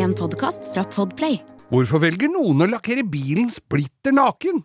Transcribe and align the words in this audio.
En 0.00 0.14
podkast 0.16 0.70
fra 0.72 0.80
Podplay. 0.88 1.34
Hvorfor 1.68 2.00
velger 2.00 2.30
noen 2.32 2.64
å 2.64 2.68
lakkere 2.70 3.02
bilen 3.04 3.50
splitter 3.52 4.14
naken? 4.16 4.62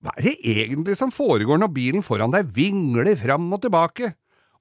Hva 0.00 0.14
er 0.16 0.30
det 0.30 0.32
egentlig 0.48 0.94
som 0.96 1.12
foregår 1.12 1.60
når 1.60 1.72
bilen 1.74 2.04
foran 2.06 2.32
deg 2.32 2.54
vingler 2.56 3.10
fram 3.20 3.50
og 3.52 3.60
tilbake? 3.66 4.14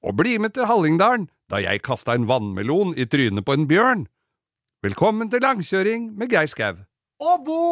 Og 0.04 0.18
bli 0.20 0.36
med 0.42 0.52
til 0.58 0.68
Hallingdalen, 0.68 1.30
da 1.48 1.62
jeg 1.64 1.84
kasta 1.86 2.18
en 2.18 2.28
vannmelon 2.28 2.92
i 3.00 3.08
trynet 3.08 3.48
på 3.48 3.56
en 3.56 3.70
bjørn. 3.70 4.04
Velkommen 4.84 5.32
til 5.32 5.46
langkjøring 5.48 6.12
med 6.20 6.34
Geir 6.34 6.52
Skau. 6.52 6.84
Og 7.24 7.48
Bo! 7.48 7.64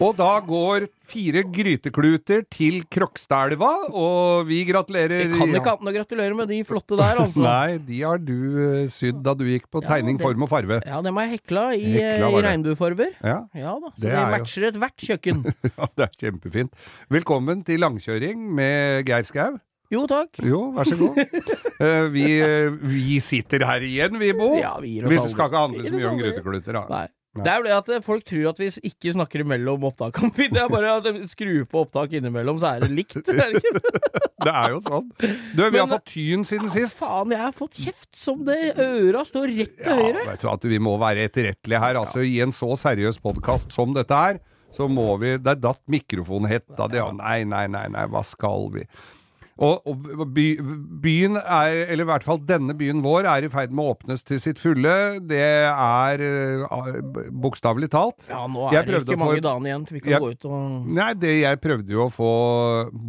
Og 0.00 0.14
da 0.16 0.30
går 0.40 0.86
fire 1.10 1.42
grytekluter 1.52 2.46
til 2.48 2.78
Krokstadelva, 2.88 3.68
og 3.92 4.46
vi 4.48 4.62
gratulerer 4.64 5.26
Jeg 5.26 5.32
kan 5.34 5.50
ikke 5.52 5.74
annet 5.74 5.82
enn 5.84 5.90
å 5.90 5.94
gratulere 5.98 6.36
med 6.38 6.48
de 6.48 6.60
flotte 6.64 6.96
der, 6.96 7.18
altså. 7.26 7.42
Nei, 7.44 7.74
de 7.84 7.98
har 8.00 8.22
du 8.24 8.32
eh, 8.64 8.86
sydd 8.94 9.20
da 9.26 9.34
du 9.36 9.44
gikk 9.44 9.66
på 9.68 9.82
Ja, 9.84 9.90
tegning, 9.92 10.16
det- 10.16 10.24
form 10.24 10.46
og 10.46 10.50
farve. 10.54 10.78
Ja, 10.88 11.02
dem 11.04 11.20
har 11.20 11.28
jeg 11.28 11.34
hekla 11.42 11.66
i, 11.76 11.84
eh, 11.90 12.14
Hekla 12.14 12.30
i 12.30 12.38
det. 12.38 12.44
regnbuefarver. 12.48 13.12
Ja, 13.20 13.36
Ja 13.60 13.74
da, 13.76 13.92
så 13.92 14.00
Det 14.00 14.08
det, 14.08 14.14
er 14.14 14.24
jo- 14.24 14.32
matcher 14.38 14.68
ethvert 14.70 15.06
kjøkken. 15.10 15.44
ja, 15.76 15.90
det 16.00 16.08
er 16.08 16.16
kjempefint. 16.24 16.72
Velkommen 17.12 17.62
til 17.68 17.84
langkjøring 17.84 18.40
med 18.56 19.04
Geir 19.10 19.28
Skau. 19.28 19.60
Jo, 19.92 20.06
takk. 20.06 20.40
Jo, 20.46 20.62
vær 20.80 20.86
så 20.88 20.96
god. 20.96 21.16
uh, 21.20 22.08
vi, 22.16 22.24
eh, 22.40 22.72
vi 22.88 23.20
sitter 23.20 23.66
her 23.68 23.84
igjen, 23.84 24.16
vi, 24.22 24.32
Bo. 24.38 24.54
Ja, 24.56 24.78
vi 24.80 24.96
gir 24.96 25.04
oss 25.04 25.10
Vi 25.12 25.16
det 25.20 25.32
skal 25.34 25.50
ikke 25.50 25.64
handle 25.68 25.84
så 25.90 25.98
mye 25.98 26.12
om 26.14 26.20
grytekluter, 26.24 26.72
da. 26.80 26.86
Nei. 26.88 27.08
Nei. 27.30 27.44
Det 27.46 27.50
er 27.52 27.60
jo 27.60 27.66
det 27.68 27.74
at 27.76 27.88
eh, 27.94 28.00
folk 28.02 28.24
tror 28.26 28.46
at 28.50 28.58
vi 28.58 28.66
ikke 28.88 29.12
snakker 29.14 29.44
imellom 29.44 29.84
opptakene. 29.86 30.32
Det 30.50 30.58
er 30.58 30.70
bare 30.72 30.96
at 30.98 31.04
de 31.06 31.28
skrur 31.30 31.60
på 31.70 31.84
opptak 31.84 32.16
innimellom, 32.18 32.58
så 32.58 32.72
er 32.74 32.82
det 32.82 32.88
likt. 32.90 33.20
Det 33.28 33.36
er 33.38 33.54
Det 34.44 34.50
er 34.56 34.72
jo 34.72 34.80
sånn. 34.82 35.06
Du, 35.54 35.62
vi 35.68 35.78
har 35.78 35.86
fått 35.90 36.08
tyn 36.14 36.42
siden 36.48 36.70
sist. 36.72 36.96
Faen, 36.98 37.30
jeg 37.36 37.42
har 37.44 37.52
fått 37.54 37.76
kjeft 37.84 38.08
som 38.16 38.40
det 38.46 38.56
øra 38.80 39.22
står 39.28 39.50
rett 39.52 39.74
til 39.76 39.86
Ja, 39.92 39.98
høyre. 40.00 40.24
vet 40.32 40.42
du 40.42 40.48
at 40.50 40.64
vi 40.72 40.78
må 40.82 40.94
være 40.98 41.26
etterrettelige 41.28 41.82
her. 41.84 41.98
Altså, 42.00 42.24
I 42.24 42.38
en 42.42 42.54
så 42.56 42.72
seriøs 42.80 43.20
podkast 43.22 43.70
som 43.76 43.92
dette 43.94 44.16
her, 44.16 44.40
så 44.74 44.88
må 44.90 45.12
vi 45.20 45.36
Der 45.44 45.58
datt 45.60 45.82
mikrofonhetta 45.92 46.88
di. 46.90 46.98
Ja, 46.98 47.10
nei, 47.14 47.42
nei, 47.44 47.66
nei, 47.70 47.84
nei, 47.92 48.06
hva 48.10 48.24
skal 48.26 48.70
vi? 48.74 48.86
Og, 49.60 49.82
og 49.84 50.22
by, 50.32 50.44
byen 51.04 51.34
er, 51.36 51.82
eller 51.92 52.06
i 52.06 52.08
hvert 52.08 52.24
fall 52.24 52.38
denne 52.48 52.72
byen 52.78 53.02
vår, 53.04 53.26
er 53.28 53.44
i 53.44 53.50
ferd 53.52 53.74
med 53.76 53.84
å 53.84 53.90
åpnes 53.92 54.22
til 54.24 54.40
sitt 54.40 54.56
fulle. 54.62 54.94
Det 55.28 55.40
er 55.68 56.22
uh, 56.24 56.94
bokstavelig 57.44 57.90
talt. 57.92 58.24
Ja, 58.30 58.46
nå 58.48 58.70
Jeg 58.72 58.80
er 58.80 58.88
det 58.88 59.02
ikke 59.02 59.18
få- 59.18 59.26
mange 59.26 59.44
dagene 59.44 59.68
igjen 59.68 59.84
til 59.88 59.98
vi 59.98 60.00
kan 60.06 60.14
Jeg- 60.14 60.24
gå 60.24 60.30
ut 60.32 60.48
og 60.48 60.88
Nei, 60.96 61.10
det, 61.14 61.34
jeg 61.42 61.60
prøvde 61.60 61.92
jo 61.92 62.06
å 62.06 62.12
få 62.14 62.32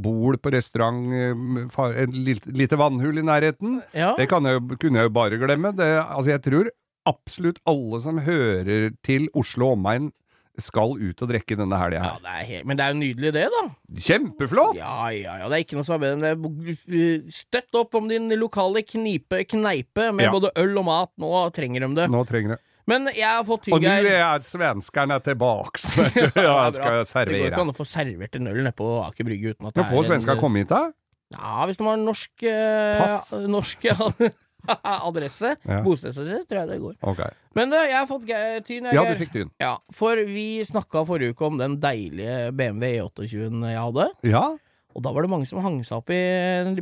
bol 0.04 0.36
på 0.44 0.52
restaurant, 0.52 1.00
eh, 1.16 2.04
et 2.04 2.14
lite, 2.52 2.76
vannhull 2.82 3.18
i 3.18 3.26
nærheten. 3.32 3.82
Ja. 3.96 4.14
Det 4.20 4.28
kan 4.30 4.44
jeg, 4.44 4.60
kunne 4.80 5.00
jeg 5.00 5.08
jo 5.08 5.16
bare 5.16 5.40
glemme. 5.40 5.72
Det, 5.76 5.88
altså, 6.04 6.34
jeg 6.36 6.42
tror 6.50 6.70
absolutt 7.08 7.58
alle 7.66 8.00
som 8.04 8.20
hører 8.22 8.92
til 9.08 9.30
Oslo 9.34 9.72
omegn, 9.76 10.12
skal 10.60 10.98
ut 11.00 11.22
og 11.24 11.30
drikke 11.32 11.56
denne 11.60 11.78
helga 11.80 12.02
ja 12.02 12.16
det 12.22 12.32
er 12.32 12.48
helt, 12.50 12.66
men 12.68 12.80
det 12.80 12.84
er 12.86 12.92
jo 12.94 13.00
nydelig, 13.00 13.32
det, 13.36 13.46
da. 13.54 13.62
Kjempeflott! 14.08 14.76
Ja, 14.80 14.96
ja, 15.16 15.38
ja. 15.42 15.48
Det 15.52 15.58
er 15.60 15.64
ikke 15.66 15.78
noe 15.78 15.88
som 15.88 15.96
er 15.96 16.02
bedre 16.04 16.18
enn 16.18 16.26
det. 16.26 16.76
Eh, 16.92 17.30
Støtt 17.32 17.78
opp 17.80 17.96
om 17.98 18.10
din 18.12 18.28
lokale 18.40 18.84
knipe, 18.88 19.44
kneipe 19.50 20.10
med 20.12 20.28
Ja. 20.28 20.34
både 20.34 20.52
øl 20.60 20.78
og 20.82 20.86
mat. 20.86 21.12
Nå 21.22 21.32
trenger 21.56 21.86
de 21.88 21.96
det. 22.02 22.10
Nå 22.12 22.24
trenger 22.28 22.58
jeg 22.58 22.60
Men 22.88 23.08
jeg 23.14 23.28
har 23.30 23.44
fått 23.48 23.70
Og 23.72 23.82
nå 23.82 23.88
er 23.88 24.40
svenskene 24.44 25.20
tilbake. 25.24 25.80
ja, 26.36 26.72
skal 26.76 27.04
Det 27.06 27.40
går 27.40 27.52
ikke 27.52 27.62
an 27.62 27.74
å 27.74 27.78
få 27.78 27.86
servert 27.88 28.36
en 28.36 28.48
øl 28.52 28.64
nede 28.64 28.76
på 28.76 28.90
Aker 29.06 29.28
Brygge 29.28 29.54
uten 29.56 29.68
at 29.70 29.76
Men 29.76 29.86
får 29.86 30.10
svensker 30.10 30.40
komme 30.42 30.64
hit, 30.64 30.72
da? 30.74 30.90
Ja, 31.32 31.66
hvis 31.70 31.78
de 31.80 31.88
har 31.88 32.00
norsk 32.02 32.44
eh, 32.44 33.00
Pass. 33.00 33.32
Norsk 33.48 33.86
adresse. 35.10 35.56
Ja. 35.68 35.82
Bostedsadresse, 35.86 36.48
tror 36.50 36.64
jeg 36.64 36.72
det 36.72 36.80
går. 36.84 36.98
Okay. 37.14 37.38
Men 37.58 37.72
du, 37.74 37.78
jeg 37.78 37.98
har 37.98 38.10
fått 38.10 38.28
tyn. 38.68 38.88
jeg, 38.88 38.96
Ja, 38.96 39.06
du 39.08 39.20
fikk 39.20 39.34
tyn. 39.36 39.54
Ja, 39.62 39.76
for 39.96 40.20
vi 40.28 40.48
snakka 40.68 41.06
forrige 41.08 41.36
uke 41.36 41.48
om 41.50 41.58
den 41.62 41.80
deilige 41.84 42.52
BMW 42.56 42.98
E28-en 43.02 43.66
jeg 43.72 43.82
hadde. 43.82 44.12
Ja? 44.32 44.46
Og 44.92 45.04
da 45.06 45.12
var 45.16 45.24
det 45.24 45.32
mange 45.32 45.48
som 45.48 45.62
hang 45.64 45.78
seg 45.88 46.02
opp 46.02 46.12
i 46.12 46.20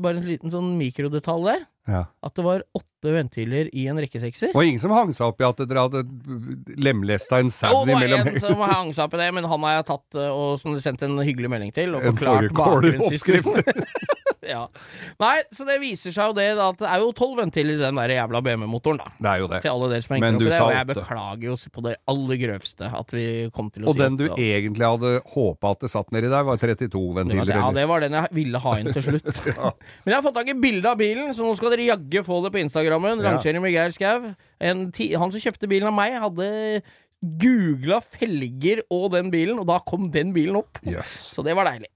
bare 0.02 0.18
en 0.18 0.26
liten 0.26 0.54
sånn 0.54 0.72
mikrodetalj 0.80 1.44
der. 1.46 1.66
ja. 1.90 2.04
At 2.26 2.34
det 2.38 2.46
var 2.46 2.64
åtte 2.78 3.14
ventiler 3.14 3.70
i 3.70 3.86
en 3.90 4.00
rekkesekser. 4.02 4.52
Og 4.58 4.66
ingen 4.66 4.82
som 4.82 4.94
hang 4.94 5.14
seg 5.14 5.30
opp 5.30 5.42
i 5.42 5.46
at 5.48 5.62
dere 5.62 5.86
hadde 5.86 6.02
lemlesta 6.82 7.40
en 7.40 7.52
Jo, 7.52 7.56
sau 7.56 7.84
det 7.86 7.98
var 7.98 8.16
en 8.18 8.42
som 8.42 8.64
hang 8.66 8.94
seg 8.98 9.06
opp 9.06 9.18
i 9.18 9.22
det, 9.22 9.30
men 9.38 9.48
han 9.50 9.68
har 9.68 9.78
jeg 9.80 9.90
tatt 9.92 10.20
eh, 10.20 10.32
og 10.34 10.58
som 10.62 10.78
sendt 10.82 11.06
en 11.06 11.22
hyggelig 11.22 11.54
melding 11.54 11.76
til, 11.76 11.94
og 11.96 12.06
forklart 12.10 12.50
fårikåloppskrift. 12.58 13.54
ja. 14.54 14.62
Nei, 15.22 15.36
så 15.56 15.66
det 15.68 15.78
viser 15.82 16.14
seg 16.16 16.32
jo 16.32 16.36
det 16.38 16.48
at 16.56 16.80
det 16.82 16.90
er 16.90 17.04
jo 17.04 17.12
tolv 17.18 17.40
ventiler 17.42 17.78
i 17.78 17.82
den 17.82 18.00
der 18.00 18.14
jævla 18.16 18.42
BMW-motoren, 18.46 19.02
da. 19.02 19.14
Det 19.18 19.32
er 19.32 19.44
jo 19.44 19.50
det. 19.52 19.62
Til 19.66 19.74
alle 19.74 19.90
dere 19.94 20.06
som 20.06 20.16
henger 20.16 20.38
opp 20.38 20.44
i 20.44 20.50
det, 20.50 20.60
og 20.62 20.74
jeg 20.76 20.90
beklager 20.92 21.46
jo 21.50 21.58
på 21.76 21.86
det 21.86 21.96
aller 22.14 22.42
grøvste 22.44 22.92
at 23.00 23.16
vi 23.16 23.26
kom 23.56 23.72
til 23.74 23.86
å 23.86 23.92
Og 23.92 23.98
si 23.98 24.04
den 24.04 24.20
du 24.20 24.26
altså. 24.28 24.48
egentlig 24.60 24.90
hadde 24.94 25.14
håpa 25.36 25.74
at 25.76 25.84
det 25.86 25.92
satt 25.96 26.16
nedi 26.16 26.32
der, 26.32 26.48
var 26.48 26.62
32 26.62 27.04
ventiler. 27.20 27.54
Ja, 27.60 27.72
det 27.76 27.86
var 27.92 28.06
den 28.06 28.18
jeg 28.20 28.36
ville 28.40 28.64
ha 28.64 28.78
inn 28.80 28.94
til 28.96 29.08
slutt. 29.10 29.30
Men 30.06 30.14
jeg 30.14 30.18
har 30.18 30.26
fått 30.26 30.40
tak 30.40 30.54
i 30.54 30.58
bilde 30.60 30.94
av 30.94 31.00
bilen, 31.02 31.34
så 31.36 31.46
nå 31.46 31.54
skal 31.60 31.76
dere 31.76 31.90
jaggu 31.92 32.24
få 32.28 32.42
det 32.46 32.54
på 32.56 32.64
Instagrammen. 32.64 33.20
Ja. 33.20 33.34
Langkjøring 33.34 33.66
med 33.66 33.76
Geir 33.76 33.96
Skau. 33.96 34.32
Han 34.60 34.90
som 34.96 35.40
kjøpte 35.40 35.70
bilen 35.72 35.92
av 35.92 35.96
meg, 35.96 36.18
hadde 36.20 36.50
googla 37.20 38.00
felger 38.06 38.84
og 38.96 39.10
den 39.16 39.32
bilen, 39.34 39.60
og 39.60 39.68
da 39.68 39.80
kom 39.88 40.08
den 40.14 40.32
bilen 40.36 40.60
opp. 40.62 40.80
Yes. 40.88 41.34
Så 41.36 41.44
det 41.46 41.56
var 41.58 41.68
deilig. 41.68 41.92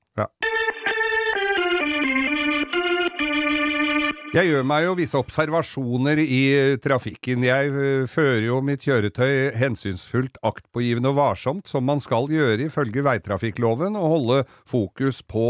Jeg 4.33 4.49
gjør 4.49 4.63
meg 4.65 4.87
jo 4.87 4.93
visse 4.97 5.19
observasjoner 5.19 6.17
i 6.17 6.37
eh, 6.57 6.75
trafikken. 6.81 7.43
Jeg 7.45 7.69
eh, 7.69 8.05
fører 8.09 8.47
jo 8.47 8.55
mitt 8.65 8.81
kjøretøy 8.81 9.51
hensynsfullt, 9.61 10.39
aktpågivende 10.41 11.11
og 11.11 11.19
varsomt, 11.19 11.69
som 11.69 11.85
man 11.85 12.01
skal 12.01 12.25
gjøre 12.33 12.65
ifølge 12.65 13.03
veitrafikkloven, 13.05 13.93
og 13.99 14.15
holde 14.15 14.39
fokus 14.65 15.21
på, 15.21 15.45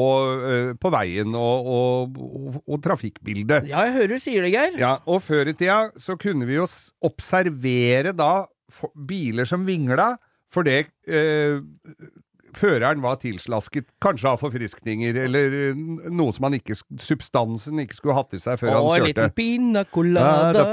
eh, 0.50 0.74
på 0.76 0.92
veien 0.92 1.32
og, 1.32 1.70
og, 1.78 2.20
og, 2.20 2.60
og 2.68 2.84
trafikkbildet. 2.84 3.70
Ja, 3.72 3.86
jeg 3.88 3.96
hører 4.02 4.12
du 4.18 4.26
sier 4.26 4.44
det, 4.44 4.52
Geir. 4.52 4.76
Ja, 4.82 4.98
og 5.08 5.24
før 5.24 5.54
i 5.54 5.56
tida 5.56 5.80
så 5.96 6.18
kunne 6.20 6.50
vi 6.50 6.60
jo 6.60 6.68
observere 7.08 8.12
da 8.12 8.34
biler 9.08 9.48
som 9.48 9.64
vingla, 9.64 10.18
fordi 10.52 10.82
eh, 10.84 11.64
føreren 12.58 13.02
var 13.04 13.18
tilslasket, 13.22 13.86
kanskje 14.04 14.30
av 14.32 14.40
forfriskninger, 14.42 15.18
eller 15.26 15.56
eh, 15.70 15.80
noe 16.14 16.34
som 16.36 16.48
han 16.48 16.58
ikke, 16.58 16.76
substansen 17.02 17.82
ikke 17.84 17.98
skulle 17.98 18.16
hatt 18.18 18.34
i 18.38 18.42
seg 18.42 18.60
før 18.62 18.72
Åh, 18.72 18.76
han 18.76 18.84
en 18.84 18.92
kjørte. 18.94 19.08
liten 19.12 19.34
pina 19.38 19.84
colada. 19.94 20.66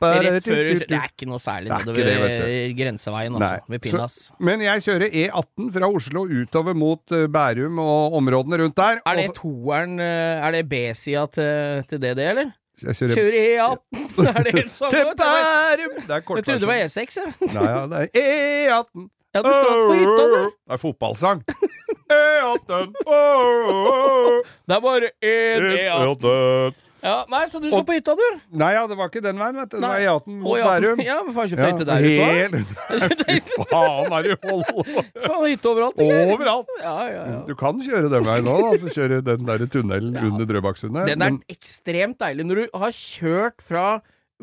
Rett 0.00 0.46
før 0.46 0.60
Det 0.80 0.86
er 0.90 1.08
ikke 1.10 1.28
noe 1.30 1.40
særlig 1.42 1.70
Det 1.70 1.76
er 1.76 1.84
nedover 1.84 2.46
det, 2.46 2.60
grenseveien, 2.78 3.36
altså. 3.40 3.72
ved 3.74 3.84
pinas. 3.86 4.18
Men 4.40 4.64
jeg 4.64 4.86
kjører 4.86 5.18
E18 5.24 5.68
fra 5.76 5.90
Oslo 6.00 6.24
utover 6.30 6.74
mot 6.78 7.16
eh, 7.16 7.26
Bærum 7.30 7.78
og 7.82 8.16
områdene 8.20 8.62
rundt 8.64 8.76
der. 8.80 9.02
Er 9.06 9.20
det 9.20 9.28
toeren 9.36 9.98
eh, 10.00 10.40
Er 10.46 10.56
det 10.58 10.64
B-sida 10.70 11.26
til, 11.34 11.84
til 11.90 12.02
det 12.02 12.16
eller? 12.18 12.56
jeg 12.80 12.96
kjører 12.96 13.18
Kjører 13.18 13.34
E18! 13.44 14.28
Er 14.30 14.44
det 14.46 14.52
helt 14.60 14.70
samme? 14.72 14.90
til 14.90 15.10
Bærum! 15.20 15.96
Det 16.00 16.14
Jeg 16.16 16.24
trodde 16.24 16.60
det 16.62 16.68
var 16.70 16.78
E6, 16.86 17.18
jeg. 17.20 17.32
Nei, 17.52 17.64
ja, 17.66 17.80
det 17.90 17.98
er 18.00 18.70
E18. 18.80 19.08
Ja, 19.34 19.42
du 19.46 19.50
skal 19.54 19.82
på 19.86 19.94
hytta, 19.94 20.22
du. 20.26 20.38
Det 20.66 20.74
er 20.76 20.80
fotballsang. 20.82 21.42
E18. 22.10 22.94
oh, 23.06 24.40
Det 24.66 24.74
er 24.74 24.80
bare 24.82 25.10
én 25.22 25.66
E18. 25.70 26.24
E18. 26.24 26.78
Ja, 27.00 27.22
nei, 27.32 27.46
så 27.48 27.60
du 27.62 27.68
skal 27.70 27.84
på 27.88 27.94
hytta, 27.96 28.12
du? 28.18 28.24
Nei, 28.60 28.72
ja, 28.74 28.82
det 28.90 28.96
var 28.98 29.08
ikke 29.08 29.22
den 29.24 29.38
veien, 29.40 29.56
vet 29.56 29.70
du. 29.72 29.76
Det 29.78 29.86
var 29.86 29.94
Nei. 29.94 30.04
E18 30.04 30.34
mot 30.42 30.58
ja. 30.58 30.66
Bærum. 30.68 31.00
Ja, 31.08 31.16
men 31.24 31.36
faen, 31.36 31.48
kjøpte 31.52 31.68
jeg 31.68 31.76
hytte 31.78 31.86
der 31.88 32.04
ute 32.04 32.26
òg? 32.26 33.20
Fy 33.22 33.36
faen, 33.70 34.16
er 34.18 34.26
det 34.26 34.36
hold 34.44 34.64
Faen, 34.68 35.46
hytte 35.46 35.70
overalt. 35.70 36.02
ikke? 36.02 36.18
Overalt! 36.34 36.72
Ja, 36.82 36.94
ja, 37.08 37.22
ja. 37.30 37.38
Du 37.48 37.54
kan 37.62 37.80
kjøre 37.86 38.10
den 38.12 38.26
veien 38.26 38.48
nå, 38.50 38.56
altså 38.74 38.92
kjøre 38.92 39.20
den 39.30 39.46
der 39.48 39.64
tunnelen 39.72 40.18
under 40.20 40.50
Drøbaksundet. 40.50 41.08
Den 41.08 41.24
er 41.24 41.36
men- 41.38 41.42
ekstremt 41.54 42.18
deilig. 42.20 42.48
Når 42.50 42.64
du 42.64 42.80
har 42.84 42.98
kjørt 42.98 43.64
fra 43.64 43.86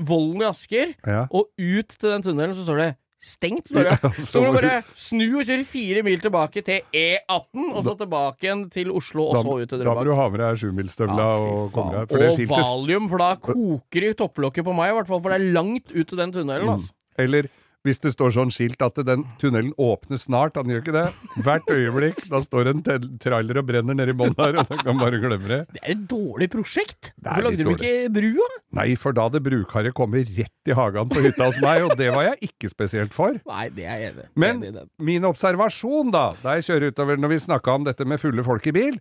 Vollen 0.08 0.42
i 0.42 0.48
Asker 0.50 0.96
ja. 1.04 1.28
og 1.30 1.52
ut 1.58 1.94
til 2.00 2.10
den 2.10 2.26
tunnelen, 2.26 2.56
så 2.58 2.66
står 2.66 2.82
det 2.86 2.90
stengt. 3.28 3.70
Det. 3.74 3.84
Ja, 3.88 4.12
Så 4.24 4.42
må 4.42 4.54
du 4.54 4.58
bare 4.62 4.80
snu 4.98 5.26
og 5.40 5.44
kjøre 5.48 5.66
fire 5.68 6.04
mil 6.08 6.22
tilbake 6.24 6.64
til 6.66 6.82
E18, 6.96 7.68
og 7.74 7.82
så 7.86 7.96
tilbake 8.00 8.48
igjen 8.48 8.66
til 8.74 8.92
Oslo, 8.96 9.28
og 9.30 9.38
Da, 9.38 9.44
så 9.46 9.58
ut 9.62 9.70
til 9.74 9.84
da 9.84 9.84
må 9.92 9.96
Drøbak. 9.98 10.08
du 10.08 10.16
ha 10.22 10.28
med 10.34 10.44
deg 10.46 10.62
sjumilsstøvla 10.64 11.18
Ja, 11.28 11.30
og 11.52 11.72
komme 11.76 11.96
deg 12.00 12.12
For 12.12 12.24
det 12.24 12.32
og 12.48 12.56
valium, 12.64 13.10
for 13.12 13.24
da 13.24 13.30
koker 13.50 14.06
det 14.08 14.14
i 14.16 14.18
topplokket 14.24 14.68
på 14.68 14.76
meg, 14.78 14.94
i 14.94 14.98
hvert 15.02 15.12
fall, 15.12 15.22
for 15.24 15.34
det 15.36 15.40
er 15.42 15.54
langt 15.60 15.92
ut 15.94 16.08
til 16.08 16.18
den 16.24 16.34
tunnelen. 16.36 16.74
Altså. 16.78 16.94
Eller 17.18 17.50
hvis 17.86 18.02
det 18.04 18.12
står 18.14 18.34
sånn 18.36 18.52
skilt 18.52 18.82
at 18.84 18.98
den 19.08 19.24
tunnelen 19.42 19.74
åpner 19.80 20.20
snart. 20.20 20.58
Han 20.60 20.72
gjør 20.72 20.82
ikke 20.82 20.96
det. 20.96 21.06
Hvert 21.46 21.70
øyeblikk. 21.72 22.24
Da 22.32 22.42
står 22.44 22.72
en 22.72 22.82
trailer 23.22 23.62
og 23.62 23.68
brenner 23.70 23.98
nedi 23.98 24.16
bånn 24.18 24.36
her, 24.40 24.58
og 24.60 24.72
da 24.72 24.80
kan 24.82 25.00
bare 25.00 25.20
glemme 25.22 25.52
det. 25.52 25.60
Det 25.76 25.84
er 25.84 25.94
et 25.94 26.04
dårlig 26.10 26.50
prosjekt. 26.54 27.12
Hvorfor 27.22 27.46
lagde 27.48 27.62
du 27.62 27.70
de 27.70 27.76
ikke 27.78 28.12
brua? 28.18 28.50
Nei, 28.80 28.88
for 29.00 29.16
da 29.16 29.28
hadde 29.30 29.44
brukaret 29.46 29.96
kommet 29.98 30.34
rett 30.38 30.72
i 30.72 30.76
hagen 30.78 31.14
på 31.14 31.24
hytta 31.24 31.48
hos 31.48 31.62
meg, 31.64 31.86
og 31.88 31.96
det 32.00 32.10
var 32.16 32.28
jeg 32.32 32.52
ikke 32.52 32.72
spesielt 32.74 33.16
for. 33.16 33.40
Nei, 33.48 33.70
det 33.74 33.88
er 33.88 34.02
jeg 34.04 34.16
enig. 34.16 34.28
Men 34.36 34.66
min 35.00 35.30
observasjon, 35.30 36.12
da, 36.16 36.26
da 36.44 36.58
jeg 36.58 36.68
kjører 36.68 36.92
utover 36.92 37.18
Når 37.22 37.32
vi 37.32 37.40
snakka 37.46 37.74
om 37.78 37.88
dette 37.88 38.06
med 38.08 38.22
fulle 38.22 38.44
folk 38.46 38.68
i 38.70 38.76
bil 38.76 39.00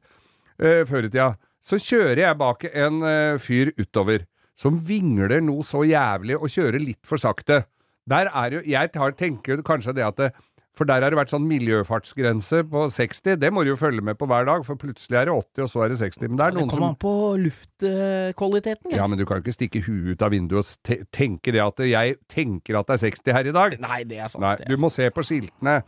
eh, 0.62 0.82
før 0.88 1.08
i 1.08 1.10
tida, 1.10 1.32
så 1.66 1.78
kjører 1.82 2.22
jeg 2.22 2.38
bak 2.38 2.66
en 2.70 3.02
eh, 3.06 3.38
fyr 3.42 3.72
utover 3.80 4.26
som 4.56 4.78
vingler 4.88 5.42
noe 5.44 5.64
så 5.66 5.82
jævlig 5.84 6.38
og 6.38 6.48
kjører 6.52 6.80
litt 6.80 7.02
for 7.06 7.20
sakte. 7.20 7.64
Der 8.08 8.28
er 8.30 8.52
jo 8.54 8.60
Jeg 8.66 8.92
tar, 8.94 9.10
tenker 9.18 9.62
kanskje 9.66 9.94
det 9.96 10.04
at 10.06 10.20
det, 10.20 10.28
For 10.76 10.84
der 10.84 11.00
har 11.00 11.10
det 11.10 11.16
vært 11.18 11.32
sånn 11.32 11.46
miljøfartsgrense 11.48 12.60
på 12.68 12.82
60. 12.92 13.38
Det 13.40 13.48
må 13.50 13.64
du 13.64 13.70
jo 13.70 13.78
følge 13.80 14.04
med 14.04 14.18
på 14.20 14.26
hver 14.28 14.44
dag, 14.44 14.60
for 14.66 14.76
plutselig 14.76 15.16
er 15.16 15.30
det 15.30 15.32
80, 15.32 15.62
og 15.64 15.70
så 15.72 15.84
er 15.84 15.88
det 15.88 15.98
60. 16.02 16.28
Men 16.28 16.36
det 16.36 16.44
er 16.44 16.50
Det 16.52 16.58
noen 16.60 16.68
kommer 16.68 16.82
som 16.82 16.90
an 16.90 16.98
på 17.00 17.14
luftkvaliteten. 17.46 18.92
Ja, 18.92 19.06
men 19.08 19.18
du 19.18 19.24
kan 19.24 19.40
jo 19.40 19.46
ikke 19.46 19.56
stikke 19.56 19.82
huet 19.86 20.12
ut 20.12 20.24
av 20.26 20.34
vinduet 20.36 20.60
og 20.60 20.84
te 20.84 20.98
tenke 21.08 21.54
det 21.56 21.62
at 21.64 21.80
jeg 21.88 22.18
tenker 22.28 22.76
at 22.80 22.90
det 22.90 22.98
er 22.98 23.04
60 23.06 23.36
her 23.38 23.48
i 23.48 23.54
dag. 23.56 23.78
Nei, 23.86 24.00
det 24.04 24.18
er 24.20 24.28
sant. 24.32 24.44
Nei, 24.44 24.56
det 24.60 24.68
du 24.68 24.76
må 24.84 24.92
se 24.92 25.08
på 25.10 25.24
skiltene. 25.24 25.78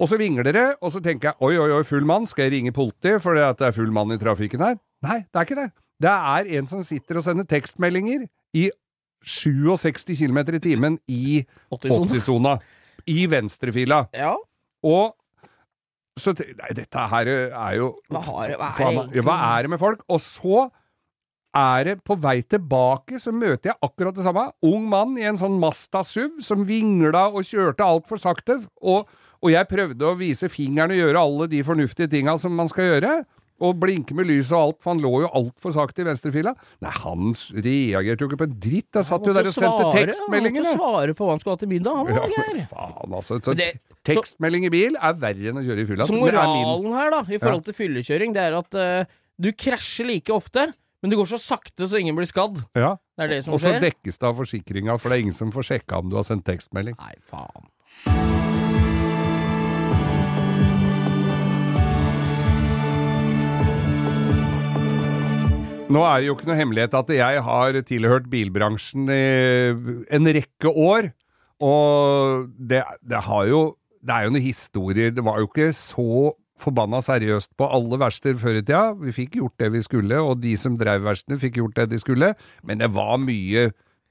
Og 0.00 0.08
så 0.08 0.18
vingler 0.20 0.48
det, 0.52 0.66
og 0.80 0.92
så 0.92 1.00
tenker 1.04 1.30
jeg 1.30 1.40
oi, 1.40 1.54
oi, 1.60 1.70
oi, 1.78 1.84
full 1.88 2.04
mann, 2.08 2.26
skal 2.28 2.48
jeg 2.48 2.58
ringe 2.58 2.72
politiet 2.76 3.22
fordi 3.24 3.44
at 3.44 3.60
det 3.60 3.70
er 3.70 3.76
full 3.76 3.92
mann 3.92 4.12
i 4.12 4.18
trafikken 4.20 4.64
her? 4.64 4.80
Nei, 5.04 5.22
det 5.28 5.40
er 5.40 5.48
ikke 5.48 5.60
det. 5.60 5.70
Det 6.04 6.12
er 6.12 6.50
en 6.58 6.66
som 6.68 6.82
sitter 6.84 7.20
og 7.20 7.24
sender 7.24 7.48
tekstmeldinger 7.48 8.26
i 8.56 8.66
67 9.24 10.16
km 10.18 10.38
i 10.54 10.60
timen 10.62 10.98
i 11.08 11.44
80-sone. 11.72 12.10
80-sona. 12.10 12.56
I 13.06 13.26
venstrefila. 13.30 14.08
Ja. 14.14 14.34
Og 14.86 15.14
så 16.18 16.32
Nei, 16.32 16.70
dette 16.72 17.02
her 17.10 17.28
er 17.28 17.74
jo 17.76 17.90
Hva 18.08 18.22
har- 18.24 18.54
hva 18.56 18.68
er 18.72 19.10
det? 19.12 19.22
Hva 19.26 19.34
er 19.58 19.62
det 19.66 19.70
med 19.70 19.78
folk? 19.82 20.00
Og 20.08 20.20
så 20.20 20.70
er 21.56 21.84
det 21.84 22.04
på 22.04 22.16
vei 22.20 22.42
tilbake, 22.42 23.18
så 23.20 23.32
møter 23.32 23.70
jeg 23.70 23.76
akkurat 23.82 24.14
det 24.14 24.24
samme. 24.24 24.50
Ung 24.62 24.88
mann 24.88 25.16
i 25.18 25.22
en 25.28 25.36
sånn 25.40 25.58
Masta 25.60 26.02
SUV 26.04 26.40
som 26.44 26.64
vingla 26.68 27.26
og 27.32 27.44
kjørte 27.44 27.80
altfor 27.84 28.18
sakte. 28.20 28.58
Og, 28.82 29.06
og 29.42 29.50
jeg 29.50 29.68
prøvde 29.68 30.04
å 30.08 30.16
vise 30.18 30.48
fingeren 30.52 30.90
og 30.92 31.00
gjøre 31.00 31.22
alle 31.22 31.48
de 31.48 31.62
fornuftige 31.62 32.10
tinga 32.12 32.38
som 32.38 32.52
man 32.56 32.68
skal 32.68 32.84
gjøre. 33.00 33.24
Og 33.58 33.78
blinke 33.80 34.12
med 34.12 34.26
lys 34.28 34.50
og 34.52 34.58
alt, 34.60 34.76
for 34.84 34.92
han 34.92 34.98
lå 35.00 35.10
jo 35.22 35.28
altfor 35.32 35.72
sakte 35.72 36.02
i 36.02 36.04
venstrefila. 36.04 36.52
Nei, 36.84 36.90
han 36.92 37.30
reagerte 37.56 38.20
jo 38.20 38.28
ikke 38.28 38.40
på 38.42 38.48
en 38.50 38.56
dritt. 38.60 38.90
Jeg 38.98 39.08
satt 39.08 39.24
jo 39.24 39.32
der 39.32 39.48
og 39.48 39.54
sendte 39.56 39.86
tekstmeldinger. 39.96 40.60
Han 40.66 40.76
måtte 40.76 40.80
svare 40.82 41.14
på 41.16 41.24
hva 41.24 41.30
han 41.32 41.40
skulle 41.40 41.56
ha 41.56 41.60
til 41.62 41.70
middag. 41.72 41.96
Han 41.96 42.06
Ja, 42.10 42.18
var 42.20 42.28
men 42.28 42.36
gæren. 42.36 42.66
faen, 42.68 43.14
altså. 43.16 43.38
Så 43.40 43.54
det- 43.56 43.80
tekstmelding 44.04 44.66
i 44.66 44.68
bil 44.68 44.96
er 45.00 45.14
verre 45.14 45.48
enn 45.48 45.56
å 45.56 45.64
kjøre 45.64 45.80
i 45.80 45.86
fylla. 45.88 46.04
Så 46.04 46.12
Det 46.12 46.20
moralen 46.20 46.92
her, 46.92 47.10
da, 47.10 47.20
i 47.32 47.38
forhold 47.38 47.64
til 47.64 47.74
fyllekjøring, 47.74 48.34
det 48.36 48.42
er 48.44 48.58
at 48.58 48.74
uh, 48.74 49.04
du 49.40 49.52
krasjer 49.52 50.06
like 50.06 50.28
ofte, 50.30 50.72
men 51.02 51.10
du 51.10 51.16
går 51.16 51.26
så 51.32 51.40
sakte 51.40 51.88
så 51.88 51.98
ingen 51.98 52.14
blir 52.14 52.26
skadd. 52.28 52.60
Ja. 52.76 52.96
Det 53.16 53.24
er 53.24 53.28
det 53.28 53.44
som 53.46 53.54
Og 53.54 53.60
så 53.60 53.80
dekkes 53.80 54.18
det 54.20 54.28
av 54.28 54.36
forsikringa, 54.36 54.98
for 55.00 55.08
det 55.08 55.16
er 55.16 55.22
ingen 55.24 55.34
som 55.34 55.50
får 55.50 55.64
sjekka 55.72 55.98
om 55.98 56.10
du 56.10 56.16
har 56.16 56.24
sendt 56.24 56.44
tekstmelding. 56.44 56.94
Nei, 57.00 57.14
faen. 57.24 58.55
Nå 65.86 66.00
er 66.02 66.18
det 66.18 66.26
jo 66.26 66.34
ikke 66.34 66.48
noe 66.48 66.58
hemmelighet 66.58 66.94
at 66.98 67.10
jeg 67.14 67.42
har 67.46 67.76
tilhørt 67.86 68.24
bilbransjen 68.30 69.06
i 69.12 69.26
en 70.16 70.30
rekke 70.34 70.72
år, 70.72 71.12
og 71.62 72.48
det, 72.58 72.82
det 73.06 73.20
har 73.28 73.46
jo 73.48 73.60
Det 74.04 74.12
er 74.12 74.26
jo 74.26 74.32
noen 74.34 74.44
historier 74.44 75.14
Det 75.14 75.22
var 75.24 75.38
jo 75.40 75.46
ikke 75.48 75.70
så 75.72 76.34
forbanna 76.60 77.00
seriøst 77.04 77.54
på 77.56 77.68
alle 77.68 77.96
verksteder 78.00 78.36
før 78.40 78.58
i 78.58 78.62
tida. 78.62 78.82
Vi 78.96 79.12
fikk 79.12 79.38
gjort 79.38 79.56
det 79.60 79.70
vi 79.74 79.82
skulle, 79.84 80.20
og 80.24 80.38
de 80.40 80.54
som 80.56 80.76
drev 80.80 81.02
verkstedene, 81.04 81.40
fikk 81.40 81.58
gjort 81.60 81.76
det 81.76 81.90
de 81.90 81.98
skulle, 82.00 82.30
men 82.64 82.80
det 82.80 82.88
var 82.94 83.18
mye 83.20 83.66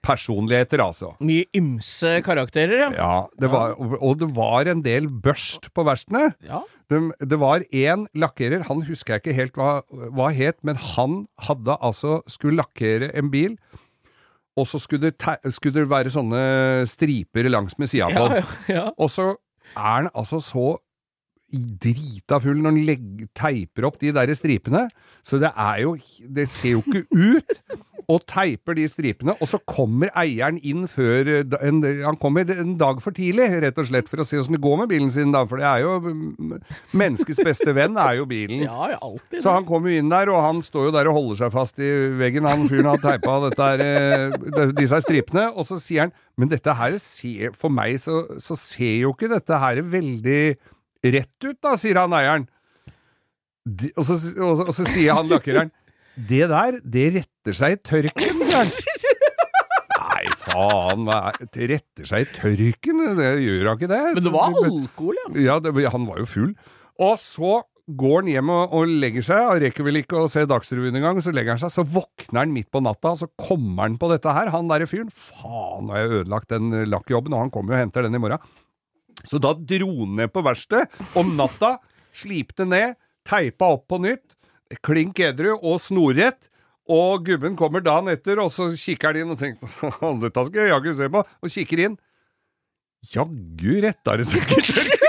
personligheter, 0.05 0.83
altså. 0.83 1.15
Mye 1.25 1.47
ymse 1.57 2.19
karakterer, 2.25 2.83
ja. 2.83 2.89
Ja, 2.93 3.15
det 3.41 3.49
var, 3.49 3.73
og 3.81 4.19
det 4.21 4.29
var 4.37 4.69
en 4.69 4.83
del 4.85 5.09
børst 5.09 5.71
på 5.73 5.85
verkstedene. 5.87 6.35
Ja. 6.45 6.61
Det, 6.91 6.99
det 7.31 7.39
var 7.41 7.65
én 7.73 8.05
lakkerer, 8.13 8.65
han 8.67 8.83
husker 8.85 9.15
jeg 9.15 9.23
ikke 9.23 9.37
helt 9.37 9.57
hva, 9.57 9.79
hva 10.13 10.29
het, 10.35 10.59
men 10.67 10.77
han 10.77 11.23
hadde 11.47 11.77
altså 11.81 12.19
skulle 12.29 12.61
lakkere 12.61 13.09
en 13.17 13.31
bil, 13.33 13.57
og 14.55 14.67
så 14.69 14.79
skulle 14.79 15.11
skulle 15.51 15.75
det 15.75 15.89
være 15.91 16.13
sånne 16.13 16.41
striper 16.87 17.49
langs 17.51 17.75
med 17.81 17.91
sida 17.91 18.07
på 18.13 18.27
den. 18.31 18.37
ja, 18.69 18.75
ja. 18.77 18.85
Og 18.95 19.09
så 19.11 19.33
er 19.75 20.05
han 20.05 20.11
altså 20.13 20.39
så 20.39 20.77
drita 21.81 22.39
full 22.43 22.61
når 22.61 22.71
han 22.71 22.85
legger, 22.89 23.27
teiper 23.37 23.89
opp 23.89 23.99
de 24.01 24.13
der 24.15 24.33
stripene, 24.37 24.87
så 25.25 25.41
det 25.41 25.51
er 25.51 25.83
jo 25.85 25.95
Det 26.35 26.47
ser 26.49 26.77
jo 26.77 26.83
ikke 26.85 27.05
ut! 27.11 27.59
Og 28.11 28.21
teiper 28.29 28.75
de 28.77 28.85
stripene, 28.89 29.33
og 29.41 29.49
så 29.49 29.57
kommer 29.65 30.11
eieren 30.17 30.59
inn 30.61 30.85
før 30.89 31.25
en, 31.41 31.79
Han 32.05 32.17
kommer 32.21 32.45
en 32.53 32.75
dag 32.77 32.99
for 33.01 33.15
tidlig, 33.15 33.47
rett 33.63 33.79
og 33.81 33.87
slett, 33.89 34.09
for 34.11 34.21
å 34.21 34.27
se 34.27 34.37
åssen 34.37 34.57
det 34.57 34.61
går 34.61 34.77
med 34.83 34.91
bilen 34.91 35.09
sin, 35.13 35.33
da. 35.33 35.41
For 35.49 35.61
det 35.61 35.65
er 35.65 35.81
jo 35.81 35.95
mm, 36.03 36.53
Menneskets 36.93 37.41
beste 37.45 37.73
venn 37.75 37.97
er 37.97 38.19
jo 38.19 38.27
bilen. 38.29 38.65
ja, 38.67 38.91
alltid. 38.99 39.41
Så 39.41 39.55
han 39.55 39.65
kommer 39.65 39.93
inn 39.93 40.11
der, 40.13 40.29
og 40.33 40.43
han 40.43 40.61
står 40.65 40.89
jo 40.89 40.93
der 40.95 41.09
og 41.09 41.17
holder 41.17 41.41
seg 41.41 41.55
fast 41.55 41.81
i 41.81 41.89
veggen. 42.19 42.45
Han 42.45 42.69
fyren 42.69 42.91
har 42.91 43.01
teipa 43.01 43.39
eh, 43.73 44.69
disse 44.77 45.01
stripene, 45.05 45.49
og 45.55 45.65
så 45.67 45.81
sier 45.81 46.05
han 46.05 46.15
Men 46.37 46.49
dette 46.51 46.73
her 46.75 46.97
ser 46.99 47.53
For 47.55 47.71
meg 47.71 47.95
så, 48.03 48.25
så 48.43 48.57
ser 48.59 49.05
jo 49.05 49.13
ikke 49.15 49.31
dette 49.31 49.59
her 49.59 49.79
veldig 49.81 50.57
rett 51.13 51.47
ut, 51.47 51.57
da, 51.61 51.75
sier 51.79 51.99
han 52.01 52.15
eieren. 52.17 52.47
De, 53.65 53.89
og, 53.97 54.03
så, 54.05 54.17
og, 54.37 54.57
så, 54.59 54.67
og 54.69 54.73
så 54.77 54.85
sier 54.93 55.17
han 55.17 55.25
lakkereren 55.25 55.71
Det 56.29 56.43
der, 56.51 56.75
det 56.85 57.05
retter 57.15 57.55
seg 57.57 57.73
i 57.73 57.79
tørken, 57.81 58.43
sier 58.45 58.59
han. 58.59 58.73
Nei, 59.95 60.25
faen, 60.43 61.07
Det 61.53 61.69
retter 61.73 62.09
seg 62.09 62.25
i 62.25 62.31
tørken? 62.35 63.05
Det 63.17 63.31
gjør 63.41 63.63
da 63.65 63.77
ikke 63.79 63.89
det. 63.91 64.01
Men 64.17 64.27
det 64.27 64.33
var 64.35 64.59
alkohol, 64.61 65.21
ja. 65.23 65.31
Ja, 65.47 65.55
det, 65.63 65.73
han 65.95 66.05
var 66.09 66.21
jo 66.21 66.27
full. 66.29 66.51
Og 67.01 67.17
så 67.21 67.57
går 67.85 68.23
han 68.23 68.29
hjem 68.31 68.51
og, 68.53 68.73
og 68.73 68.93
legger 69.01 69.25
seg, 69.25 69.47
og 69.49 69.59
rekker 69.61 69.85
vel 69.85 69.99
ikke 70.01 70.17
å 70.23 70.29
se 70.31 70.45
Dagsrevyen 70.49 70.95
engang, 70.97 71.19
så 71.21 71.33
legger 71.35 71.53
han 71.53 71.61
seg, 71.61 71.73
så 71.73 71.85
våkner 71.85 72.41
han 72.41 72.53
midt 72.53 72.71
på 72.73 72.81
natta, 72.81 73.13
og 73.13 73.19
så 73.21 73.29
kommer 73.37 73.85
han 73.85 73.97
på 74.01 74.09
dette 74.09 74.33
her, 74.33 74.49
han 74.53 74.69
derre 74.71 74.87
fyren. 74.89 75.11
Faen, 75.13 75.91
har 75.93 76.01
jeg 76.01 76.21
ødelagt 76.21 76.53
den 76.53 76.73
lakkjobben, 76.89 77.35
og 77.35 77.45
han 77.45 77.53
kommer 77.53 77.75
jo 77.75 77.77
og 77.79 77.83
henter 77.85 78.07
den 78.07 78.17
i 78.17 78.21
morgen. 78.23 78.41
Så 79.29 79.41
da 79.41 79.53
dro 79.57 79.91
han 80.01 80.15
ned 80.21 80.33
på 80.33 80.43
verkstedet 80.45 81.17
om 81.19 81.35
natta, 81.37 81.75
slipte 82.15 82.67
ned, 82.67 82.95
teipa 83.27 83.73
opp 83.75 83.87
på 83.91 83.99
nytt, 84.03 84.35
klink 84.85 85.19
edru 85.23 85.53
og 85.55 85.79
snorrett. 85.83 86.49
Og 86.85 87.23
gubben 87.25 87.55
kommer 87.57 87.81
dagen 87.81 88.11
etter, 88.11 88.37
og 88.43 88.51
så 88.53 88.67
kikker 88.77 89.09
han 89.09 89.23
inn 89.23 89.33
og 89.33 89.39
tenker 89.41 90.19
dette 90.21 90.43
skal 90.49 90.61
jeg 90.61 90.69
jaggu 90.69 90.91
se 90.93 91.07
på, 91.09 91.23
og 91.25 91.55
kikker 91.55 91.81
inn. 91.87 91.95
Jaggu 93.13 93.79
retta 93.85 94.19
det 94.21 94.27
seg. 94.29 94.93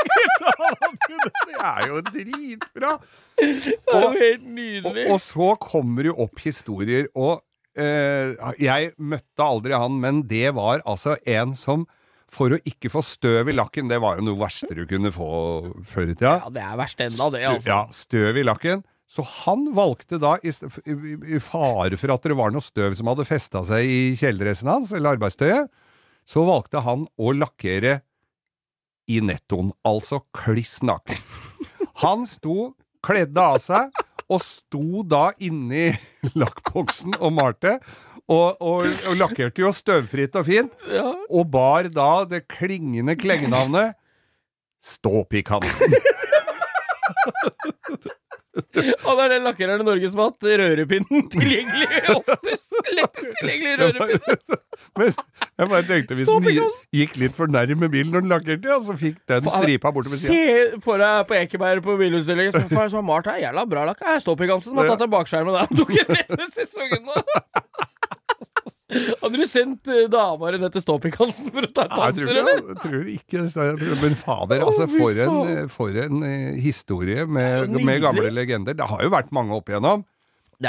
Det 1.46 1.56
er 1.58 1.86
jo 1.88 2.00
dritbra! 2.04 2.92
Helt 3.40 4.46
Og, 4.86 4.98
og 5.12 5.18
så 5.22 5.48
kommer 5.60 6.08
jo 6.10 6.14
opp 6.26 6.40
historier, 6.44 7.08
og 7.16 7.40
eh, 7.78 8.34
jeg 8.62 8.92
møtte 8.96 9.46
aldri 9.46 9.74
han, 9.76 9.96
men 10.02 10.22
det 10.28 10.52
var 10.56 10.84
altså 10.88 11.16
en 11.28 11.54
som 11.58 11.86
for 12.32 12.52
å 12.52 12.58
ikke 12.66 12.90
få 12.90 13.02
støv 13.06 13.50
i 13.52 13.54
lakken, 13.54 13.90
det 13.90 14.00
var 14.02 14.18
jo 14.18 14.26
noe 14.26 14.40
verste 14.40 14.74
du 14.74 14.82
kunne 14.90 15.12
få 15.14 15.28
før 15.86 16.10
i 16.10 16.16
tida. 16.16 16.36
Ja, 16.42 16.52
det 16.52 16.64
er 16.64 16.78
verst 16.80 17.02
enda, 17.04 17.28
det, 17.32 17.42
altså. 17.48 17.70
Ja, 17.70 17.80
støv 17.94 18.40
i 18.40 18.46
lakken. 18.46 18.82
Så 19.06 19.22
han 19.44 19.68
valgte 19.76 20.18
da, 20.18 20.34
i 20.42 21.38
fare 21.40 21.98
for 22.00 22.14
at 22.16 22.26
det 22.26 22.36
var 22.38 22.50
noe 22.52 22.64
støv 22.64 22.96
som 22.98 23.10
hadde 23.12 23.28
festa 23.28 23.62
seg 23.68 23.86
i 23.86 24.00
kjeledressen 24.18 24.70
hans, 24.70 24.90
eller 24.96 25.14
arbeidstøyet, 25.14 25.70
så 26.26 26.42
valgte 26.48 26.82
han 26.82 27.06
å 27.14 27.30
lakkere 27.36 28.00
i 29.06 29.20
nettoen, 29.22 29.70
altså 29.86 30.24
kliss 30.34 30.80
naken. 30.82 31.22
Han 32.02 32.26
sto, 32.26 32.74
kledde 33.06 33.40
av 33.40 33.60
seg, 33.62 33.94
og 34.26 34.42
sto 34.42 35.04
da 35.06 35.30
inni 35.38 35.92
lakkboksen 36.40 37.14
og 37.20 37.36
malte, 37.38 37.76
og, 38.28 38.56
og, 38.60 38.86
og 39.10 39.16
lakkerte 39.20 39.62
jo 39.62 39.70
støvfritt 39.74 40.34
og 40.40 40.46
fint, 40.48 40.72
Ja. 40.90 41.12
og 41.30 41.50
bar 41.52 41.86
da 41.94 42.24
det 42.30 42.46
klingende 42.50 43.14
klengenavnet 43.20 43.94
Ståpikk 44.86 45.48
Hansen. 45.54 45.94
Han 49.04 49.18
er 49.20 49.28
den 49.34 49.44
lakkereren 49.44 49.82
i 49.82 49.86
Norge 49.86 50.08
som 50.10 50.20
har 50.22 50.30
hatt 50.30 50.46
rørepinnen 50.60 51.26
tilgjengelig 51.32 51.98
oftest. 52.16 52.76
Lettest 52.96 53.32
tilgjengelig 53.40 53.74
rørepinn. 53.80 54.60
Men 54.96 55.10
jeg 55.12 55.70
bare 55.72 55.82
tenkte 55.88 56.16
hvis 56.18 56.30
den 56.30 56.70
gikk 56.96 57.16
litt 57.20 57.36
for 57.36 57.52
nærme 57.52 57.90
bilen 57.92 58.14
når 58.14 58.24
den 58.24 58.32
lakkerte, 58.32 58.72
og 58.76 58.86
så 58.86 58.96
fikk 59.00 59.18
den 59.28 59.48
stripa 59.52 59.92
borte 59.96 60.12
ved 60.12 60.22
sida. 60.22 60.32
Se 60.32 60.80
for 60.84 61.02
deg 61.02 61.26
på 61.28 61.38
Ekeberg 61.40 61.84
på 61.84 61.98
bilutstillingen. 62.00 62.56
Som 62.72 63.00
har 63.00 63.06
malt 63.10 63.28
her, 63.30 63.42
jævla 63.44 63.66
bra 63.70 63.84
lakka. 63.90 64.16
Jeg 64.16 64.24
står 64.24 64.46
som 64.64 64.80
har 64.80 64.92
tatt 64.94 65.04
en 65.06 65.14
bakskjerm 65.18 65.46
med 65.50 65.58
deg. 65.58 65.66
Han 65.68 65.82
tok 65.82 65.94
en 66.00 66.14
rett 66.16 66.36
ved 66.40 66.56
sesongen 66.56 67.10
nå. 67.10 67.16
Hadde 68.86 69.38
du 69.40 69.46
sendt 69.50 69.88
dama 70.12 70.50
di 70.54 70.60
ned 70.62 70.74
til 70.76 70.82
Ståpikhalsen 70.84 71.48
for 71.50 71.66
å 71.66 71.70
ta 71.74 71.88
panser, 71.90 72.30
eller? 72.30 72.60
jeg 72.70 72.76
tror 72.84 73.08
ikke 73.10 73.40
Men 74.02 74.14
fader, 74.20 74.62
altså, 74.62 74.86
for 74.92 75.22
en, 75.24 75.70
for 75.72 76.02
en 76.04 76.22
eh, 76.26 76.60
historie 76.62 77.24
med, 77.26 77.74
med 77.82 78.04
gamle 78.04 78.30
legender. 78.30 78.78
Det 78.78 78.86
har 78.86 79.02
jo 79.02 79.10
vært 79.16 79.34
mange 79.34 79.58
opp 79.58 79.72
igjennom. 79.72 80.06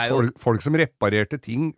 Jo 0.09 0.17
Folk, 0.17 0.39
folk 0.43 0.65
som 0.65 0.75
reparerte 0.75 1.37
ting. 1.39 1.69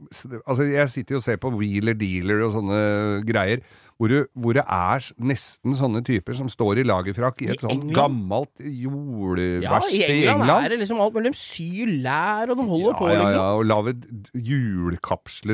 Altså, 0.46 0.66
jeg 0.66 0.89
sitter 0.89 1.16
jo 1.16 1.20
og 1.22 1.25
ser 1.28 1.38
på 1.38 1.51
Wheeler 1.54 1.94
Dealer 1.98 2.42
og 2.48 2.56
sånne 2.56 2.80
greier, 3.28 3.62
hvor 4.00 4.08
det, 4.08 4.20
hvor 4.34 4.56
det 4.56 4.63
er 4.63 5.04
nesten 5.28 5.74
sånne 5.75 6.00
typer 6.08 6.34
som 6.38 6.48
står 6.50 6.80
i 6.80 6.86
lagerfrakk 6.88 7.42
i 7.44 7.50
et 7.51 7.60
sånt 7.62 7.89
gammelt 7.92 8.54
gammelt 8.56 8.62
Ja, 8.63 8.88
jordverksted 8.88 10.13
i 10.13 10.22
England, 10.32 10.54
er 10.66 10.72
det 10.74 10.78
liksom 10.80 11.01
alt 11.04 11.18
mellom 11.18 11.36
syr, 11.36 11.92
lær, 12.06 12.54
og 12.54 12.62
de 12.62 12.68
holder 12.70 12.96
på, 12.96 13.10
ja, 13.10 13.18
ja, 13.18 13.25
liksom. 13.25 13.42
ja, 13.42 13.50
og 13.60 13.68
lage 13.68 13.94
d- 14.00 14.32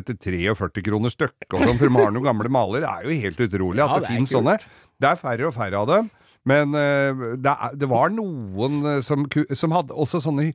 til 0.06 0.20
43 0.22 0.86
kroner 0.86 1.10
stykket 1.16 1.58
og 1.58 1.66
sånn, 1.66 1.82
for 1.82 1.90
noen 1.98 2.22
gamle 2.30 2.54
maler. 2.54 2.86
Det 2.86 2.92
er 2.92 3.10
jo 3.10 3.18
helt 3.26 3.42
utrolig 3.48 3.82
at 3.84 3.96
det, 3.96 4.06
det 4.06 4.14
finnes 4.14 4.36
sånne. 4.38 4.56
Det 5.02 5.10
er 5.10 5.20
færre 5.26 5.50
og 5.50 5.58
færre 5.58 5.82
av 5.82 5.90
dem, 5.90 6.14
men 6.46 6.78
uh, 6.78 7.26
det, 7.42 7.52
er, 7.58 7.76
det 7.82 7.90
var 7.90 8.14
noen 8.14 8.80
eh, 8.94 9.02
som, 9.02 9.26
som 9.58 9.74
hadde 9.74 9.98
også 9.98 10.22
sånne 10.22 10.52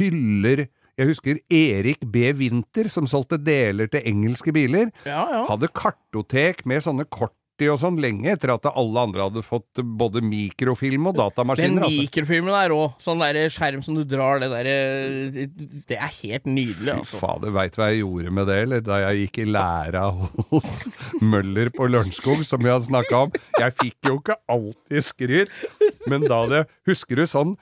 hyller 0.00 0.64
Jeg 0.98 1.12
husker 1.12 1.38
Erik 1.54 2.02
B. 2.10 2.28
Winther, 2.34 2.88
som 2.90 3.06
solgte 3.06 3.38
deler 3.38 3.86
til 3.92 4.02
engelske 4.10 4.52
biler. 4.54 4.90
Ja, 5.06 5.24
ja. 5.30 5.42
Hadde 5.50 5.70
kartotek 5.70 6.64
med 6.66 6.82
sånne 6.84 7.06
kort 7.08 7.34
og 7.66 7.74
sånn 7.82 7.96
lenge 7.98 8.28
etter 8.30 8.52
at 8.52 8.68
alle 8.70 9.02
andre 9.02 9.24
hadde 9.24 9.42
fått 9.42 9.80
både 9.98 10.20
mikrofilm 10.22 11.08
og 11.10 11.16
Den 11.16 11.24
datamaskiner. 11.24 11.82
altså. 11.88 12.04
mikrofilmen 12.04 12.54
der 12.54 12.70
òg. 12.70 12.92
Sånn 13.02 13.18
der 13.18 13.38
skjerm 13.50 13.82
som 13.82 13.96
du 13.98 14.04
drar, 14.06 14.38
det 14.38 14.46
derre 14.52 15.48
Det 15.90 15.98
er 15.98 16.12
helt 16.20 16.46
nydelig, 16.46 16.92
Fy 16.92 17.00
altså. 17.00 17.18
fader, 17.18 17.50
veit 17.56 17.74
hva 17.74 17.88
jeg 17.90 18.04
gjorde 18.04 18.30
med 18.38 18.46
det, 18.46 18.58
eller 18.62 18.84
da 18.86 19.00
jeg 19.08 19.24
gikk 19.24 19.40
i 19.42 19.48
læra 19.50 20.04
hos 20.52 20.70
Møller 21.18 21.72
på 21.74 21.90
Lørenskog, 21.90 22.44
som 22.46 22.62
vi 22.62 22.70
har 22.70 22.78
snakka 22.86 23.24
om. 23.26 23.34
Jeg 23.58 23.74
fikk 23.82 24.12
jo 24.12 24.20
ikke 24.22 24.38
alltid 24.54 25.08
skryt, 25.10 25.58
men 26.06 26.28
da 26.30 26.44
det 26.54 26.62
Husker 26.86 27.18
du 27.18 27.26
sånn 27.26 27.56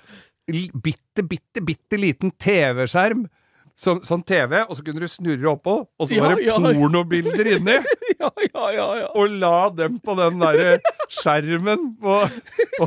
bitte, 0.46 1.24
bitte, 1.26 1.62
bitte 1.64 1.98
liten 2.00 2.32
TV-skjerm? 2.42 3.26
Så, 3.76 3.98
sånn 4.08 4.22
TV, 4.24 4.62
og 4.64 4.72
så 4.78 4.80
kunne 4.86 5.02
du 5.04 5.10
snurre 5.12 5.50
oppå, 5.50 5.72
og 5.84 6.06
så 6.08 6.16
Ja, 6.16 6.22
var 6.24 6.38
det 6.38 6.46
ja. 6.46 6.56
pornobilder 6.56 7.50
inni! 7.58 7.76
Ja, 8.16 8.30
ja, 8.40 8.68
ja. 8.72 8.84
ja. 9.02 9.08
Og 9.20 9.34
la 9.42 9.68
dem 9.76 9.98
på 10.00 10.14
den 10.16 10.38
derre 10.40 10.78
skjermen 11.12 11.90
på, 12.00 12.14
på 12.78 12.86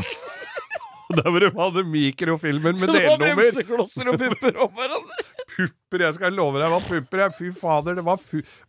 Der 1.09 1.25
hvor 1.25 1.41
de 1.41 1.47
hadde 1.55 1.81
mikrofilmer 1.89 2.75
Så 2.77 2.85
med 2.85 2.93
det 2.93 2.99
var 3.07 3.15
delnummer. 3.17 3.39
bremseklosser 3.39 4.09
og 4.11 4.17
pupper 4.21 4.57
om 4.65 4.73
hverandre. 4.77 5.15
pupper. 5.55 6.03
Jeg 6.05 6.13
skal 6.19 6.35
love 6.37 6.59
deg, 6.61 6.69
hva 6.69 6.79
pupper. 6.85 7.23
er. 7.25 7.31
Fy 7.33 7.49
fader, 7.57 7.95
det 7.97 8.03
var 8.05 8.21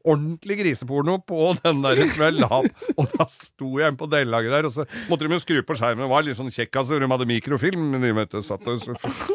ordentlig 0.08 0.56
griseporno 0.62 1.18
på 1.28 1.50
den 1.60 1.82
der 1.84 2.00
som 2.00 2.24
jeg 2.24 2.38
la 2.38 2.62
Og 2.96 3.12
da 3.12 3.26
sto 3.28 3.74
jeg 3.82 3.92
inne 3.92 4.00
på 4.00 4.08
delelaget 4.08 4.54
der, 4.56 4.70
og 4.70 4.72
så 4.78 4.86
måtte 5.10 5.28
de 5.28 5.36
jo 5.36 5.42
skru 5.44 5.60
på 5.68 5.76
skjermen. 5.76 6.06
Det 6.06 6.10
var 6.14 6.24
litt 6.24 6.40
sånn 6.40 6.48
kjekk, 6.54 6.80
altså. 6.80 6.96
De 7.04 7.10
hadde 7.12 7.28
mikrofilm, 7.28 7.92
de 8.00 8.14
vet 8.22 8.38
satt 8.48 8.72
og 8.72 8.88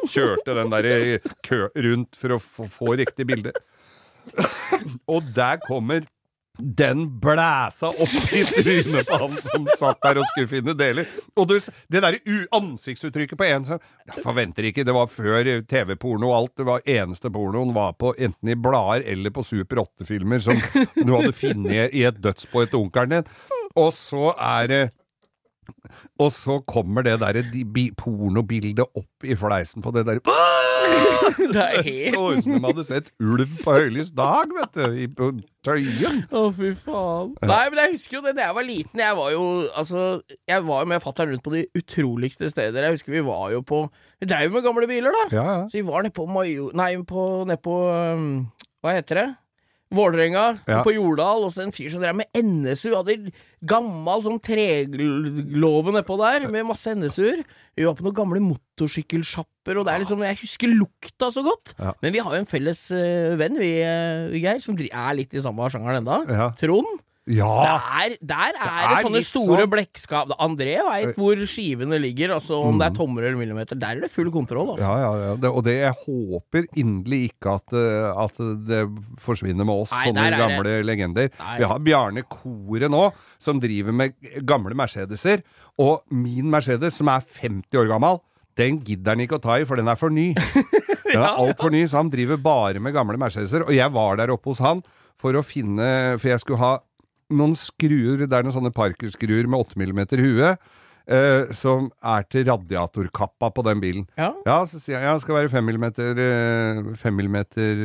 kjørte 0.09 0.57
den 0.57 0.73
der 0.73 0.89
i 0.95 1.15
kø 1.45 1.61
rundt 1.85 2.17
for 2.17 2.39
å 2.39 2.41
få, 2.41 2.65
få 2.79 2.97
riktig 3.03 3.29
bilde. 3.29 3.53
Og 5.13 5.21
der 5.37 5.59
kommer 5.67 6.07
den 6.57 7.05
blæsa 7.21 7.89
opp 7.91 8.33
i 8.35 8.43
trynet 8.47 9.07
på 9.09 9.17
han 9.21 9.35
som 9.43 9.65
satt 9.79 9.99
der 10.05 10.19
og 10.21 10.27
skulle 10.29 10.47
finne 10.51 10.75
deler. 10.77 11.07
Og 11.35 11.47
det, 11.49 11.61
det 11.91 12.01
der 12.05 12.17
u- 12.23 12.47
ansiktsuttrykket 12.55 13.37
på 13.39 13.47
en 13.47 13.65
som 13.67 13.79
Jeg 14.07 14.23
forventer 14.23 14.67
ikke, 14.69 14.85
det 14.87 14.93
var 14.95 15.07
før 15.11 15.49
TV-porno 15.67 16.29
og 16.31 16.37
alt. 16.37 16.53
Det 16.61 16.67
var 16.67 16.85
eneste 16.85 17.31
pornoen 17.33 17.73
var 17.75 17.93
på 17.99 18.13
enten 18.17 18.49
i 18.53 18.55
blader 18.55 19.03
eller 19.11 19.33
på 19.35 19.43
Super 19.43 19.83
8-filmer 19.85 20.39
som 20.45 20.59
du 20.95 21.11
hadde 21.15 21.33
funnet 21.35 21.91
i 21.95 22.05
et 22.07 22.21
dødsbo 22.23 22.63
etter 22.63 22.79
onkelen 22.79 23.17
din. 23.17 23.31
Og 23.75 23.91
så 23.95 24.31
er 24.39 24.67
det 24.71 24.83
Og 26.19 26.31
så 26.35 26.59
kommer 26.67 27.03
det 27.05 27.17
derre 27.21 27.41
de- 27.51 27.65
bi- 27.65 27.91
pornobildet 27.97 28.85
opp 28.95 29.23
i 29.27 29.35
fleisen 29.39 29.83
på 29.85 29.91
det 29.95 30.05
der 30.07 30.21
Det 31.55 31.63
er 31.65 32.13
så 32.13 32.21
ut 32.35 32.43
som 32.45 32.53
de 32.55 32.59
hadde 32.67 32.83
sett 32.85 33.07
ulv 33.19 33.49
på 33.63 33.73
høylys 33.73 34.11
dag, 34.15 34.51
vet 34.53 34.75
du, 34.77 34.83
i, 35.01 35.07
på 35.09 35.31
Tøyen. 35.65 36.19
Å, 36.29 36.43
fy 36.53 36.69
faen. 36.77 37.31
Nei, 37.41 37.61
men 37.73 37.79
jeg 37.81 37.95
husker 37.95 38.19
jo 38.19 38.23
det 38.27 38.35
da 38.37 38.45
jeg 38.45 38.57
var 38.59 38.67
liten. 38.67 39.01
Jeg 39.01 39.17
var 39.17 39.31
jo 39.33 39.45
altså 39.73 40.03
Jeg 40.45 40.65
var 40.67 40.83
jo 40.83 40.89
med 40.91 41.01
fatter'n 41.03 41.31
rundt 41.33 41.43
på 41.47 41.55
de 41.55 41.63
utroligste 41.79 42.51
steder. 42.53 42.85
Jeg 42.85 42.99
husker 42.99 43.15
vi 43.17 43.23
var 43.25 43.47
jo 43.55 43.63
på 43.65 43.81
Vi 44.21 44.29
dreiv 44.29 44.53
med 44.53 44.65
gamle 44.67 44.85
biler, 44.91 45.15
da. 45.15 45.23
Ja, 45.33 45.45
ja. 45.49 45.63
Så 45.71 45.79
vi 45.81 45.85
var 45.89 46.05
nede 46.05 46.13
på 46.15 46.27
Majo... 46.29 46.69
Nei, 46.77 46.91
på 47.09 47.25
um, 47.89 48.29
Hva 48.85 48.93
heter 48.99 49.21
det? 49.23 49.27
Vålerenga, 49.93 50.59
Ja. 50.67 50.81
på 50.83 50.93
Jordal, 50.95 51.43
og 51.45 51.51
så 51.53 51.61
en 51.63 51.71
fyr 51.71 51.91
som 51.91 52.01
drev 52.01 52.15
med 52.15 52.25
NSU. 52.33 52.95
Hadde 52.95 53.31
gammel 53.63 54.23
sånn 54.25 54.41
treglove 54.41 55.93
nedpå 55.93 56.17
der, 56.17 56.47
med 56.49 56.65
masse 56.65 56.89
NSU-er. 56.95 57.43
Vi 57.77 57.85
var 57.85 57.93
på 57.93 58.03
noen 58.07 58.15
gamle 58.17 58.41
motorsykkelsjapper, 58.41 59.77
og 59.77 59.85
det 59.85 59.93
er 59.93 59.99
liksom 60.03 60.23
Jeg 60.25 60.39
husker 60.41 60.67
lukta 60.73 61.29
så 61.31 61.43
godt. 61.45 61.75
Ja. 61.77 61.93
Men 62.01 62.13
vi 62.13 62.19
har 62.19 62.31
jo 62.33 62.41
en 62.41 62.49
felles 62.49 62.81
uh, 62.91 63.35
venn, 63.37 63.57
vi, 63.61 63.71
uh, 63.83 64.33
Geir, 64.33 64.61
som 64.63 64.75
er 64.75 65.15
litt 65.15 65.33
i 65.33 65.43
samme 65.43 65.69
sjangeren 65.69 66.01
enda. 66.01 66.23
Ja. 66.27 66.49
Trond. 66.59 66.99
Ja. 67.25 67.49
Der, 67.65 68.15
der 68.21 68.51
er 68.53 68.57
det, 68.59 68.97
er 68.99 69.03
sånne 69.07 69.21
store 69.25 69.63
sånn- 69.63 69.71
blekkskap. 69.71 70.33
André 70.45 70.75
veit 70.85 71.15
hvor 71.17 71.39
skivene 71.49 71.97
ligger, 72.01 72.35
altså 72.35 72.59
om 72.67 72.77
det 72.77 72.85
er 72.91 72.95
tommer 72.99 73.25
eller 73.25 73.39
millimeter. 73.39 73.79
Der 73.81 73.95
er 73.97 74.03
det 74.05 74.11
full 74.13 74.29
kontroll, 74.33 74.75
altså. 74.75 74.85
Ja, 74.85 74.97
ja, 75.01 75.23
ja. 75.31 75.35
Det, 75.41 75.49
og 75.49 75.63
det 75.65 75.75
jeg 75.79 75.95
håper 76.03 76.67
inderlig 76.77 77.21
ikke 77.31 77.55
at, 77.57 77.73
eh, 77.73 78.21
at 78.25 78.37
det 78.67 78.83
forsvinner 79.25 79.65
med 79.65 79.73
oss, 79.87 79.91
Nei, 79.95 80.03
sånne 80.11 80.27
det- 80.29 80.43
gamle 80.43 80.75
legender. 80.85 81.31
Nei. 81.39 81.57
Vi 81.57 81.69
har 81.73 81.79
Bjarne 81.79 82.23
Kore 82.29 82.89
nå, 82.93 83.03
som 83.39 83.59
driver 83.59 83.91
med 83.91 84.13
gamle 84.45 84.77
Mercedeser. 84.77 85.41
Og 85.81 86.03
min 86.11 86.45
Mercedes, 86.53 86.93
som 87.01 87.09
er 87.09 87.21
50 87.41 87.73
år 87.81 87.89
gammel, 87.89 88.21
den 88.55 88.77
gidder 88.85 89.15
han 89.17 89.19
ikke 89.25 89.39
å 89.39 89.41
ta 89.43 89.57
i, 89.59 89.65
for 89.67 89.75
den 89.75 89.89
er 89.91 89.97
for 89.99 90.09
ny. 90.13 90.29
Den 91.05 91.21
er 91.21 91.37
altfor 91.37 91.69
ny, 91.71 91.83
så 91.87 91.99
han 92.01 92.09
driver 92.09 92.35
bare 92.41 92.79
med 92.81 92.91
gamle 92.95 93.15
Mercedeser. 93.21 93.61
Og 93.67 93.73
jeg 93.75 93.91
var 93.93 94.17
der 94.17 94.31
oppe 94.33 94.49
hos 94.51 94.59
han 94.59 94.81
for 95.21 95.37
å 95.37 95.43
finne 95.45 96.17
For 96.19 96.27
jeg 96.33 96.41
skulle 96.41 96.59
ha 96.59 96.71
noen 97.33 97.55
skruer, 97.57 98.25
det 98.25 98.33
er 98.33 98.45
noen 98.45 98.55
sånne 98.55 98.73
Parker-skruer 98.75 99.47
med 99.49 99.65
8 99.65 99.79
mm 99.81 100.01
hue. 100.21 100.55
eh, 101.05 101.51
som 101.53 101.91
er 102.01 102.23
til 102.29 102.45
radiatorkappa 102.47 103.51
på 103.53 103.63
den 103.67 103.81
bilen. 103.81 104.05
Ja. 104.17 104.31
Ja, 104.45 104.59
så 104.65 104.79
sier 104.81 104.97
jeg 104.97 105.05
ja, 105.05 105.17
skal 105.21 105.35
være 105.37 105.51
5 105.53 105.67
mm, 105.69 106.95
5 106.97 107.19
mm 107.21 107.37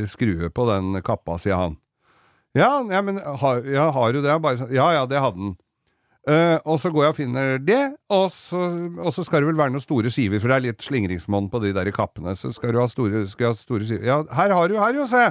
skrue 0.09 0.49
på 0.49 0.69
den 0.71 1.03
kappa, 1.05 1.37
sier 1.39 1.59
han. 1.61 1.77
Ja, 2.57 2.81
ja 2.91 3.03
men 3.05 3.21
har, 3.21 3.61
ja, 3.69 3.91
har 3.95 4.13
du 4.13 4.23
det? 4.25 4.39
Bare 4.43 4.71
ja, 4.73 4.93
ja, 4.97 5.05
det 5.07 5.21
hadde 5.21 5.37
den. 5.37 5.59
Uh, 6.29 6.59
og 6.69 6.77
så 6.77 6.91
går 6.93 7.07
jeg 7.07 7.13
og 7.15 7.17
finner 7.17 7.61
det, 7.65 7.95
og 8.13 8.27
så, 8.31 8.59
og 9.01 9.13
så 9.17 9.23
skal 9.25 9.41
det 9.41 9.49
vel 9.49 9.57
være 9.57 9.73
noen 9.73 9.83
store 9.83 10.11
skiver, 10.13 10.41
for 10.41 10.53
det 10.53 10.57
er 10.59 10.65
litt 10.67 10.85
slingringsmonn 10.85 11.49
på 11.51 11.63
de 11.63 11.73
der 11.73 11.89
kappene. 11.97 12.35
Så 12.37 12.53
skal 12.53 12.75
du 12.77 12.81
ha 12.81 12.85
store, 12.91 13.23
skal 13.31 13.55
ha 13.55 13.57
store 13.57 13.89
skiver. 13.89 14.05
Ja, 14.05 14.19
her 14.37 14.53
har 14.53 14.69
du, 14.69 14.77
her 14.77 14.99
jo, 14.99 15.07
se! 15.09 15.23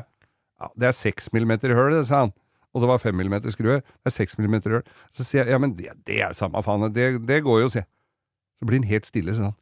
Ja, 0.59 0.71
det 0.75 0.89
er 0.89 0.97
6 0.97 1.29
mm 1.33 1.53
høl, 1.69 1.93
det, 1.93 2.07
sa 2.09 2.25
han. 2.25 2.33
Og 2.75 2.83
det 2.83 2.89
var 2.91 3.01
5 3.01 3.15
mm 3.17 3.37
skrue. 3.55 3.79
Det 3.81 4.11
er 4.11 4.15
6 4.15 4.37
mm 4.39 4.59
rør. 4.65 4.83
Så 5.11 5.25
sier 5.25 5.45
jeg 5.45 5.55
ja, 5.55 5.61
men 5.61 5.73
det, 5.77 5.93
det 6.07 6.21
er 6.25 6.35
samme 6.37 6.61
faen, 6.65 6.85
det, 6.93 7.15
det 7.27 7.41
går 7.45 7.63
jo, 7.63 7.71
sier 7.73 7.85
jeg. 7.85 7.91
Så 8.59 8.67
blir 8.67 8.81
han 8.81 8.89
helt 8.89 9.07
stille, 9.07 9.33
sånn. 9.33 9.55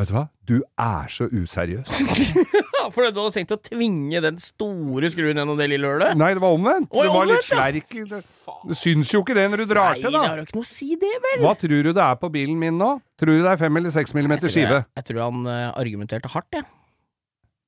Vet 0.00 0.08
du 0.08 0.14
hva? 0.16 0.22
Du 0.48 0.54
er 0.80 1.10
så 1.12 1.26
useriøs. 1.28 1.90
For 2.94 3.04
du 3.04 3.18
hadde 3.20 3.32
tenkt 3.34 3.52
å 3.52 3.58
tvinge 3.60 4.22
den 4.24 4.38
store 4.40 5.10
skruen 5.12 5.36
gjennom 5.36 5.58
det 5.60 5.66
lille 5.68 5.90
hølet? 5.90 6.16
Nei, 6.18 6.30
det 6.34 6.40
var 6.42 6.56
omvendt. 6.56 6.88
Oi, 6.88 7.04
det 7.04 7.12
var 7.12 7.28
omvendt, 7.28 7.50
litt 7.76 7.90
slerk 7.92 8.64
Du 8.64 8.72
syns 8.80 9.12
jo 9.12 9.20
ikke 9.20 9.36
det 9.36 9.44
når 9.52 9.62
du 9.62 9.66
drar 9.74 9.92
Nei, 9.92 10.00
til, 10.00 10.16
det 10.16 10.22
har 10.24 10.40
jo 10.40 10.46
ikke 10.48 10.56
noe 10.56 10.66
å 10.66 10.70
si, 10.70 10.88
det, 10.98 11.12
vel? 11.26 11.44
Hva 11.44 11.52
tror 11.60 11.84
du 11.84 11.92
det 11.92 12.06
er 12.06 12.18
på 12.24 12.32
bilen 12.32 12.56
min 12.62 12.80
nå? 12.80 12.90
Tror 13.20 13.36
du 13.36 13.44
det 13.44 13.52
er 13.52 13.60
5 13.60 13.80
eller 13.82 13.94
6 13.98 14.16
mm 14.16 14.34
skive? 14.48 14.80
jeg, 14.80 14.88
jeg 15.02 15.08
tror 15.10 15.22
han 15.26 15.52
eh, 15.52 15.66
argumenterte 15.84 16.32
hardt, 16.32 16.48
jeg. 16.56 16.64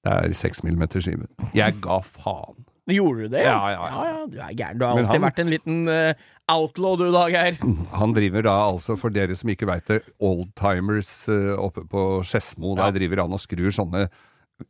Det 0.02 0.16
er 0.16 0.36
6 0.40 0.64
mm 0.64 0.84
skive. 0.96 1.28
Jeg 1.54 1.76
ga 1.84 2.00
faen. 2.00 2.64
Gjorde 2.90 3.28
du 3.28 3.34
det? 3.36 3.44
Ja, 3.46 3.58
ja, 3.70 3.82
ja. 3.86 4.04
ja, 4.08 4.22
Du 4.26 4.38
er 4.42 4.54
gæren. 4.58 4.78
Du 4.80 4.84
har 4.84 4.96
Men 4.96 5.04
alltid 5.06 5.20
han- 5.20 5.28
vært 5.28 5.38
en 5.38 5.50
liten 5.52 5.76
uh, 5.86 6.14
outlaw, 6.50 6.96
du 6.98 7.04
da, 7.14 7.28
Geir. 7.30 7.58
Han 8.00 8.14
driver 8.16 8.42
da 8.42 8.56
altså, 8.66 8.96
for 8.98 9.14
dere 9.14 9.36
som 9.38 9.52
ikke 9.54 9.68
veit 9.70 9.86
det, 9.86 10.00
Oldtimers 10.18 11.12
uh, 11.30 11.54
oppe 11.62 11.86
på 11.86 12.06
Skedsmo. 12.26 12.74
Ja. 12.74 12.88
Der 12.90 12.98
driver 12.98 13.22
han 13.22 13.36
og 13.38 13.42
skrur 13.42 13.70
sånne 13.70 14.08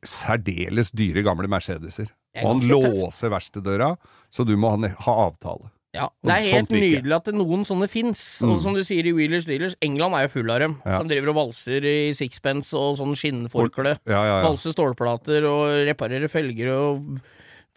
særdeles 0.05 0.93
dyre 0.93 1.25
gamle 1.25 1.49
Mercedeser. 1.49 2.13
Er 2.37 2.45
Og 2.45 2.61
han 2.61 2.69
låser 2.69 3.33
verkstedøra, 3.33 3.95
så 4.33 4.45
du 4.49 4.55
må 4.57 4.71
ha, 4.77 5.17
avtale. 5.29 5.69
Ja, 5.93 6.07
Det 6.25 6.33
er 6.33 6.47
helt 6.57 6.71
nydelig 6.73 7.13
at 7.13 7.27
det 7.29 7.35
noen 7.37 7.67
sånne 7.69 7.89
fins. 7.93 8.23
Og 8.47 8.57
som 8.65 8.73
du 8.73 8.81
sier 8.85 9.05
i 9.05 9.13
Wheelers 9.13 9.45
Dealers, 9.45 9.75
England 9.85 10.17
er 10.17 10.25
jo 10.25 10.33
full 10.39 10.49
av 10.53 10.63
dem. 10.65 10.79
Ja. 10.87 11.01
Som 11.03 11.11
driver 11.11 11.33
og 11.35 11.37
valser 11.37 11.85
i 11.85 11.99
sixpence 12.17 12.73
og 12.77 12.97
sånn 13.01 13.13
skinnforkle. 13.19 13.99
Ja, 14.09 14.21
ja, 14.23 14.39
ja. 14.39 14.39
Valser 14.47 14.73
stålplater 14.73 15.45
og 15.49 15.67
reparerer 15.91 16.33
felger 16.33 16.73
og 16.73 17.21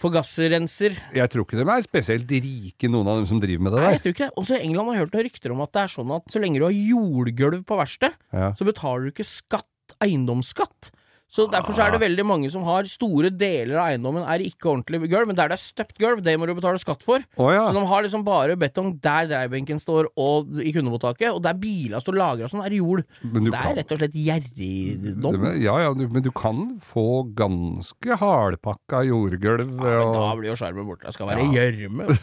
forgasserrenser. 0.02 0.96
Jeg 1.16 1.30
tror 1.32 1.46
ikke 1.46 1.60
de 1.62 1.66
er 1.72 1.86
spesielt 1.86 2.32
rike, 2.32 2.90
noen 2.92 3.08
av 3.08 3.20
dem 3.22 3.28
som 3.30 3.40
driver 3.42 3.64
med 3.68 3.74
det 3.75 3.80
der. 3.80 3.86
Nei, 3.88 3.94
jeg 3.98 4.04
tror 4.06 4.16
ikke. 4.16 4.30
Også 4.42 4.58
i 4.58 4.64
England 4.66 4.90
har 4.92 4.98
jeg 4.98 5.06
hørt 5.06 5.16
noen 5.16 5.28
rykter 5.30 5.56
om 5.56 5.64
at 5.66 5.72
det 5.75 5.84
er 5.86 5.94
sånn 5.96 6.12
at 6.18 6.34
så 6.36 6.42
lenge 6.44 6.60
du 6.62 6.66
har 6.68 6.75
jordgulv 6.75 7.64
på 7.70 7.80
verkstedet, 7.80 8.16
Ja. 8.36 8.52
så 8.60 8.68
betaler 8.68 9.08
du 9.08 9.12
ikke 9.14 9.28
skatt, 9.30 9.68
eiendomsskatt. 10.04 10.92
Så 11.27 11.48
derfor 11.51 11.74
så 11.75 11.84
er 11.84 11.91
det 11.91 12.00
veldig 12.00 12.24
mange 12.24 12.48
som 12.53 12.63
har 12.63 12.86
store 12.88 13.27
deler 13.34 13.75
av 13.82 13.89
eiendommen 13.91 14.24
er 14.24 14.39
ikke 14.46 14.70
ordentlig 14.72 15.10
gulv, 15.12 15.27
men 15.27 15.36
der 15.36 15.50
det 15.51 15.58
er 15.58 15.62
støpt 15.63 15.98
gulv, 16.00 16.22
det 16.24 16.36
må 16.39 16.46
du 16.48 16.53
betale 16.55 16.79
skatt 16.79 17.01
for. 17.03 17.20
Oh, 17.36 17.50
ja. 17.51 17.65
Så 17.67 17.74
de 17.75 17.82
har 17.89 18.05
liksom 18.05 18.24
bare 18.24 18.55
betong 18.55 18.94
der 19.03 19.27
dreiebenken 19.27 19.82
står 19.82 20.08
og 20.15 20.62
i 20.63 20.72
kundemottaket, 20.72 21.34
og 21.34 21.41
der 21.44 21.58
biler 21.60 22.00
står 22.00 22.15
lagra 22.22 22.48
sånn, 22.48 22.63
er 22.63 22.77
jord. 22.77 23.03
Det 23.22 23.41
er 23.50 23.51
kan- 23.51 23.75
rett 23.75 23.91
og 23.91 24.00
slett 24.00 24.15
gjerrigdom. 24.15 25.46
Ja, 25.60 25.75
ja, 25.84 25.91
men 25.98 26.24
du 26.24 26.32
kan 26.32 26.77
få 26.79 27.25
ganske 27.36 28.15
hardpakka 28.22 29.03
jordgulv. 29.10 29.75
Ja, 29.75 30.05
men 30.05 30.13
da 30.15 30.29
blir 30.39 30.50
jo 30.53 30.55
sjarmen 30.62 30.88
borte. 30.88 31.05
Det 31.10 31.13
skal 31.17 31.27
være 31.34 31.50
gjørme. 31.51 32.08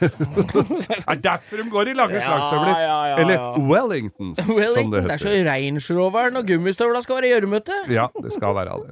Det 0.82 0.98
er 1.08 1.20
derfor 1.24 1.60
de 1.62 1.68
går 1.72 1.90
i 1.92 1.94
lange 1.98 2.16
Ja, 2.16 2.24
slagstøvler. 2.24 2.72
ja, 2.80 2.96
ja, 3.12 3.16
Eller 3.22 3.34
ja. 3.34 3.52
Wellingtons, 3.68 4.38
som 4.38 4.56
det 4.56 4.70
det 4.72 5.04
det 5.04 5.12
er 5.12 5.22
så 5.22 5.28
heter. 5.28 5.46
Range 5.50 5.84
Roveren 5.98 6.36
og 6.40 6.46
gummistøvla 6.48 7.02
skal 7.04 7.20
være 7.20 7.30
gjørmete. 7.34 7.78
Ja, 7.92 8.08
det 8.22 8.32
skal 8.32 8.54
være 8.56 8.78
det. 8.86 8.91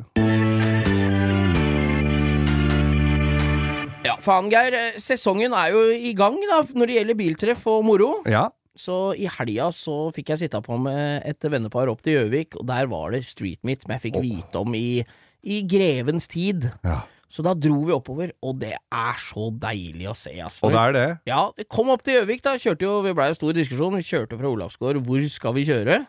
Ja, 4.07 4.14
faen, 4.25 4.49
Geir. 4.52 4.76
Sesongen 5.02 5.52
er 5.57 5.75
jo 5.75 5.83
i 5.92 6.14
gang 6.16 6.38
da, 6.49 6.62
når 6.73 6.88
det 6.88 6.97
gjelder 6.97 7.19
biltreff 7.19 7.66
og 7.71 7.85
moro. 7.85 8.11
Ja, 8.30 8.49
Så 8.80 9.12
i 9.19 9.26
helga 9.28 9.66
så 9.76 10.09
fikk 10.16 10.30
jeg 10.33 10.47
sitte 10.47 10.61
på 10.64 10.78
med 10.80 11.21
et 11.28 11.45
vennepar 11.52 11.90
opp 11.92 12.00
til 12.07 12.14
Gjøvik, 12.16 12.57
og 12.57 12.64
der 12.71 12.87
var 12.88 13.11
det 13.12 13.26
street 13.28 13.61
meet 13.66 13.83
som 13.85 13.92
jeg 13.92 14.00
fikk 14.07 14.21
vite 14.23 14.62
om 14.62 14.73
i, 14.78 15.02
i 15.45 15.62
grevens 15.69 16.28
tid. 16.30 16.71
ja. 16.85 17.02
Så 17.30 17.45
da 17.47 17.52
dro 17.54 17.76
vi 17.87 17.92
oppover, 17.95 18.33
og 18.42 18.57
det 18.59 18.73
er 18.75 19.19
så 19.23 19.52
deilig 19.54 20.09
å 20.11 20.14
se, 20.19 20.33
altså. 20.42 20.64
Og 20.66 20.73
det 20.75 20.80
er 20.80 20.95
det. 20.97 21.04
Ja, 21.30 21.42
det 21.54 21.69
kom 21.71 21.92
opp 21.95 22.02
til 22.02 22.16
Gjøvik, 22.16 22.40
da. 22.42 22.57
Kjørte 22.59 22.83
jo, 22.83 22.97
Vi 23.04 23.12
blei 23.14 23.28
en 23.30 23.37
stor 23.38 23.52
diskusjon. 23.54 23.95
Vi 24.00 24.02
kjørte 24.02 24.35
fra 24.40 24.50
Olavsgård. 24.50 24.99
Hvor 25.07 25.28
skal 25.30 25.54
vi 25.54 25.62
kjøre? 25.69 26.00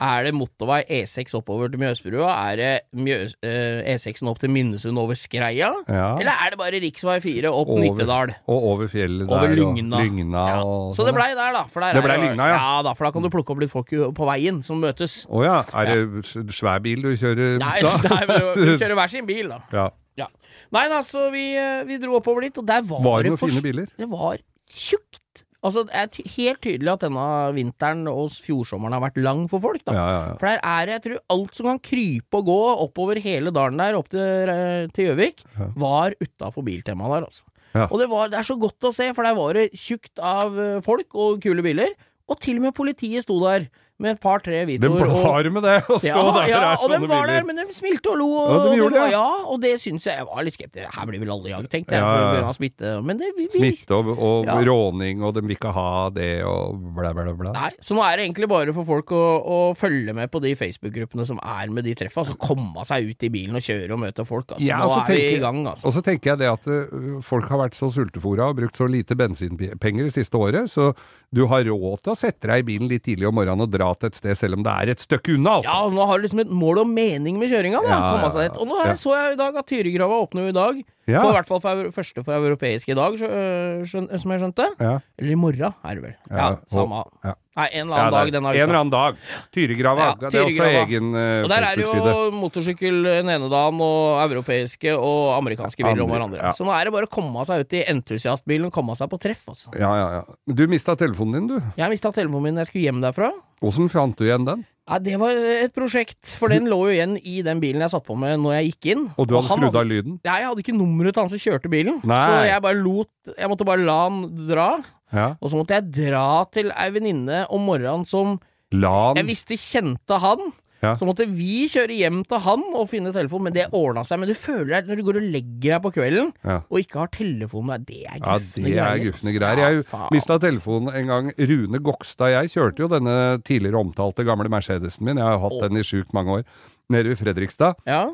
Er 0.00 0.28
det 0.28 0.32
motorvei 0.36 0.84
E6 0.86 1.32
oppover 1.34 1.70
til 1.72 1.80
Mjøsbrua? 1.82 2.28
Er 2.52 2.56
det 2.60 2.68
Mjøs, 2.94 3.32
eh, 3.42 3.82
E6-en 3.96 4.28
opp 4.30 4.38
til 4.38 4.50
Minnesund 4.54 4.98
over 4.98 5.16
Skreia? 5.18 5.72
Ja. 5.88 6.12
Eller 6.20 6.30
er 6.44 6.50
det 6.54 6.58
bare 6.60 6.78
riksvei 6.84 7.16
4 7.24 7.50
opp 7.50 7.68
Over- 7.74 7.82
Nittedal? 7.82 8.34
Og 8.46 8.62
over 8.72 8.86
fjellet 8.92 9.26
der. 9.26 9.34
Over 9.34 9.50
og 9.50 9.56
Lygna. 9.58 9.98
Lygna 10.04 10.44
Ja. 10.48 10.62
og 10.62 10.94
Så 10.94 11.04
det 11.04 11.14
blei 11.16 11.34
der, 11.34 11.52
da. 11.52 11.64
For 11.66 11.80
der 11.80 11.94
Det 11.98 12.04
blei 12.04 12.16
Lygna, 12.16 12.46
ja. 12.46 12.58
ja. 12.76 12.82
da, 12.82 12.92
For 12.94 13.04
da 13.04 13.10
kan 13.10 13.22
du 13.22 13.28
plukke 13.28 13.50
opp 13.50 13.60
litt 13.60 13.70
folk 13.74 13.88
på 13.90 14.28
veien 14.30 14.62
som 14.62 14.80
møtes. 14.80 15.26
Å 15.26 15.42
ja. 15.44 15.58
Er 15.74 15.94
det 15.94 16.24
svær 16.54 16.78
bil 16.80 17.02
du 17.02 17.10
kjører 17.16 17.58
Nei, 17.58 17.80
da? 17.82 17.96
nei 18.06 18.26
vi 18.26 18.78
kjører 18.82 18.94
hver 18.94 19.10
sin 19.10 19.26
bil, 19.26 19.48
da. 19.48 19.60
Ja. 19.72 19.88
Ja. 20.18 20.26
Nei 20.74 20.88
da, 20.88 21.02
så 21.06 21.30
vi, 21.30 21.54
eh, 21.56 21.82
vi 21.86 21.98
dro 21.98 22.18
oppover 22.20 22.42
dit, 22.42 22.56
og 22.58 22.66
der 22.66 22.82
var, 22.82 23.02
Var 23.02 23.22
det 23.22 23.32
det 23.32 23.34
noen 23.40 23.50
fine 23.50 23.62
biler? 23.62 23.86
Det 23.98 24.08
var 24.10 24.38
tjukt. 24.70 25.18
Altså, 25.66 25.82
det 25.88 25.94
er 25.98 26.30
helt 26.36 26.60
tydelig 26.62 26.90
at 26.92 27.02
denne 27.02 27.26
vinteren 27.56 28.04
og 28.06 28.30
fjorsommeren 28.46 28.94
har 28.94 29.02
vært 29.02 29.16
lang 29.18 29.40
for 29.50 29.62
folk, 29.64 29.82
da. 29.88 29.94
Ja, 29.96 30.04
ja, 30.06 30.20
ja. 30.28 30.34
For 30.38 30.46
der 30.46 30.60
er 30.62 30.86
det, 30.86 30.92
jeg 30.94 31.02
tror, 31.06 31.22
alt 31.34 31.58
som 31.58 31.68
kan 31.72 31.80
krype 31.88 32.38
og 32.38 32.46
gå 32.46 32.58
oppover 32.86 33.18
hele 33.24 33.50
dalen 33.54 33.82
der, 33.82 33.98
opp 33.98 34.10
til 34.12 34.52
eh, 34.52 35.02
Gjøvik, 35.08 35.42
var 35.82 36.14
utafor 36.22 36.62
Biltema 36.66 37.10
der, 37.10 37.26
altså. 37.26 37.44
Og 37.88 37.98
det, 38.00 38.06
var, 38.10 38.30
det 38.30 38.38
er 38.38 38.46
så 38.46 38.56
godt 38.58 38.86
å 38.88 38.94
se, 38.94 39.10
for 39.14 39.26
der 39.26 39.36
var 39.38 39.58
det 39.58 39.66
tjukt 39.76 40.22
av 40.22 40.56
eh, 40.62 40.78
folk 40.86 41.18
og 41.18 41.42
kule 41.42 41.62
biler. 41.66 41.92
Og 42.28 42.38
til 42.44 42.58
og 42.60 42.68
med 42.68 42.76
politiet 42.76 43.26
sto 43.26 43.36
der 43.42 43.66
med 43.98 44.12
et 44.14 44.20
par-tre 44.22 44.64
Det 44.68 44.80
De 44.80 44.88
og- 44.88 44.98
blar 45.00 45.48
med 45.50 45.62
det 45.66 45.76
stå 45.88 45.98
ja, 46.06 46.22
der 46.38 46.48
ja, 46.52 46.76
og 46.78 46.90
de 46.92 46.98
var 47.10 47.26
der, 47.26 47.42
men 47.44 47.56
de 47.56 47.64
smilte 47.74 48.12
og 48.12 48.18
lo. 48.20 48.28
Og, 48.38 48.48
Ja, 48.48 48.58
de 48.62 48.68
og 48.70 48.76
gjorde 48.78 48.94
det. 48.94 49.00
Var, 49.00 49.08
det. 49.08 49.12
ja, 49.12 49.30
og 49.52 49.60
det 49.64 49.72
syns 49.82 50.04
jeg 50.06 50.16
jeg 50.18 50.26
var 50.26 50.42
litt 50.46 50.54
skeptisk. 50.54 50.94
Her 50.94 51.06
blir 51.10 51.20
vel 51.22 51.30
alle 51.34 51.50
jagd, 51.50 51.68
tenkte 51.72 51.92
jeg, 51.96 52.00
Ja, 52.00 52.06
for 52.08 52.18
ja, 52.18 52.28
å 52.28 52.32
begynne 52.32 52.52
å 52.52 52.56
smitte. 52.58 52.92
Men 53.04 53.18
det, 53.18 53.28
vi, 53.36 53.46
vi, 53.52 53.58
Smitte 53.58 53.98
og, 53.98 54.08
og 54.18 54.46
Ja. 54.46 54.54
råning, 54.68 55.22
og 55.22 55.34
de 55.34 55.42
vil 55.42 55.56
ikke 55.56 55.72
ha 55.74 56.08
det, 56.10 56.44
og 56.46 56.78
bla, 56.94 57.12
bla, 57.12 57.32
bla. 57.34 57.52
Nei, 57.52 57.70
så 57.82 57.94
nå 57.98 58.02
er 58.06 58.16
det 58.16 58.26
egentlig 58.28 58.48
bare 58.48 58.72
for 58.74 58.84
folk 58.88 59.12
å, 59.14 59.22
å 59.42 59.58
følge 59.78 60.14
med 60.14 60.30
på 60.30 60.40
de 60.42 60.54
Facebook-gruppene 60.58 61.26
som 61.26 61.38
er 61.42 61.68
med 61.74 61.84
de 61.84 61.94
treffa. 61.98 62.22
Altså 62.24 62.38
komme 62.38 62.84
seg 62.88 63.10
ut 63.10 63.22
i 63.22 63.28
bilen 63.34 63.56
og 63.58 63.62
kjøre 63.66 63.90
og 63.94 64.02
møte 64.06 64.24
folk. 64.26 64.46
Altså. 64.54 64.64
Ja, 64.66 64.78
nå 64.86 64.94
er 65.02 65.12
vi 65.14 65.36
i 65.36 65.42
gang, 65.42 65.62
altså. 65.66 65.86
Og 65.90 65.92
så 65.98 66.02
tenker 66.06 66.32
jeg 66.34 66.38
det 66.42 66.50
at 66.54 66.66
uh, 66.70 67.18
folk 67.24 67.48
har 67.50 67.58
vært 67.66 67.74
så 67.78 67.90
sultefòra 67.92 68.50
og 68.52 68.56
brukt 68.62 68.76
så 68.78 68.86
lite 68.90 69.14
bensinpenger 69.18 70.08
det 70.08 70.14
siste 70.14 70.34
året, 70.38 70.70
så 70.70 70.92
du 71.34 71.44
har 71.50 71.62
råd 71.68 72.02
til 72.02 72.12
å 72.14 72.16
sette 72.16 72.48
deg 72.48 72.62
i 72.62 72.66
bilen 72.72 72.88
litt 72.88 73.04
tidlig 73.04 73.28
om 73.28 73.34
morgenen 73.36 73.66
og 73.66 73.70
dra 73.72 73.87
til 73.94 74.06
et 74.08 74.14
sted, 74.16 74.34
selv 74.36 74.54
om 74.58 74.62
det 74.62 74.72
er 74.72 74.90
et 74.90 74.98
stykke 75.00 75.34
unna, 75.38 75.56
altså. 75.60 75.70
Ja, 75.72 75.88
nå 75.88 76.06
har 76.06 76.18
du 76.18 76.22
liksom 76.26 76.40
et 76.40 76.50
mål 76.50 76.78
og 76.84 76.86
mening 76.88 77.38
med 77.38 77.48
kjøringa. 77.50 77.80
da, 77.82 77.88
Ja, 77.88 77.98
ja, 78.18 78.42
ja. 78.44 78.50
Og 78.60 78.66
nå 78.68 78.84
Ja. 78.84 78.92
så 78.94 79.14
jeg 79.16 79.32
i 79.32 79.36
dag 79.36 79.56
at 79.56 79.66
Tyrigrava 79.66 80.20
åpner 80.26 80.42
jo 80.44 80.48
i 80.48 80.52
dag. 80.52 80.84
Ja. 81.08 81.22
For, 81.24 81.32
I 81.32 81.36
hvert 81.38 81.48
fall 81.48 81.60
for, 81.64 81.82
første 81.96 82.22
for 82.26 82.36
europeisk 82.36 82.90
i 82.92 82.96
dag, 82.98 83.14
øh, 83.24 83.84
skjøn, 83.88 84.08
som 84.20 84.32
jeg 84.34 84.42
skjønte. 84.42 84.66
Ja. 84.78 84.94
Eller 85.18 85.32
i 85.32 85.38
morgen, 85.40 85.72
er 85.84 85.94
det 85.96 86.02
vel. 86.04 86.16
Ja, 86.28 86.36
Ja, 86.36 86.48
samme. 86.68 87.04
ja. 87.24 87.32
Nei, 87.58 87.64
en 87.74 87.88
eller 87.88 87.98
annen 87.98 88.14
dag 88.14 88.28
denne 88.36 88.50
En 88.54 88.60
eller 88.68 88.78
annen 88.78 88.92
dag. 88.92 89.16
Tyrigrava. 89.50 90.04
Ja, 90.12 90.28
det 90.30 90.38
er 90.38 90.44
også 90.46 90.66
egen 90.84 91.08
uh, 91.16 91.42
Og 91.42 91.48
der 91.50 91.64
er 91.66 91.80
det 91.80 91.86
jo 91.88 92.12
motorsykkel 92.36 93.00
den 93.08 93.32
ene 93.34 93.48
dagen, 93.50 93.80
og 93.82 94.20
europeiske 94.28 94.92
og 94.94 95.32
amerikanske 95.40 95.82
biler 95.82 96.04
om 96.04 96.12
hverandre. 96.12 96.38
ja. 96.38 96.52
Så 96.54 96.62
nå 96.68 96.70
er 96.76 96.86
det 96.86 96.94
bare 96.94 97.08
å 97.08 97.10
komme 97.10 97.42
seg 97.48 97.64
ut 97.64 97.74
i 97.74 97.82
entusiastbilen 97.90 98.68
og 98.68 98.76
komme 98.76 98.94
seg 99.00 99.10
på 99.10 99.18
treff, 99.18 99.42
altså. 99.50 99.72
Ja, 99.74 99.90
ja, 99.98 100.08
ja. 100.20 100.54
Du 100.54 100.66
mista 100.70 100.94
telefonen 100.94 101.40
din, 101.48 101.50
du. 101.56 101.72
Jeg 101.80 101.90
mista 101.90 102.12
telefonen 102.14 102.50
min 102.50 102.60
da 102.60 102.62
jeg 102.62 102.70
skulle 102.70 102.86
hjem 102.92 103.02
derfra. 103.02 103.32
Åssen 103.64 103.90
fant 103.90 104.14
du 104.20 104.28
igjen 104.28 104.46
den? 104.46 104.62
Ja, 104.88 104.98
Det 104.98 105.18
var 105.20 105.36
et 105.36 105.74
prosjekt, 105.76 106.20
for 106.40 106.48
den 106.48 106.68
lå 106.70 106.78
jo 106.88 106.94
igjen 106.94 107.16
i 107.20 107.42
den 107.44 107.60
bilen 107.60 107.84
jeg 107.84 107.92
satt 107.92 108.06
på 108.06 108.16
med 108.16 108.40
når 108.40 108.54
jeg 108.56 108.70
gikk 108.70 108.86
inn. 108.94 109.02
Og 109.20 109.28
du 109.28 109.34
hadde 109.36 109.50
skrudd 109.52 109.76
av 109.76 109.84
lyden? 109.88 110.14
Nei, 110.24 110.36
jeg 110.40 110.48
hadde 110.48 110.64
ikke 110.64 110.76
nummeret 110.78 111.14
til 111.16 111.24
han 111.26 111.32
som 111.32 111.42
kjørte 111.42 111.72
bilen. 111.72 111.98
Nei. 112.08 112.22
Så 112.24 112.38
jeg 112.48 112.62
bare 112.64 112.80
lot 112.80 113.34
Jeg 113.36 113.50
måtte 113.52 113.66
bare 113.68 113.84
la 113.84 113.98
han 114.06 114.22
dra. 114.48 114.68
Ja. 115.12 115.26
Og 115.40 115.52
så 115.52 115.60
måtte 115.60 115.76
jeg 115.76 115.90
dra 115.92 116.44
til 116.52 116.72
ei 116.72 116.88
venninne 116.94 117.42
om 117.52 117.68
morgenen 117.68 118.08
som 118.08 118.38
La 118.72 119.12
jeg 119.16 119.28
visste 119.28 119.56
kjente 119.60 120.18
han. 120.20 120.50
Ja. 120.82 120.92
Så 120.94 121.06
måtte 121.08 121.26
vi 121.26 121.64
kjøre 121.66 121.96
hjem 121.98 122.20
til 122.28 122.38
han 122.44 122.62
og 122.78 122.88
finne 122.88 123.10
telefonen, 123.12 123.48
men 123.48 123.52
det 123.56 123.64
ordna 123.74 124.04
seg. 124.06 124.20
Men 124.22 124.28
du 124.30 124.34
føler 124.38 124.76
deg 124.76 124.86
når 124.86 124.96
du 125.00 125.02
går 125.08 125.16
og 125.18 125.26
legger 125.34 125.72
deg 125.74 125.82
på 125.82 125.92
kvelden 125.96 126.32
Ja. 126.44 126.60
og 126.70 126.78
ikke 126.78 126.98
har 127.02 127.08
telefon 127.16 127.66
med 127.66 127.86
deg, 127.86 127.86
det 127.88 128.04
er 128.06 128.18
Ja, 128.22 128.38
gufne 128.38 128.62
det 128.62 128.72
er 128.72 128.76
greier. 128.78 129.04
gufne 129.08 129.30
altså. 129.32 129.38
greier. 129.40 129.58
Ja, 129.58 129.68
Jeg 129.98 130.10
mista 130.14 130.38
telefonen 130.38 130.94
en 130.94 131.06
gang. 131.06 131.32
Rune 131.38 131.78
Gokstad, 131.82 132.30
jeg 132.30 132.52
kjørte 132.54 132.78
jo 132.84 132.88
denne 132.88 133.16
tidligere 133.42 133.80
omtalte 133.82 134.24
gamle 134.24 134.48
Mercedesen 134.48 135.02
min, 135.04 135.16
jeg 135.16 135.24
har 135.26 135.38
hatt 135.38 135.60
den 135.66 135.76
i 135.78 135.82
sjukt 135.82 136.12
mange 136.14 136.30
år, 136.38 136.44
nede 136.88 137.08
ved 137.10 137.16
Fredrikstad. 137.18 137.74
Ja. 137.86 138.06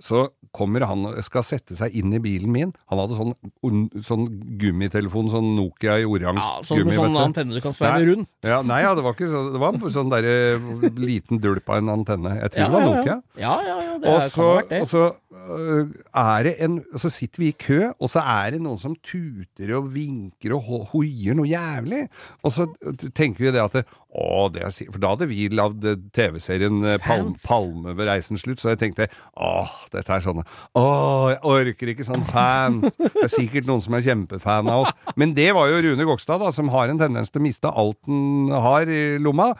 Så 0.00 0.28
kommer 0.54 0.84
han 0.86 1.02
og 1.08 1.16
skal 1.26 1.42
sette 1.42 1.74
seg 1.74 1.94
inn 1.98 2.12
i 2.14 2.20
bilen 2.22 2.52
min. 2.54 2.72
Han 2.92 3.00
hadde 3.02 3.16
sånn, 3.18 3.32
sånn 4.06 4.26
gummitelefon, 4.60 5.28
sånn 5.32 5.48
Nokia 5.56 5.96
i 5.98 6.06
oransje 6.06 6.44
ja, 6.46 6.62
sånn 6.66 6.78
gummi, 6.82 6.94
sånn 6.94 7.16
antenne 7.18 7.56
du 7.56 7.60
kan 7.64 7.74
sveive 7.74 8.06
rundt. 8.12 8.28
Ja, 8.46 8.60
nei, 8.62 8.80
ja, 8.84 8.92
det 8.94 9.02
var 9.02 9.16
ikke 9.16 9.30
sånn, 9.32 9.48
det 9.54 9.62
var 9.62 9.78
sånn 9.90 10.12
derre 10.12 10.34
liten 11.00 11.40
dulp 11.42 11.68
av 11.74 11.82
en 11.82 11.90
antenne. 11.96 12.36
Jeg 12.38 12.54
tror 12.54 12.62
Ja, 12.62 12.68
det 12.70 12.76
var 12.78 12.86
Nokia. 12.90 13.16
ja. 13.34 13.42
ja, 13.42 13.56
ja, 13.66 13.78
ja, 13.88 13.98
det 13.98 14.08
Og 14.14 14.20
kan 14.20 14.30
så, 14.30 14.46
ha 14.46 14.54
vært 14.60 14.70
det. 14.70 14.80
og 14.80 14.86
så 14.94 15.04
er 16.14 16.44
det 16.46 16.52
en 16.64 16.78
Så 17.00 17.10
sitter 17.12 17.42
vi 17.42 17.48
i 17.50 17.56
kø, 17.58 17.80
og 18.00 18.08
så 18.12 18.22
er 18.22 18.54
det 18.54 18.60
noen 18.64 18.78
som 18.80 18.94
tuter 19.04 19.72
og 19.76 19.90
vinker 19.94 20.54
og 20.56 20.62
ho- 20.68 20.84
hoier 20.92 21.36
noe 21.36 21.48
jævlig. 21.50 22.04
Og 22.44 22.54
så 22.54 22.66
tenker 23.16 23.44
vi 23.46 23.52
det 23.54 23.62
at 23.62 23.76
det, 23.76 23.82
å, 24.14 24.46
det 24.54 24.62
er, 24.62 24.74
For 24.94 25.02
da 25.02 25.10
hadde 25.14 25.28
vi 25.30 25.48
lagd 25.50 25.84
eh, 25.90 25.98
TV-serien 26.14 26.80
Palm, 27.02 27.34
Palme 27.44 27.96
ved 27.98 28.06
reisens 28.08 28.44
slutt, 28.46 28.62
så 28.62 28.72
jeg 28.74 28.80
tenkte 28.84 29.08
åh, 29.34 29.74
dette 29.92 30.14
er 30.14 30.24
sånne 30.24 30.46
Åh, 30.78 31.28
jeg 31.34 31.40
orker 31.54 31.92
ikke 31.94 32.06
sånn 32.08 32.24
fans. 32.30 32.94
Det 33.00 33.26
er 33.26 33.32
sikkert 33.32 33.66
noen 33.70 33.82
som 33.84 33.96
er 33.98 34.06
kjempefan 34.06 34.70
av 34.70 34.86
oss. 34.86 34.94
Men 35.20 35.34
det 35.36 35.50
var 35.56 35.70
jo 35.72 35.82
Rune 35.88 36.06
Gokstad, 36.08 36.40
da, 36.44 36.52
som 36.54 36.70
har 36.74 36.88
en 36.92 37.00
tendens 37.02 37.32
til 37.34 37.42
å 37.42 37.46
miste 37.48 37.70
alt 37.74 37.98
han 38.06 38.52
har 38.64 38.90
i 38.90 39.04
lomma 39.22 39.52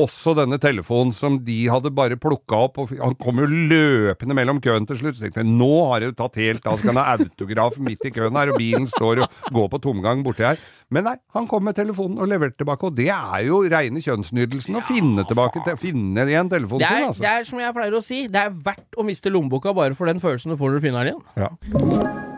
også 0.00 0.32
denne 0.34 0.58
telefonen 0.58 1.12
som 1.14 1.36
de 1.46 1.56
hadde 1.70 1.92
bare 1.94 2.18
plukka 2.20 2.58
opp. 2.66 2.80
Og 2.82 2.94
han 2.98 3.14
kom 3.20 3.38
jo 3.42 3.46
løpende 3.46 4.36
mellom 4.36 4.60
køen 4.64 4.88
til 4.88 4.98
slutt. 5.00 5.18
Så 5.18 5.26
tenkte 5.26 5.44
jeg 5.44 5.50
nå 5.50 5.70
har 5.90 6.02
det 6.02 6.10
jo 6.10 6.16
tatt 6.18 6.38
helt 6.42 6.66
av. 6.66 6.80
Skal 6.80 6.94
han 6.94 7.02
ha 7.02 7.14
autograf 7.14 7.78
midt 7.78 8.06
i 8.08 8.12
køen 8.14 8.38
her, 8.38 8.50
og 8.50 8.58
bilen 8.60 8.88
står 8.90 9.24
og 9.24 9.38
går 9.54 9.70
på 9.76 9.82
tomgang 9.86 10.24
borti 10.26 10.46
her. 10.48 10.60
Men 10.94 11.08
nei, 11.08 11.14
han 11.34 11.48
kom 11.50 11.64
med 11.66 11.78
telefonen 11.78 12.20
og 12.22 12.30
leverte 12.30 12.60
tilbake. 12.62 12.90
Og 12.90 12.98
det 12.98 13.08
er 13.14 13.46
jo 13.46 13.62
reine 13.70 14.02
kjønnsnytelsen 14.04 14.78
å 14.80 14.84
finne 14.88 15.26
tilbake 15.30 15.62
til, 15.66 15.78
finne 15.80 16.26
igjen 16.28 16.50
telefonen 16.52 16.84
Det 16.84 16.90
er, 16.90 16.94
sin, 16.94 17.02
det 17.04 17.12
altså. 17.14 17.30
er 17.30 17.50
som 17.50 17.64
jeg 17.64 17.78
pleier 17.78 17.98
å 17.98 18.04
si, 18.04 18.22
det 18.30 18.44
er 18.44 18.54
verdt 18.66 18.98
å 18.98 19.06
miste 19.06 19.32
lommeboka 19.32 19.74
bare 19.76 19.98
for 19.98 20.10
den 20.10 20.22
følelsen 20.22 20.54
du 20.54 20.60
får 20.60 20.74
når 20.74 20.80
du 20.80 20.88
finner 20.88 21.10
den 21.10 21.14
igjen. 21.14 21.26
Ja. 21.46 22.33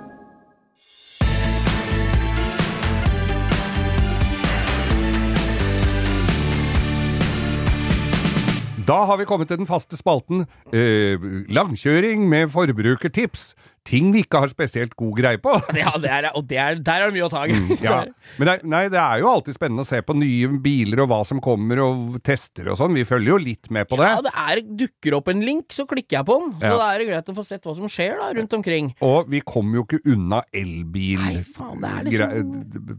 Da 8.87 9.01
har 9.03 9.16
vi 9.18 9.25
kommet 9.27 9.49
til 9.51 9.59
den 9.59 9.66
faste 9.66 9.99
spalten 9.99 10.44
eh, 10.70 11.18
langkjøring 11.51 12.29
med 12.31 12.53
forbrukertips. 12.53 13.49
Ting 13.87 14.11
vi 14.14 14.25
ikke 14.25 14.40
har 14.42 14.51
spesielt 14.53 14.94
god 14.99 15.14
greie 15.20 15.38
på. 15.42 15.55
Ja, 15.79 15.92
det 16.03 16.11
er, 16.11 16.29
og 16.35 16.46
det 16.51 16.59
er, 16.59 16.79
der 16.83 17.05
er 17.05 17.11
det 17.12 17.16
mye 17.16 17.29
å 17.29 17.33
ta. 17.33 17.44
Mm, 17.46 17.72
Ja. 17.83 17.99
Men 18.37 18.49
det, 18.49 18.55
er- 18.59 18.66
nei, 18.66 18.83
det 18.92 18.99
er 19.01 19.20
jo 19.22 19.29
alltid 19.31 19.55
spennende 19.57 19.85
å 19.85 19.88
se 19.88 20.01
på 20.03 20.16
nye 20.18 20.49
biler 20.62 21.05
og 21.05 21.09
hva 21.12 21.20
som 21.29 21.40
kommer 21.44 21.79
og 21.85 22.16
tester 22.27 22.68
og 22.72 22.77
sånn. 22.81 22.94
Vi 22.99 23.05
følger 23.07 23.33
jo 23.35 23.38
litt 23.42 23.70
med 23.70 23.87
på 23.88 23.99
det. 24.01 24.09
Ja, 24.11 24.22
det 24.27 24.33
er, 24.35 24.62
dukker 24.85 25.16
opp 25.20 25.29
en 25.33 25.40
link, 25.46 25.70
så 25.77 25.87
klikker 25.88 26.18
jeg 26.18 26.27
på 26.29 26.38
den. 26.42 26.53
Så 26.61 26.72
Ja. 26.72 26.79
da 26.83 26.88
er 26.94 26.99
det 27.05 27.09
greit 27.12 27.31
å 27.31 27.37
få 27.37 27.44
sett 27.46 27.62
hva 27.68 27.77
som 27.79 27.87
skjer 27.88 28.18
da, 28.20 28.33
rundt 28.40 28.53
omkring. 28.59 28.92
Og 29.07 29.31
vi 29.31 29.40
kommer 29.46 29.81
jo 29.81 29.85
ikke 29.87 30.03
unna 30.12 30.42
elbil 30.53 31.22
Nei, 31.22 31.44
faen, 31.57 31.81
det 31.81 31.90
er 31.90 32.11
liksom- 32.11 32.96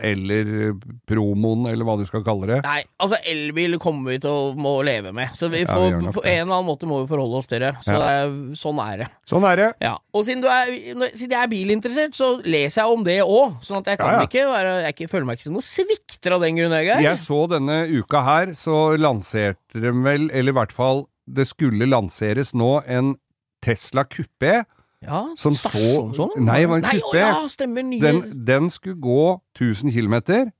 eller 0.00 0.74
promoen, 1.08 1.66
eller 1.70 1.84
hva 1.86 1.96
du 2.00 2.04
skal 2.08 2.22
kalle 2.26 2.48
det. 2.50 2.60
Nei, 2.64 2.82
altså 3.00 3.18
elbil 3.28 3.78
kommer 3.82 4.12
vi 4.14 4.18
til 4.22 4.30
å 4.30 4.54
må 4.58 4.76
leve 4.86 5.12
med. 5.14 5.32
Så 5.38 5.50
vi 5.50 5.60
Ja, 5.64 5.74
vi 5.78 6.12
på 6.12 6.24
en 6.24 6.48
eller 6.48 6.56
annen 6.58 6.66
måte 6.68 6.88
må 6.88 7.02
vi 7.02 7.10
forholde 7.14 7.36
oss 7.40 7.46
til 7.50 7.60
det. 7.60 7.74
Så 7.84 7.96
det 8.00 8.10
er, 8.10 8.28
sånn 8.58 8.80
er 8.84 8.96
det. 9.04 9.08
Sånn 9.28 9.44
er 9.50 9.56
det. 9.56 9.69
Ja. 9.80 9.96
Og 10.14 10.24
siden, 10.24 10.42
du 10.42 10.48
er, 10.48 10.66
siden 11.14 11.30
jeg 11.30 11.42
er 11.42 11.48
bilinteressert, 11.52 12.14
så 12.16 12.30
leser 12.44 12.82
jeg 12.82 12.90
om 12.96 13.04
det 13.04 13.18
òg. 13.22 13.56
Sånn 13.62 13.78
at 13.82 13.86
jeg 13.92 13.98
kan 13.98 14.06
Ja, 14.12 14.18
ja. 14.20 14.26
ikke 14.26 14.46
være 14.50 14.74
Jeg 14.98 15.08
føler 15.10 15.24
meg 15.26 15.38
ikke 15.38 15.44
som 15.48 15.52
noen 15.58 15.66
svikter 15.68 16.32
av 16.36 16.40
den 16.42 16.56
grunn, 16.56 16.72
Geir. 16.72 17.00
Jeg 17.02 17.18
så 17.18 17.46
denne 17.48 17.78
uka 18.00 18.22
her, 18.24 18.46
så 18.54 18.96
lanserte 18.98 19.80
de 19.80 19.92
vel, 20.04 20.30
eller 20.32 20.52
i 20.52 20.58
hvert 20.60 20.72
fall 20.72 21.06
det 21.30 21.46
skulle 21.46 21.86
lanseres 21.86 22.52
nå, 22.54 22.82
en 22.90 23.14
Tesla 23.62 24.02
Coupé. 24.04 24.64
Ja, 25.02 25.28
Som 25.36 25.52
så- 25.54 26.12
sånn? 26.12 26.34
Nei, 26.44 26.60
det 26.60 26.68
var 26.68 26.76
en 26.76 26.82
Nei, 26.82 26.98
kuppe. 27.00 27.16
ja, 27.16 27.46
stemmer. 27.48 27.82
Nye 27.84 28.00
Den, 28.00 28.44
den 28.44 28.68
skulle 28.70 29.00
gå 29.00 29.40
1000 29.56 29.90
km 29.92 30.50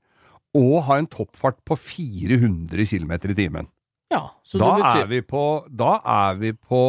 og 0.55 0.83
ha 0.83 0.97
en 0.97 1.07
toppfart 1.07 1.57
på 1.65 1.77
400 1.77 2.85
km 2.85 3.11
i 3.31 3.33
timen. 3.35 3.67
Ja, 4.11 4.25
så 4.43 4.59
Da 4.59 4.69
betyr 4.75 5.01
er 5.05 5.07
vi 5.07 5.21
på, 5.23 5.41
da 5.71 5.93
er 6.03 6.35
vi 6.41 6.49
på 6.51 6.79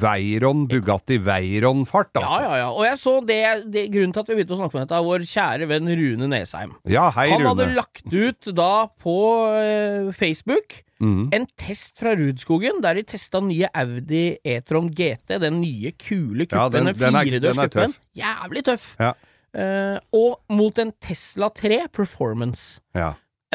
Veyron, 0.00 0.64
Bugatti 0.70 1.18
Veyron-fart, 1.20 2.10
Ja, 2.16 2.22
altså. 2.22 2.40
ja, 2.44 2.54
ja. 2.62 2.68
Og 2.72 2.84
jeg 2.86 2.98
så 3.00 3.14
det, 3.26 3.40
det 3.74 3.84
Grunnen 3.92 4.14
til 4.14 4.22
at 4.24 4.30
vi 4.30 4.38
begynte 4.38 4.56
å 4.56 4.60
snakke 4.62 4.78
om 4.78 4.84
dette, 4.84 4.96
er 4.98 5.06
vår 5.08 5.26
kjære 5.28 5.68
venn 5.70 5.90
Rune 6.00 6.28
Nesheim. 6.32 6.72
Ja, 6.90 7.10
hei, 7.14 7.28
Han 7.34 7.44
hadde 7.50 7.68
lagt 7.74 8.08
ut 8.12 8.50
da 8.56 8.72
på 8.88 9.18
eh, 9.60 10.10
Facebook 10.16 10.80
Mm. 11.04 11.26
en 11.34 11.44
test 11.58 11.98
fra 11.98 12.12
Rudskogen, 12.16 12.78
der 12.80 12.94
de 12.96 13.02
testa 13.02 13.40
nye 13.42 13.66
Audi 13.76 14.38
E-tron 14.46 14.86
GT, 14.94 15.34
den 15.42 15.58
nye, 15.60 15.90
kule 16.00 16.46
kuppen, 16.46 16.86
den 16.86 16.94
Firedørskuppen. 16.94 17.92
Jævlig 18.16 18.62
tøff. 18.64 18.86
Ja. 19.02 19.10
Eh, 19.52 19.98
og 20.14 20.38
mot 20.54 20.78
en 20.80 20.92
Tesla 21.02 21.50
3 21.52 21.88
Performance. 21.92 22.78
Ja. 22.94 23.10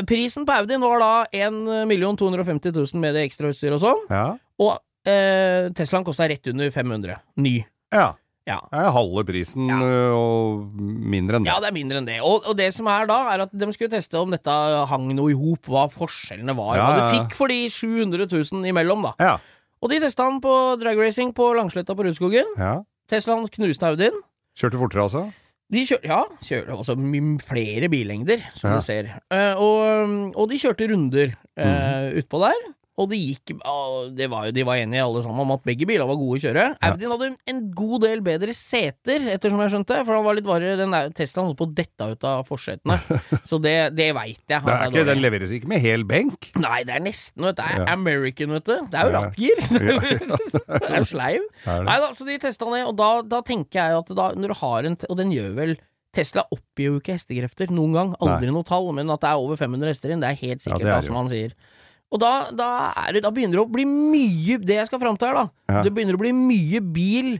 Prisen 0.07 0.45
på 0.45 0.53
Audien 0.55 0.81
var 0.81 0.99
da 0.99 1.11
1 1.33 1.51
250 2.17 2.71
000 2.75 3.01
med 3.01 3.13
det 3.15 3.25
ekstra 3.29 3.49
utstyret 3.51 3.75
og 3.79 3.83
sånn, 3.83 4.05
Ja. 4.09 4.37
og 4.59 4.79
eh, 5.05 5.69
Teslaen 5.75 6.05
kosta 6.05 6.27
rett 6.29 6.45
under 6.47 6.69
500. 6.71 7.19
Ny. 7.37 7.65
ja. 7.93 8.13
Ja. 8.49 8.63
Det 8.71 8.79
er 8.81 8.89
halve 8.95 9.21
prisen 9.27 9.67
Ja. 9.69 9.75
og 10.17 10.71
mindre 10.73 11.37
enn 11.37 11.43
det. 11.45 11.51
Ja, 11.51 11.59
det 11.61 11.67
er 11.69 11.73
mindre 11.75 11.99
enn 11.99 12.05
det. 12.07 12.15
Og, 12.25 12.47
og 12.49 12.55
det 12.57 12.71
som 12.73 12.87
er 12.89 13.05
da, 13.05 13.17
er 13.35 13.43
at 13.43 13.51
de 13.53 13.67
skulle 13.75 13.91
teste 13.91 14.17
om 14.17 14.31
dette 14.33 14.49
hang 14.89 15.05
noe 15.13 15.29
i 15.29 15.35
hop, 15.37 15.67
hva 15.69 15.83
forskjellene 15.93 16.55
var, 16.57 16.71
Ja, 16.79 16.85
hva 16.87 16.95
du 16.97 17.03
fikk 17.19 17.35
for 17.37 17.47
de 17.51 17.59
700 17.69 18.25
000 18.25 18.65
imellom, 18.71 19.03
da. 19.05 19.11
Ja. 19.21 19.35
Og 19.83 19.91
de 19.93 19.99
testa 20.01 20.23
han 20.25 20.39
på 20.41 20.55
dragracing 20.81 21.29
på 21.37 21.51
Langsletta 21.59 21.93
på 21.93 22.07
Rudskogen. 22.07 22.49
ja. 22.57 22.79
Teslaen 23.11 23.45
knuste 23.53 23.85
Audien. 23.85 24.17
Kjørte 24.57 24.81
fortere, 24.81 25.05
altså? 25.05 25.23
De 25.69 25.83
kjørte, 25.85 26.07
ja, 26.09 26.23
kjør, 26.41 26.71
altså 26.77 26.95
flere 27.45 27.89
billengder, 27.93 28.41
som 28.57 28.71
Ja. 28.71 28.75
du 28.77 28.81
ser. 28.81 29.09
Uh, 29.29 29.53
og, 29.61 30.33
og 30.35 30.49
de 30.49 30.57
kjørte 30.57 30.87
runder 30.89 31.35
uh, 31.61 32.17
utpå 32.17 32.41
der. 32.41 32.63
Og 32.99 33.07
det 33.11 33.19
gikk 33.21 33.53
det 34.17 34.27
var, 34.31 34.49
De 34.51 34.63
var 34.67 34.75
enige 34.81 35.03
alle 35.05 35.21
sammen 35.23 35.39
om 35.45 35.53
at 35.55 35.63
begge 35.63 35.87
biler 35.87 36.07
var 36.09 36.17
gode 36.19 36.39
å 36.39 36.43
kjøre. 36.43 36.65
Ja. 36.75 36.89
Audien 36.91 37.13
hadde 37.13 37.29
en 37.53 37.61
god 37.77 38.03
del 38.03 38.23
bedre 38.25 38.55
seter, 38.57 39.23
ettersom 39.35 39.61
jeg 39.63 39.71
skjønte. 39.73 40.01
For 40.03 40.17
han 40.17 40.25
var 40.25 40.35
litt 40.35 40.47
varere. 40.49 40.75
den 40.79 40.91
der 40.95 41.13
Teslaen 41.15 41.47
holdt 41.47 41.59
på 41.61 41.67
å 41.69 41.73
dette 41.77 42.09
ut 42.11 42.27
av 42.27 42.43
forsetene. 42.49 42.97
Så 43.49 43.61
det, 43.63 43.75
det 43.95 44.09
veit 44.17 44.41
jeg. 44.51 44.59
Det 44.65 44.77
ikke, 44.89 45.05
den 45.07 45.23
leveres 45.23 45.53
ikke 45.55 45.71
med 45.71 45.83
hel 45.85 46.03
benk. 46.09 46.49
Nei, 46.59 46.81
det 46.87 46.97
er 46.97 47.05
nesten, 47.07 47.47
vet 47.47 47.55
du. 47.55 47.63
Det 47.63 47.69
er 47.71 47.79
Ja. 47.79 47.87
American, 47.95 48.55
vet 48.57 48.65
du. 48.67 48.75
Det 48.91 48.99
er 48.99 49.07
jo 49.07 49.13
Ja. 49.15 49.21
rattgir. 49.23 49.63
det 50.79 50.89
er 50.91 50.99
jo 50.99 51.09
sleiv. 51.15 51.45
Nei 51.65 51.99
da, 52.03 52.09
så 52.17 52.27
de 52.27 52.37
testa 52.41 52.67
ned, 52.69 52.85
og 52.89 52.97
da, 52.99 53.09
da 53.23 53.39
tenker 53.45 53.79
jeg 53.79 53.99
at 54.03 54.11
da, 54.17 54.31
når 54.35 54.53
du 54.53 54.57
har 54.61 54.89
en 54.89 54.97
Og 55.09 55.17
den 55.19 55.31
gjør 55.31 55.53
vel 55.55 55.75
Tesla 56.15 56.41
oppgir 56.49 56.87
jo 56.89 56.99
ikke 56.99 57.13
hestekrefter 57.19 57.69
noen 57.69 57.93
gang, 57.93 58.13
aldri 58.17 58.49
noe 58.49 58.65
tall, 58.65 58.87
men 58.97 59.11
at 59.13 59.21
det 59.21 59.29
er 59.29 59.41
over 59.43 59.59
500 59.59 59.91
hester 59.93 60.09
inn, 60.09 60.23
det 60.23 60.31
er 60.31 60.39
helt 60.41 60.63
sikkert, 60.63 60.81
det 60.81 60.89
er 60.89 60.95
da, 60.97 61.05
som 61.05 61.19
han 61.19 61.29
sier. 61.29 61.51
Og 62.11 62.19
da, 62.23 62.49
da, 62.57 62.67
er 63.05 63.13
det, 63.13 63.23
da 63.23 63.29
begynner 63.29 63.59
det 63.59 63.65
å 63.67 63.69
bli 63.69 63.83
mye 63.85 64.55
Det 64.65 64.79
jeg 64.79 64.87
skal 64.89 65.01
fram 65.01 65.17
til 65.19 65.27
her, 65.29 65.35
da. 65.37 65.49
Ja. 65.69 65.83
Det 65.85 65.91
begynner 65.93 66.17
å 66.17 66.21
bli 66.23 66.31
mye 66.33 66.79
bil 66.81 67.35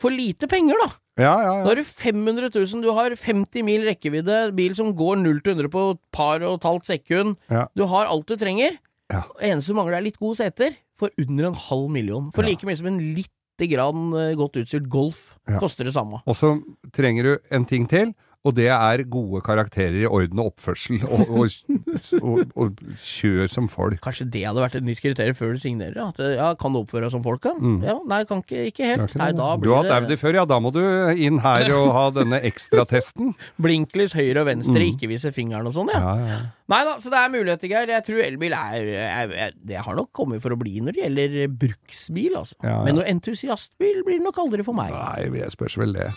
for 0.00 0.12
lite 0.12 0.48
penger, 0.48 0.76
da. 0.82 0.88
Ja, 1.16 1.34
ja, 1.40 1.52
Da 1.64 1.70
har 1.70 1.78
du 1.80 1.84
500 1.84 2.50
000, 2.52 2.82
du 2.84 2.90
har 2.92 3.14
50 3.16 3.62
mil 3.64 3.84
rekkevidde, 3.88 4.40
bil 4.56 4.74
som 4.76 4.90
går 4.96 5.16
0 5.22 5.38
til 5.44 5.54
100 5.56 5.70
på 5.72 5.84
et 5.94 6.00
par 6.12 6.42
og 6.44 6.58
et 6.58 6.66
halvt 6.68 6.90
sekund. 6.90 7.36
Ja. 7.52 7.62
Du 7.76 7.86
har 7.88 8.04
alt 8.12 8.26
du 8.28 8.36
trenger. 8.36 8.76
Ja. 9.12 9.22
Eneste 9.40 9.72
du 9.72 9.78
mangler 9.78 9.96
er 10.00 10.04
litt 10.04 10.18
gode 10.20 10.36
seter, 10.36 10.76
for 11.00 11.08
under 11.20 11.46
en 11.50 11.56
halv 11.68 11.88
million. 11.92 12.28
For 12.36 12.44
Ja. 12.44 12.50
like 12.50 12.64
mye 12.68 12.76
som 12.76 12.86
en 12.90 13.00
lite 13.16 13.68
grann 13.70 14.12
eh, 14.16 14.34
godt 14.36 14.56
utstyrt 14.60 14.88
Golf 14.92 15.34
Ja. 15.48 15.58
koster 15.60 15.84
det 15.88 15.94
samme. 15.94 16.20
Og 16.26 16.34
så 16.36 16.56
trenger 16.92 17.22
du 17.22 17.38
en 17.50 17.64
ting 17.64 17.86
til, 17.88 18.12
og 18.46 18.54
det 18.56 18.68
er 18.72 19.02
gode 19.10 19.40
karakterer 19.46 19.98
i 20.04 20.06
orden 20.06 20.40
og 20.42 20.52
oppførsel. 20.52 21.02
Og, 21.06 21.30
og, 21.34 22.20
og, 22.22 22.52
og 22.56 22.80
kjør 23.02 23.50
som 23.50 23.66
folk. 23.72 23.98
Kanskje 24.04 24.26
det 24.32 24.44
hadde 24.46 24.62
vært 24.62 24.76
et 24.78 24.86
nytt 24.86 25.00
kriterium 25.02 25.36
før 25.38 25.54
du 25.56 25.60
signerer? 25.62 25.98
At 26.12 26.20
ja, 26.36 26.52
kan 26.60 26.74
du 26.76 26.80
oppføre 26.84 27.06
deg 27.08 27.14
som 27.16 27.24
folk, 27.26 27.42
da? 27.44 27.52
Mm. 27.58 27.78
Ja, 27.86 27.96
nei, 28.08 28.20
kan 28.28 28.42
ikke, 28.44 28.66
ikke 28.70 28.90
helt. 28.92 29.06
ikke 29.10 29.20
Nei, 29.22 29.30
da 29.36 29.48
blir 29.58 29.70
du 29.70 29.74
har 29.74 29.88
hatt 29.90 30.04
Audi 30.06 30.18
før, 30.20 30.38
ja. 30.40 30.44
Da 30.48 30.60
må 30.62 30.72
du 30.74 30.80
inn 31.26 31.40
her 31.44 31.70
og 31.76 31.88
ha 31.96 32.04
denne 32.16 32.40
ekstratesten. 32.46 33.34
blinklys 33.66 34.14
høyre 34.16 34.44
og 34.44 34.50
venstre, 34.52 34.76
Mm. 34.76 34.92
ikke 34.94 35.08
vise 35.10 35.30
fingeren 35.34 35.66
og 35.70 35.74
sånn, 35.76 35.90
ja. 35.94 36.00
Ja, 36.02 36.28
ja. 36.30 36.38
Nei 36.70 36.80
da, 36.86 36.96
så 37.02 37.10
det 37.12 37.18
er 37.20 37.30
muligheter, 37.30 37.70
Geir. 37.70 37.92
Jeg 37.94 38.04
tror 38.08 38.22
elbil 38.24 38.54
er, 38.58 38.88
er, 39.06 39.34
er 39.46 39.52
Det 39.66 39.78
har 39.86 39.94
nok 39.98 40.10
kommet 40.16 40.42
for 40.42 40.54
å 40.54 40.58
bli 40.58 40.80
når 40.82 40.96
det 40.98 41.04
gjelder 41.04 41.36
bruksbil, 41.62 42.34
altså. 42.42 42.58
Ja, 42.62 42.74
ja. 42.76 42.82
Men 42.88 42.98
noe 43.00 43.06
entusiastbil 43.10 44.02
blir 44.06 44.18
det 44.20 44.26
nok 44.26 44.42
aldri 44.42 44.66
for 44.66 44.74
meg. 44.76 44.92
Nei, 44.94 45.30
jeg 45.42 45.54
spørs 45.54 45.78
vel 45.80 45.94
det. 45.96 46.10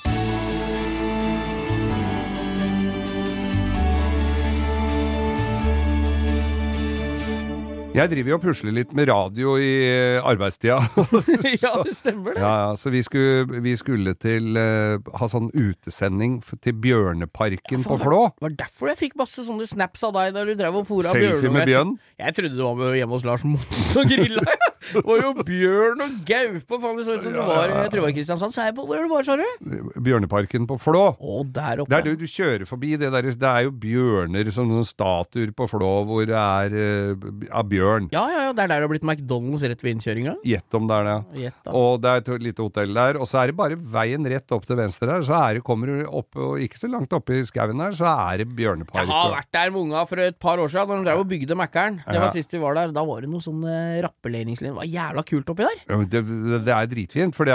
Jeg 8.00 8.12
driver 8.14 8.32
jo 8.32 8.38
og 8.38 8.44
pusler 8.46 8.76
litt 8.76 8.92
med 8.96 9.10
radio 9.10 9.56
i 9.60 9.72
eh, 9.84 10.20
arbeidstida. 10.24 10.78
ja, 11.66 11.74
det 11.84 11.96
stemmer 11.98 12.38
det. 12.38 12.44
Ja, 12.44 12.52
ja, 12.64 12.70
så 12.80 12.94
vi 12.94 13.02
skulle, 13.04 13.60
vi 13.66 13.74
skulle 13.80 14.14
til 14.16 14.56
uh, 14.56 15.04
ha 15.20 15.28
sånn 15.28 15.50
utesending 15.52 16.40
til 16.64 16.78
Bjørneparken 16.80 17.84
på 17.84 18.00
Flå. 18.00 18.22
Det 18.38 18.48
var 18.48 18.58
derfor 18.64 18.94
jeg 18.94 19.02
fikk 19.04 19.20
masse 19.20 19.44
sånne 19.44 19.68
snaps 19.68 20.06
av 20.08 20.16
deg 20.16 20.32
da 20.38 20.46
du 20.48 20.54
drev 20.56 20.80
og 20.80 20.88
fora 20.88 21.12
Selfie 21.12 21.52
med 21.52 21.68
bjørn. 21.68 21.96
Jeg 22.20 22.36
trodde 22.40 22.56
du 22.56 22.64
var 22.64 22.96
hjemme 22.96 23.20
hos 23.20 23.28
Lars 23.28 23.44
Monsen 23.48 24.00
og 24.00 24.12
grilla. 24.12 24.48
Det 24.90 25.02
var 25.06 25.20
jo 25.22 25.44
bjørn 25.46 26.02
og 26.02 26.14
gaupe, 26.26 26.78
faen 26.82 26.98
det 26.98 27.04
så 27.06 27.18
ut 27.18 27.26
som 27.26 27.34
det 27.36 27.46
var 27.50 27.68
Jeg 27.68 27.90
tror 27.92 28.00
det 28.00 28.04
var 28.06 28.14
Kristiansand. 28.16 28.56
Så 28.56 28.64
jeg 28.66 28.76
på, 28.78 28.86
hvor 28.88 28.96
er 28.96 29.04
det 29.04 29.12
var, 29.12 29.26
sa 29.28 29.36
du? 29.38 29.90
Bjørneparken 30.06 30.66
på 30.70 30.78
Flå. 30.82 31.04
Å, 31.20 31.42
der 31.54 31.84
oppe. 31.84 31.92
Der 31.92 32.06
du, 32.08 32.14
du 32.18 32.24
kjører 32.24 32.64
forbi 32.70 32.94
det 33.00 33.12
der, 33.14 33.28
det 33.28 33.50
er 33.50 33.68
jo 33.68 33.74
bjørner, 33.84 34.50
sånn, 34.56 34.72
sånn 34.74 34.88
statuer 34.88 35.52
på 35.54 35.68
Flå 35.70 35.92
hvor 36.10 36.24
det 36.30 36.40
er 36.40 36.78
uh, 36.80 37.28
av 37.60 37.68
bjørn. 37.70 37.89
Ja, 38.14 38.24
ja, 38.32 38.42
ja. 38.48 38.54
Det 38.56 38.64
er 38.64 38.72
der 38.72 38.82
det 38.82 38.88
har 38.88 38.92
blitt 38.94 39.08
McDonald's 39.08 39.66
rett 39.68 39.84
ved 39.84 39.96
innkjøringa. 39.96 40.36
Gjett 40.48 40.78
om 40.80 40.88
det 40.90 40.98
er 41.00 41.08
det. 41.10 41.18
Gjett. 41.44 41.70
Og 41.82 42.02
det 42.04 42.12
er 42.14 42.24
et 42.24 42.46
lite 42.48 42.66
hotell 42.66 42.94
der, 43.00 43.20
og 43.20 43.30
så 43.30 43.42
er 43.44 43.52
det 43.52 43.58
bare 43.60 43.78
veien 43.98 44.30
rett 44.34 44.56
opp 44.56 44.68
til 44.70 44.80
venstre 44.80 45.10
der, 45.10 45.26
så 45.28 45.38
er 45.40 45.60
det, 45.60 45.64
kommer 45.68 45.92
du 45.92 46.04
opp, 46.08 46.38
og 46.40 46.62
ikke 46.64 46.82
så 46.82 46.90
langt 46.92 47.14
oppe 47.16 47.40
i 47.40 47.44
skauen 47.48 47.82
der, 47.82 47.96
så 47.98 48.10
er 48.30 48.44
det 48.44 48.50
bjørnepark. 48.58 49.02
Jeg 49.04 49.12
har 49.14 49.34
vært 49.36 49.52
der 49.56 49.74
med 49.74 49.82
unga 49.84 50.06
for 50.10 50.24
et 50.24 50.40
par 50.42 50.62
år 50.62 50.72
siden, 50.74 50.90
da 50.90 51.00
de 51.00 51.10
drev 51.10 51.24
og 51.24 51.30
bygde 51.34 51.58
Mækkern. 51.60 52.00
Det 52.06 52.22
var 52.24 52.34
sist 52.36 52.54
vi 52.56 52.62
var 52.64 52.78
der. 52.78 52.94
Da 52.96 53.04
var 53.08 53.26
det 53.26 53.32
noe 53.32 53.44
sånn 53.44 53.66
eh, 53.68 54.00
rappelleringslinje. 54.06 54.74
Det 54.74 54.80
var 54.80 54.90
jævla 54.90 55.26
kult 55.28 55.54
oppi 55.54 55.68
der. 55.68 55.84
Ja, 55.90 56.00
men 56.00 56.10
Det, 56.10 56.24
det, 56.66 56.74
er 56.76 56.90
dritfint, 56.90 57.36
for 57.38 57.50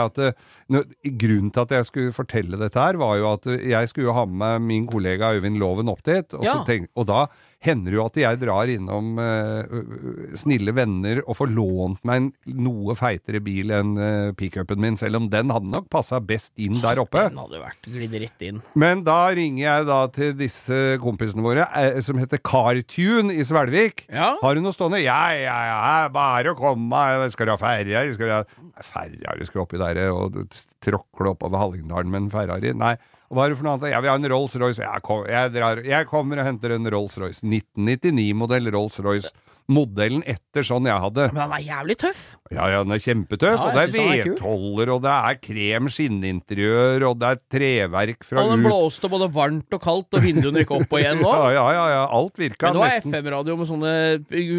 grunnen 0.69 1.51
til 1.53 1.65
at 1.65 1.75
jeg 1.79 1.89
skulle 1.89 2.15
fortelle 2.17 2.59
dette 2.61 2.81
her, 2.81 2.99
var 3.01 3.17
jo 3.21 3.31
at 3.35 3.49
eh, 3.51 3.67
jeg 3.73 3.91
skulle 3.93 4.15
ha 4.17 4.25
med 4.27 4.65
min 4.65 4.87
kollega 4.91 5.33
Øyvind 5.37 5.59
Loven 5.61 5.91
opp 5.93 6.03
dit, 6.07 6.27
og, 6.35 6.45
så 6.45 6.55
Ja. 6.55 6.65
tenk, 6.69 6.89
og 6.97 7.07
da 7.11 7.27
hender 7.65 7.97
jo 7.97 8.05
at 8.07 8.19
jeg 8.21 8.41
drar 8.43 8.71
innom 8.71 9.19
øh, 9.21 10.35
snille 10.39 10.75
venner 10.77 11.23
og 11.25 11.39
får 11.39 11.53
lånt 11.55 12.03
meg 12.07 12.21
en 12.21 12.29
noe 12.65 12.97
feitere 12.99 13.41
bil 13.45 13.73
enn 13.75 13.95
uh, 13.99 14.33
pickupen 14.37 14.81
min, 14.81 14.99
selv 15.01 15.19
om 15.19 15.29
den 15.33 15.53
hadde 15.55 15.71
nok 15.73 15.89
passa 15.93 16.21
best 16.23 16.53
inn 16.61 16.81
der 16.83 17.01
oppe. 17.03 17.27
Den 17.31 17.41
hadde 17.41 17.63
vært 17.63 17.89
glidd 17.89 18.17
rett 18.25 18.45
inn. 18.47 18.61
Men 18.79 19.05
da 19.07 19.19
ringer 19.37 19.63
jeg 19.65 19.89
da 19.89 20.01
til 20.15 20.35
disse 20.39 20.83
kompisene 21.03 21.45
våre, 21.45 21.67
eh, 21.81 22.01
som 22.05 22.21
heter 22.21 22.43
Cartune 22.45 23.35
i 23.35 23.47
Svelvik. 23.47 24.07
Ja. 24.13 24.35
Har 24.43 24.55
du 24.55 24.65
noe 24.65 24.75
stående? 24.75 25.03
Ja, 25.05 25.23
ja, 25.37 25.59
ja, 25.71 25.97
bare 26.15 26.53
å 26.53 26.59
komme. 26.59 27.05
Skal 27.35 27.49
du 27.49 27.55
ha 27.55 27.61
ferja? 27.61 28.05
Skal 28.15 28.31
du 28.31 28.37
ha 28.37 28.45
Ferrari 28.85 29.47
skal 29.47 29.65
oppi 29.65 29.79
der 29.81 30.01
og 30.11 30.41
tråkle 30.85 31.35
oppover 31.35 31.61
Hallingdalen 31.63 32.11
med 32.11 32.25
en 32.25 32.33
Ferrari? 32.33 32.75
Nei. 32.77 32.97
Hva 33.35 33.47
er 33.49 33.53
det 33.55 33.59
for 33.59 33.67
noe 33.67 33.77
annet? 33.77 33.91
Jeg 33.93 34.05
vil 34.05 34.13
ha 34.13 34.19
en 34.21 34.31
Rolls-Royce. 34.35 34.85
Jeg, 34.87 35.03
kom, 35.07 35.25
jeg, 35.27 35.87
jeg 35.91 36.07
kommer 36.11 36.41
og 36.43 36.47
henter 36.49 36.77
en 36.77 36.93
Rolls-Royce. 36.95 37.43
1999-modell 37.45 38.71
Rolls-Royce. 38.75 39.33
modellen 39.73 40.21
etter 40.29 40.61
sånn 40.69 40.85
jeg 40.85 41.01
hadde. 41.01 41.25
Men 41.33 41.41
han 41.47 41.53
er 41.57 41.63
jævlig 41.65 41.95
tøff. 42.03 42.25
Ja, 42.53 42.67
ja, 42.69 42.83
den 42.85 42.93
er 42.93 43.01
kjempetøff, 43.01 43.55
Ja, 43.57 43.65
og 43.65 43.73
det 43.73 43.81
er 43.81 43.95
er 43.95 44.29
vedtoller, 44.29 44.91
og 44.93 44.99
det 45.07 45.15
er 45.15 45.39
krem 45.41 45.89
skinninteriør, 45.89 47.07
og 47.09 47.17
det 47.23 47.31
er 47.31 47.41
treverk 47.55 48.27
fra 48.29 48.45
Og 48.45 48.53
den 48.53 48.67
blåste 48.67 49.09
både 49.09 49.31
varmt 49.33 49.73
og 49.73 49.81
kaldt, 49.87 50.13
og 50.19 50.27
vinduene 50.27 50.61
gikk 50.61 50.75
opp 50.77 50.93
og 50.93 51.01
igjen 51.01 51.23
nå. 51.25 51.33
Ja, 51.41 51.49
ja, 51.57 51.65
ja, 51.79 51.87
ja, 51.95 52.05
alt 52.13 52.37
virka 52.43 52.75
Men 52.75 52.77
nå 52.77 52.85
er 52.85 52.99
nesten 52.99 53.17
FM-radio 53.17 53.57
med 53.63 53.73
sånne 53.73 53.95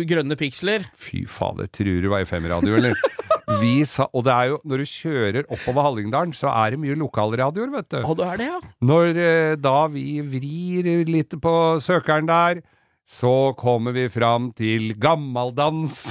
grønne 0.10 0.40
piksler. 0.42 0.90
Fy 0.98 1.28
fader, 1.30 1.70
tror 1.70 2.02
du 2.02 2.10
var 2.10 2.26
FM-radio, 2.26 2.82
eller? 2.82 2.98
Vi 3.62 3.74
sa, 3.88 4.08
og 4.12 4.26
det 4.28 4.34
er 4.34 4.52
jo, 4.52 4.60
når 4.68 4.82
du 4.82 4.90
kjører 4.90 5.50
oppover 5.50 5.88
Hallingdalen, 5.88 6.34
så 6.36 6.52
er 6.52 6.76
det 6.76 6.82
mye 6.82 6.98
lokalradioer, 7.00 7.72
vet 7.74 7.90
du. 7.94 8.00
Og 8.04 8.18
det 8.20 8.30
er 8.30 8.42
det, 8.42 8.48
ja. 8.52 8.62
Når 8.86 9.20
eh, 9.26 9.58
da 9.62 9.76
vi 9.92 10.08
vrir 10.24 10.90
litt 11.10 11.36
på 11.42 11.54
søkeren 11.84 12.30
der, 12.30 12.64
så 13.06 13.54
kommer 13.60 13.94
vi 13.94 14.08
fram 14.10 14.50
til 14.58 14.96
gammaldans 14.98 16.02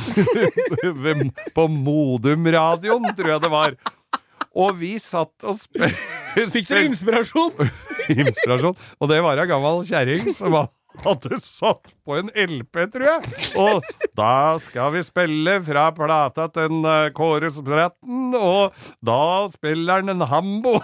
på 1.57 1.66
Modum-radioen, 1.66 3.11
tror 3.18 3.33
jeg 3.33 3.42
det 3.42 3.50
var. 3.50 3.76
Og 4.54 4.76
vi 4.78 4.94
satt 5.02 5.35
og 5.42 5.59
spilte 5.59 6.46
Fikk 6.50 6.70
dere 6.70 6.88
inspirasjon? 6.88 7.52
inspirasjon. 8.11 8.78
Og 8.98 9.11
det 9.11 9.20
var 9.22 9.38
ei 9.38 9.46
gammel 9.50 9.85
kjerring 9.87 10.30
som 10.35 10.54
hadde 11.02 11.38
satt 11.42 11.90
på 12.04 12.18
en 12.18 12.30
LP, 12.30 12.85
tror 12.92 13.07
jeg. 13.09 13.35
Og 13.59 13.85
da 14.16 14.57
skal 14.62 14.94
vi 14.94 15.02
spille 15.07 15.57
fra 15.66 15.88
plata 15.96 16.46
til 16.54 16.85
uh, 16.87 17.09
Kåre 17.16 17.50
Spretten, 17.54 18.35
og 18.38 18.76
da 19.04 19.20
spiller 19.52 20.02
han 20.02 20.14
en 20.14 20.26
Hambo. 20.30 20.76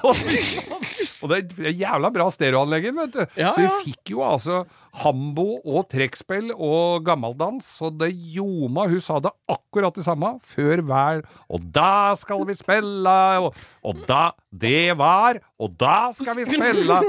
og 1.21 1.33
det 1.33 1.41
er 1.61 1.75
jævla 1.85 2.11
bra 2.15 2.29
stereoanlegger, 2.33 2.97
vet 2.97 3.17
du. 3.17 3.23
Ja, 3.39 3.53
Så 3.55 3.65
vi 3.65 3.91
fikk 3.91 4.15
jo 4.17 4.25
altså 4.27 4.65
Hambo 5.01 5.61
og 5.61 5.87
trekkspill 5.93 6.51
og 6.57 7.05
gammeldans, 7.07 7.69
så 7.79 7.93
det 7.95 8.11
ljoma. 8.11 8.89
Hun 8.91 9.03
sa 9.05 9.21
det 9.23 9.33
akkurat 9.51 9.95
det 9.95 10.07
samme 10.07 10.35
før 10.51 10.83
hver 10.87 11.23
Og 11.53 11.63
da 11.75 12.17
skal 12.19 12.43
vi 12.49 12.57
spille, 12.59 13.17
og, 13.45 13.55
og 13.87 14.05
da 14.09 14.31
Det 14.51 14.97
var, 14.99 15.39
og 15.61 15.75
da 15.81 16.09
skal 16.17 16.39
vi 16.39 16.47
spille! 16.49 17.01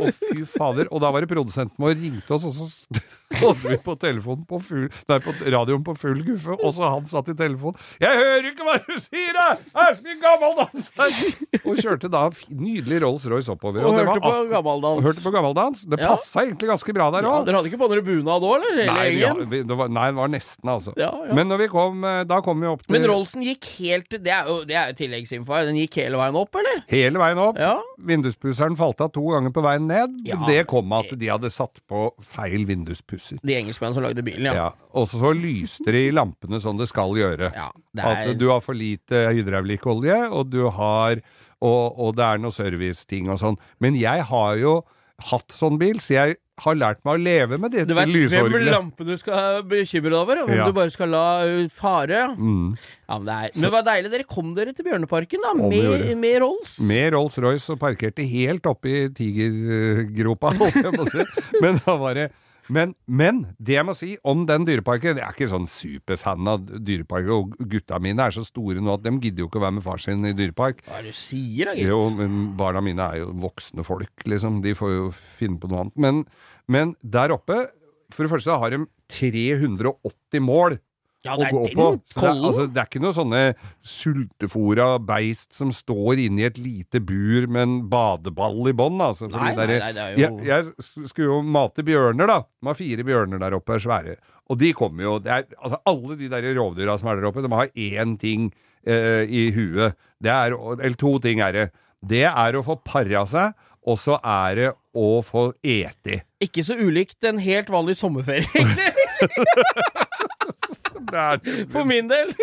Og 0.00 0.14
fy 0.16 0.44
fader. 0.48 0.88
Og 0.90 1.00
da 1.04 1.10
var 1.12 1.20
det 1.20 1.28
produsenten 1.28 1.76
vår 1.78 1.92
ringte 2.00 2.32
oss, 2.32 2.46
og 2.48 2.54
så 2.56 3.00
hadde 3.40 3.68
vi 3.68 3.76
på 3.84 3.94
telefonen 4.00 4.46
på 4.48 4.58
full 4.64 4.86
Nei, 5.10 5.18
på 5.22 5.34
radioen 5.52 5.82
på 5.86 5.92
full 6.00 6.22
guffe, 6.26 6.56
og 6.56 6.72
så 6.74 6.88
han 6.94 7.04
satt 7.10 7.28
i 7.30 7.34
telefonen 7.36 7.76
'Jeg 8.00 8.16
hører 8.20 8.48
ikke 8.50 8.64
hva 8.66 8.78
du 8.86 8.94
sier, 8.98 9.36
jeg! 9.36 9.58
Det 9.70 9.84
er 9.84 9.98
så 9.98 10.06
mye 10.06 10.18
gammeldans 10.24 10.88
her!' 10.96 11.60
Og 11.68 11.76
kjørte 11.84 12.08
da 12.10 12.22
nydelig 12.48 13.00
Rolls-Royce 13.04 13.52
oppover. 13.52 13.84
Og 13.84 13.92
og 13.92 13.98
hørte 14.00 14.08
var 14.08 14.20
på 14.24 14.48
gammeldans. 14.54 15.04
hørte 15.04 15.24
på 15.26 15.32
gammeldans. 15.36 15.84
Det 15.84 16.00
Ja. 16.00 16.08
passa 16.14 16.40
egentlig 16.46 16.68
ganske 16.72 16.94
bra 16.96 17.10
der 17.14 17.22
Ja, 17.28 17.34
dere 17.44 17.60
hadde 17.60 17.68
ikke 17.70 17.82
på 17.84 17.90
dere 17.92 18.02
bunad 18.08 18.42
òg, 18.42 18.64
eller? 18.70 18.86
Nei, 18.94 19.06
ja, 19.20 19.34
vi, 19.36 19.62
det 19.68 19.76
var, 19.76 19.88
nei, 19.92 20.06
det 20.10 20.16
var 20.16 20.28
nesten, 20.32 20.68
altså. 20.72 20.94
Ja. 20.96 21.12
Men 21.34 21.48
når 21.52 21.58
vi 21.66 21.68
kom 21.68 22.02
eh, 22.04 22.24
Da 22.24 22.40
kom 22.40 22.60
vi 22.60 22.66
opp 22.72 22.82
til 22.86 22.96
Men 22.96 23.04
Rollsen 23.10 23.44
gikk 23.44 23.68
helt 23.78 24.08
Det 24.10 24.32
er 24.32 24.48
jo, 24.48 24.64
det 24.64 24.74
er 24.80 24.90
jo 24.94 24.98
tilleggsinfo 25.04 25.52
her. 25.54 25.68
Den 25.68 25.76
gikk 25.76 26.00
hele 26.00 26.16
veien 26.16 26.34
opp, 26.40 26.54
eller? 26.56 26.82
hele 26.88 27.18
veien 27.20 27.38
opp. 27.38 27.58
Ja. 27.60 27.76
Vinduspusseren 28.06 28.76
falt 28.78 29.02
av 29.04 29.12
to 29.14 29.22
ganger 29.32 29.52
på 29.54 29.64
veien 29.64 29.86
ned. 29.90 30.16
Ja. 30.26 30.38
Det 30.48 30.64
kom 30.70 30.92
av 30.96 31.08
at 31.08 31.18
de 31.20 31.28
hadde 31.30 31.50
satt 31.52 31.82
på 31.90 32.06
feil 32.24 32.64
vinduspusser. 32.68 33.40
De 33.44 33.56
engelskmennene 33.58 33.98
som 33.98 34.06
lagde 34.06 34.24
bilen, 34.26 34.48
ja. 34.50 34.54
Ja. 34.56 34.88
Og 34.96 35.10
så 35.12 35.34
lyste 35.36 35.92
det 35.92 36.06
i 36.08 36.14
lampene 36.14 36.60
som 36.62 36.80
det 36.80 36.88
skal 36.90 37.14
gjøre. 37.18 37.52
Ja, 37.56 37.68
det 37.96 38.06
er 38.06 38.24
At 38.32 38.40
du 38.40 38.48
har 38.50 38.64
for 38.64 38.78
lite 38.78 39.28
hydraulikkolje, 39.34 40.22
og 40.30 40.50
du 40.52 40.64
har 40.72 41.22
og, 41.60 41.98
og 42.00 42.14
det 42.16 42.24
er 42.24 42.40
noe 42.40 42.54
serviceting 42.56 43.28
og 43.32 43.40
sånn. 43.42 43.58
Men 43.84 43.98
jeg 44.00 44.24
har 44.30 44.54
jo 44.60 44.78
hatt 45.30 45.52
sånn 45.52 45.76
bil, 45.80 46.00
så 46.00 46.14
jeg 46.16 46.38
har 46.60 46.74
lært 46.76 46.98
meg 47.06 47.14
å 47.16 47.22
leve 47.22 47.58
med 47.60 47.72
dette 47.72 47.88
Du 47.88 47.94
vet 47.96 48.06
hvem 48.08 48.14
lysorgelet. 48.16 48.72
lampe 48.74 49.06
du 49.08 49.12
skal 49.20 49.62
bekymre 49.70 50.10
deg 50.12 50.18
over? 50.20 50.42
Om 50.44 50.50
Ja. 50.54 50.66
du 50.66 50.72
bare 50.76 50.90
skal 50.94 51.08
la 51.14 51.24
fare? 51.72 52.22
Mm. 52.36 52.76
Ja, 53.08 53.18
men 53.18 53.26
det, 53.26 53.34
er, 53.34 53.50
men 53.56 53.62
det 53.66 53.72
var 53.74 53.82
deilig. 53.88 54.10
Dere 54.12 54.24
kom 54.28 54.54
dere 54.54 54.72
til 54.76 54.84
Bjørneparken, 54.86 55.40
da. 55.46 55.54
Med, 55.58 56.16
med 56.20 56.36
Rolls. 56.44 56.76
Med 56.86 57.12
Rolls-Royce 57.16 57.72
og 57.74 57.80
parkerte 57.82 58.26
helt 58.28 58.66
oppe 58.70 58.86
i 58.92 59.08
tigergropa. 59.16 60.52
Men 61.62 61.80
da 61.84 61.96
var 62.00 62.14
det 62.14 62.28
men, 62.70 62.94
men 63.10 63.40
det 63.58 63.76
jeg 63.76 63.86
må 63.88 63.94
si 63.98 64.10
om 64.26 64.44
den 64.48 64.66
dyreparken 64.68 65.18
Jeg 65.18 65.24
er 65.26 65.34
ikke 65.34 65.50
sånn 65.50 65.66
superfan 65.70 66.50
av 66.50 66.62
dyreparker, 66.70 67.32
og 67.34 67.56
gutta 67.70 67.98
mine 68.02 68.26
er 68.26 68.36
så 68.36 68.44
store 68.46 68.82
nå 68.82 68.94
at 68.94 69.04
de 69.06 69.14
gidder 69.18 69.44
jo 69.44 69.50
ikke 69.50 69.60
å 69.60 69.64
være 69.66 69.76
med 69.78 69.86
far 69.86 70.02
sin 70.02 70.28
i 70.28 70.34
dyrepark. 70.36 70.84
Hva 70.86 71.00
er 71.00 71.08
det 71.08 71.14
du 71.14 71.20
sier, 71.20 71.70
da, 71.70 71.74
gitt? 71.76 71.90
Jo, 71.90 72.04
men 72.14 72.52
barna 72.58 72.82
mine 72.84 73.08
er 73.10 73.24
jo 73.24 73.32
voksne 73.42 73.84
folk, 73.86 74.14
liksom. 74.30 74.60
De 74.64 74.76
får 74.78 74.94
jo 74.94 75.10
finne 75.38 75.60
på 75.60 75.70
noe 75.70 75.84
annet. 75.84 75.98
Men, 76.06 76.22
men 76.70 76.94
der 77.02 77.34
oppe, 77.34 77.64
for 78.14 78.26
det 78.26 78.32
første 78.34 78.60
har 78.62 78.74
de 78.74 78.84
380 79.10 80.46
mål 80.46 80.78
Ja, 81.26 81.34
å 81.36 81.40
det 81.42 81.50
gå 81.52 81.62
på. 81.76 81.86
Det, 82.00 82.22
er, 82.24 82.30
altså, 82.32 82.62
det 82.72 82.80
er 82.80 82.86
ikke 82.88 83.02
noe 83.04 83.12
sånne 83.12 83.40
sultefòra 83.84 84.86
beist 85.04 85.52
som 85.56 85.72
står 85.74 86.22
inni 86.24 86.46
et 86.48 86.56
lite 86.60 87.02
bur 87.04 87.44
med 87.52 87.62
en 87.66 87.74
badeball 87.92 88.70
i 88.70 88.74
bånn, 88.76 88.96
altså. 89.04 89.28
Nei, 89.28 89.50
nei, 89.58 89.66
nei, 89.74 89.92
det 89.92 90.04
er 90.06 90.14
jo- 90.16 90.38
jeg, 90.40 90.48
jeg 90.48 91.08
skulle 91.12 91.28
jo 91.28 91.42
mate 91.44 91.84
bjørner, 91.84 92.26
da. 92.30 92.38
De 92.60 92.70
har 92.70 92.78
fire 92.78 93.04
bjørner 93.04 93.42
der 93.42 93.58
oppe, 93.58 93.76
er 93.76 93.84
svære. 93.84 94.16
Og 94.50 94.58
de 94.58 94.72
kommer 94.74 95.04
jo 95.06 95.18
det 95.22 95.30
er, 95.30 95.44
Altså, 95.60 95.78
alle 95.86 96.16
de 96.18 96.28
der 96.32 96.48
rovdyra 96.56 96.96
som 96.98 97.08
er 97.12 97.20
der 97.20 97.28
oppe, 97.28 97.44
de 97.44 97.52
har 97.52 97.68
én 97.76 98.16
ting 98.18 98.50
eh, 98.86 99.24
i 99.28 99.50
huet. 99.54 99.94
Det 100.20 100.30
er 100.32 100.56
Eller 100.56 100.96
to 100.96 101.18
ting 101.20 101.40
er 101.44 101.52
det. 101.52 101.66
Det 102.00 102.24
er 102.24 102.56
å 102.56 102.64
få 102.64 102.78
para 102.82 103.26
seg, 103.28 103.52
og 103.86 103.98
så 104.00 104.16
er 104.24 104.54
det 104.56 104.70
å 104.96 105.20
få 105.24 105.50
ete. 105.62 106.22
Ikke 106.40 106.64
så 106.64 106.74
ulikt 106.80 107.22
en 107.28 107.38
helt 107.38 107.68
vanlig 107.68 107.98
sommerferie, 108.00 108.48
egentlig. 108.56 108.88
For 111.72 111.84
min 111.88 112.10
del. 112.10 112.28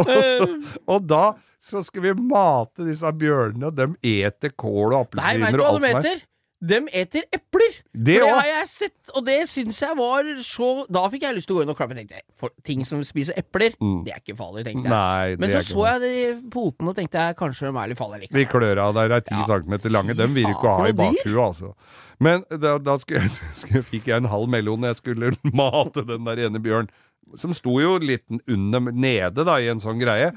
og, 0.00 0.10
så, 0.10 0.48
og 0.86 1.08
da 1.08 1.24
så 1.60 1.82
skal 1.84 2.02
vi 2.06 2.12
mate 2.16 2.86
disse 2.88 3.10
bjørnene, 3.20 3.66
og 3.68 3.76
de 3.76 3.84
eter 4.24 4.50
kål 4.56 4.94
og 4.96 5.12
Nei, 5.18 5.34
veit 5.42 5.50
appelsiner 5.52 5.58
du 5.58 5.62
og 5.62 5.66
hva 5.66 5.72
alt 5.74 5.82
som 5.82 5.88
er. 5.90 5.94
eter? 6.00 6.16
De 6.24 6.29
eter 6.60 7.24
epler. 7.32 7.76
Det 7.92 8.18
for 8.20 8.26
det 8.26 8.34
har 8.36 8.46
jeg 8.46 8.68
sett, 8.68 9.12
og 9.16 9.24
det 9.26 9.48
syns 9.48 9.80
jeg 9.80 9.96
var 9.96 10.24
så 10.44 10.86
Da 10.92 11.08
fikk 11.08 11.22
jeg 11.22 11.34
lyst 11.34 11.48
til 11.48 11.56
å 11.56 11.58
gå 11.58 11.62
inn 11.64 11.72
og 11.72 11.76
klappe. 11.78 11.96
Tenkte 11.96 12.18
jeg, 12.20 12.24
for 12.36 12.50
ting 12.66 12.84
som 12.84 13.00
spiser 13.04 13.34
epler, 13.40 13.72
det 14.04 14.12
er 14.12 14.20
ikke 14.20 14.36
farlig, 14.36 14.64
tenkte 14.66 14.84
jeg. 14.84 14.90
Mm. 14.90 14.92
Nei, 14.92 15.36
Men 15.40 15.50
så 15.50 15.62
så 15.64 15.86
jeg 15.86 16.00
jeg 16.00 16.00
de 16.40 16.50
potene 16.50 16.92
og 16.92 16.96
tenkte 16.96 17.18
jeg 17.24 17.36
kanskje 17.40 17.70
de 17.70 17.80
er 17.80 17.88
litt 17.88 17.98
farlige 17.98 18.20
likevel. 18.28 18.46
klør 18.50 18.78
av 18.84 18.94
der 18.94 19.10
er 19.16 19.20
ti 19.20 19.34
Ja. 19.34 19.46
centimeter 19.46 19.90
lange. 19.90 20.14
Dem 20.14 20.34
vil 20.34 20.50
ikke 20.52 20.76
ha 20.76 20.86
i 20.88 20.92
bakhuet, 20.92 21.40
altså. 21.40 21.74
Men 22.20 22.44
da, 22.50 22.76
da 22.78 22.98
jeg, 23.08 23.30
skulle, 23.56 23.82
fikk 23.82 24.06
jeg 24.06 24.20
en 24.20 24.28
halv 24.28 24.48
mellom 24.48 24.80
når 24.80 24.92
jeg 24.94 25.00
skulle 25.00 25.32
mate 25.56 26.04
den 26.06 26.24
der 26.28 26.44
ene 26.46 26.60
bjørn, 26.60 26.90
som 27.36 27.52
sto 27.54 27.80
jo 27.80 27.96
litt 28.02 28.26
under, 28.46 28.90
nede 28.92 29.44
da, 29.46 29.56
i 29.58 29.68
en 29.72 29.80
sånn 29.80 30.00
greie. 30.02 30.32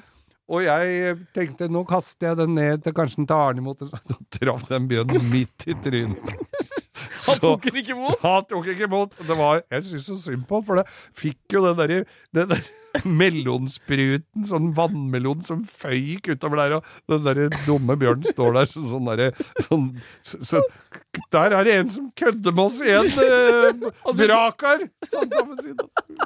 Og 0.54 0.62
jeg 0.66 1.18
tenkte 1.34 1.70
nå 1.72 1.82
kaster 1.90 2.32
jeg 2.32 2.42
den 2.44 2.54
ned 2.58 2.84
til 2.86 2.96
kanskje 2.96 3.24
den 3.24 3.30
tar 3.32 3.50
Arne 3.50 3.64
imot, 3.64 3.82
så 3.90 4.20
traff 4.38 4.68
den 4.70 4.90
bjørnen 4.92 5.32
midt 5.32 5.68
i 5.68 5.78
trynet. 5.86 6.22
Han 7.24 7.40
tok 7.40 7.66
den 7.68 7.80
ikke 7.80 7.94
imot? 7.96 8.22
Han 8.24 8.46
tok 8.50 8.70
ikke 8.74 8.88
imot. 8.88 9.14
Det 9.28 9.36
var, 9.40 9.62
jeg 9.72 9.86
syns 9.88 10.08
så 10.10 10.16
synd 10.20 10.46
på 10.50 10.60
han, 10.60 10.66
for 10.68 10.80
det 10.80 10.86
fikk 11.20 11.56
jo 11.56 11.62
den 11.66 11.78
derre 11.80 12.00
den 12.36 12.50
der 12.52 12.64
melonspruten, 13.22 14.46
sånn 14.48 14.72
vannmelon 14.78 15.42
som 15.46 15.64
føyk 15.66 16.34
utover 16.34 16.62
der, 16.62 16.76
og 16.78 17.14
den 17.14 17.24
derre 17.26 17.64
dumme 17.66 17.96
bjørnen 18.00 18.28
står 18.28 18.58
der 18.58 18.70
sånn 18.74 19.10
derre 19.10 19.32
sånn, 19.66 19.88
så, 20.22 20.42
så, 20.46 20.64
Der 21.34 21.54
er 21.58 21.66
det 21.66 21.74
en 21.78 21.90
som 21.94 22.10
kødder 22.18 22.56
med 22.56 22.64
oss 22.64 22.80
igjen, 22.82 23.10
eh, 23.26 24.16
Brakar! 24.18 24.84
Sånn. 25.10 25.32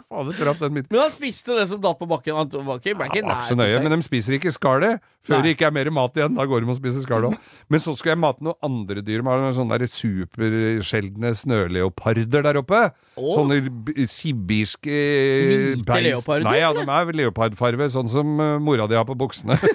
Fader, 0.07 0.33
traff 0.39 0.61
den 0.63 0.75
midten. 0.75 0.91
Men 0.91 1.05
han 1.05 1.13
spiste 1.13 1.55
det 1.57 1.67
som 1.71 1.81
datt 1.83 1.99
på 1.99 2.07
bakken. 2.09 2.35
Han 2.37 2.67
var 2.67 2.81
ikke, 2.81 2.95
ble 2.99 3.09
ikke 3.11 3.23
ja, 3.23 3.37
så 3.47 3.57
nøye, 3.59 3.79
men 3.83 3.95
de 3.95 3.99
spiser 4.05 4.37
ikke 4.37 4.53
skallet. 4.55 5.03
Før 5.27 5.41
Nei. 5.41 5.43
det 5.43 5.53
ikke 5.57 5.67
er 5.67 5.75
mer 5.75 5.89
mat 5.91 6.15
igjen, 6.15 6.35
da 6.37 6.45
går 6.47 6.63
de 6.63 6.71
og 6.71 6.77
spiser 6.77 7.03
skallet 7.03 7.33
òg. 7.33 7.47
Men 7.73 7.83
så 7.83 7.91
skal 7.99 8.13
jeg 8.13 8.19
mate 8.21 8.45
noen 8.47 8.55
andre 8.63 9.01
dyr. 9.03 9.19
De 9.19 9.27
har 9.27 9.55
sånne 9.57 9.89
supersjeldne 9.91 11.33
snøleoparder 11.35 12.45
der 12.47 12.61
oppe. 12.61 12.83
Oh. 13.19 13.33
Sånne 13.35 13.59
sibirske 14.07 14.87
Hvite 14.93 15.99
leoparder, 16.05 16.47
Nei, 16.47 16.59
ja, 16.61 16.71
de 16.75 16.85
er 16.87 17.11
leopardfarve, 17.23 17.89
sånn 17.91 18.11
som 18.11 18.39
eh, 18.39 18.55
mora 18.63 18.87
di 18.87 18.95
har 18.95 19.07
på 19.09 19.17
buksene. 19.19 19.59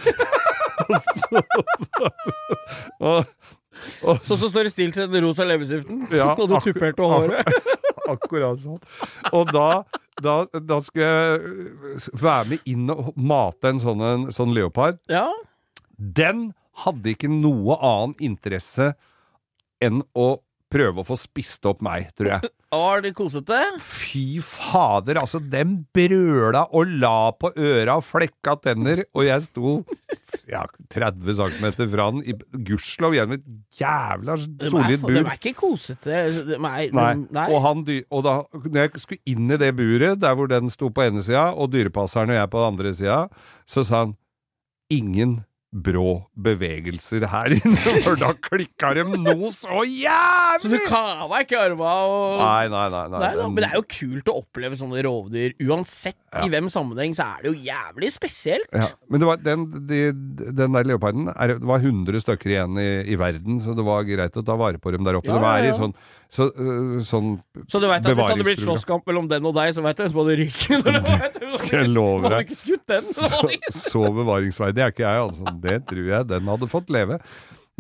og, 1.43 2.09
og, 3.03 3.19
Sånn 4.03 4.39
som 4.39 4.49
står 4.51 4.69
i 4.69 4.73
stil 4.73 4.93
til 4.95 5.09
den 5.11 5.25
rosa 5.25 5.47
leppestiften 5.49 6.05
Ja, 6.21 6.33
og 6.37 6.51
du 6.51 6.57
tupperte 6.65 7.07
håret. 7.09 7.49
Akkurat 8.13 8.61
sånn. 8.63 8.81
Og 9.33 9.53
da, 9.55 9.85
da, 10.23 10.37
da 10.59 10.81
skal 10.85 11.05
jeg 11.07 12.03
være 12.21 12.51
med 12.53 12.69
inn 12.69 12.91
og 12.93 13.13
mate 13.17 13.73
en 13.73 13.81
sånn, 13.83 14.03
en 14.05 14.27
sånn 14.35 14.53
leopard. 14.57 14.99
Ja. 15.13 15.29
Den 15.97 16.51
hadde 16.85 17.15
ikke 17.15 17.31
noe 17.31 17.77
annen 17.79 18.17
interesse 18.23 18.93
enn 19.83 20.03
å 20.19 20.35
prøve 20.73 21.03
å 21.03 21.07
få 21.07 21.17
spist 21.21 21.67
opp 21.69 21.83
meg, 21.85 22.09
tror 22.17 22.31
jeg. 22.35 22.51
Var 22.73 23.03
det 23.05 23.11
kosete? 23.19 23.59
Fy 23.85 24.41
fader, 24.41 25.19
altså, 25.21 25.39
dem 25.53 25.83
brøla 25.93 26.63
og 26.73 26.89
la 27.03 27.31
på 27.37 27.51
øra 27.61 27.99
og 28.01 28.07
flekka 28.09 28.55
tenner, 28.65 29.03
og 29.13 29.27
jeg 29.27 29.45
sto 29.51 29.75
ja, 30.49 30.63
30 30.95 31.37
cm 31.37 31.67
fra 31.93 32.07
den, 32.15 32.23
i 32.25 32.33
gudskjelov 32.65 33.13
gjennom 33.19 33.37
et 33.37 33.45
jævla 33.79 34.39
solid 34.41 34.97
De 34.97 35.03
bur. 35.05 35.21
er 35.21 35.37
ikke 35.37 35.53
kosete. 35.61 36.09
De 36.49 36.57
er, 36.57 36.59
Nei. 36.65 36.89
nei. 37.29 37.47
Og, 37.53 37.59
han, 37.67 37.85
og 38.09 38.25
da 38.25 38.35
når 38.65 38.81
jeg 38.87 39.05
skulle 39.05 39.35
inn 39.37 39.53
i 39.53 39.61
det 39.61 39.69
buret, 39.77 40.19
der 40.25 40.35
hvor 40.41 40.49
den 40.51 40.73
sto 40.73 40.89
på 40.89 41.05
ene 41.05 41.21
sida, 41.25 41.51
og 41.53 41.75
dyrepasseren 41.77 42.33
og 42.33 42.41
jeg 42.41 42.53
på 42.57 42.63
den 42.65 42.73
andre 42.73 42.95
sida, 42.97 43.21
så 43.69 43.85
sa 43.85 44.07
han 44.07 44.17
ingen 44.93 45.43
brå 45.73 46.27
bevegelser 46.37 47.25
her 47.33 47.55
inne, 47.57 47.77
for 48.05 48.19
da 48.21 48.33
klikka 48.37 48.91
de 48.99 49.07
noe 49.09 49.49
så 49.57 49.81
jævlig! 49.89 50.61
Så 50.61 50.69
du 50.69 50.77
kava 50.85 51.41
ikke 51.41 51.57
arma 51.63 51.93
og 52.05 52.43
Nei, 52.43 52.67
nei, 52.69 52.83
nei. 52.93 53.05
nei, 53.09 53.21
Nei 53.23 53.31
da, 53.39 53.47
men 53.49 53.65
det 53.65 53.71
er 53.71 53.79
jo 53.81 53.87
kult 53.89 54.29
å 54.29 54.35
oppleve 54.43 54.77
sånne 54.77 55.01
rovdyr. 55.07 55.55
Uansett 55.65 56.19
Ja. 56.33 56.47
i 56.47 56.49
hvem 56.53 56.69
sammenheng, 56.73 57.13
så 57.17 57.25
er 57.29 57.43
det 57.45 57.51
jo 57.51 57.65
jævlig 57.67 58.09
spesielt. 58.15 58.69
ja. 58.73 58.87
Men 59.13 59.21
det 59.21 59.27
var, 59.29 59.41
den, 59.45 59.65
de, 59.89 59.99
den 60.57 60.73
der 60.77 60.87
leoparden 60.89 61.27
er, 61.33 61.57
Det 61.59 61.69
var 61.69 61.83
100 61.85 62.21
stykker 62.25 62.53
igjen 62.55 62.79
i, 62.81 62.87
i 63.13 63.19
verden, 63.21 63.59
så 63.61 63.75
det 63.77 63.85
var 63.85 64.05
greit 64.09 64.37
å 64.41 64.45
ta 64.45 64.57
vare 64.57 64.81
på 64.81 64.93
dem 64.95 65.05
der 65.05 65.19
oppe. 65.21 65.29
Ja, 65.29 65.37
det 65.37 65.43
var 65.45 65.67
i 65.69 65.73
sånn, 65.77 65.93
så, 66.33 66.47
øh, 66.57 67.01
sånn 67.05 67.35
Så 67.69 67.81
du 67.83 67.89
vet 67.91 68.01
at 68.01 68.09
hvis 68.09 68.17
det 68.17 68.29
hadde 68.31 68.47
blitt 68.49 68.63
slåsskamp 68.65 69.05
mellom 69.09 69.29
den 69.29 69.45
og 69.49 69.57
deg, 69.59 69.75
så 69.77 69.85
vet 69.85 69.97
du 70.01 70.05
hvem 70.05 70.13
som 70.15 70.23
hadde 70.23 70.39
ryket. 70.41 71.53
Skal 71.61 71.79
jeg 71.83 71.93
love 71.93 72.33
deg. 72.33 72.55
så, 72.57 73.43
så 73.77 74.05
bevaringsverdig 74.17 74.85
er 74.87 74.95
ikke 74.95 75.05
jeg, 75.05 75.27
altså. 75.29 75.57
Det 75.63 75.81
tror 75.91 76.07
jeg 76.09 76.31
den 76.31 76.51
hadde 76.51 76.71
fått 76.71 76.93
leve. 76.93 77.21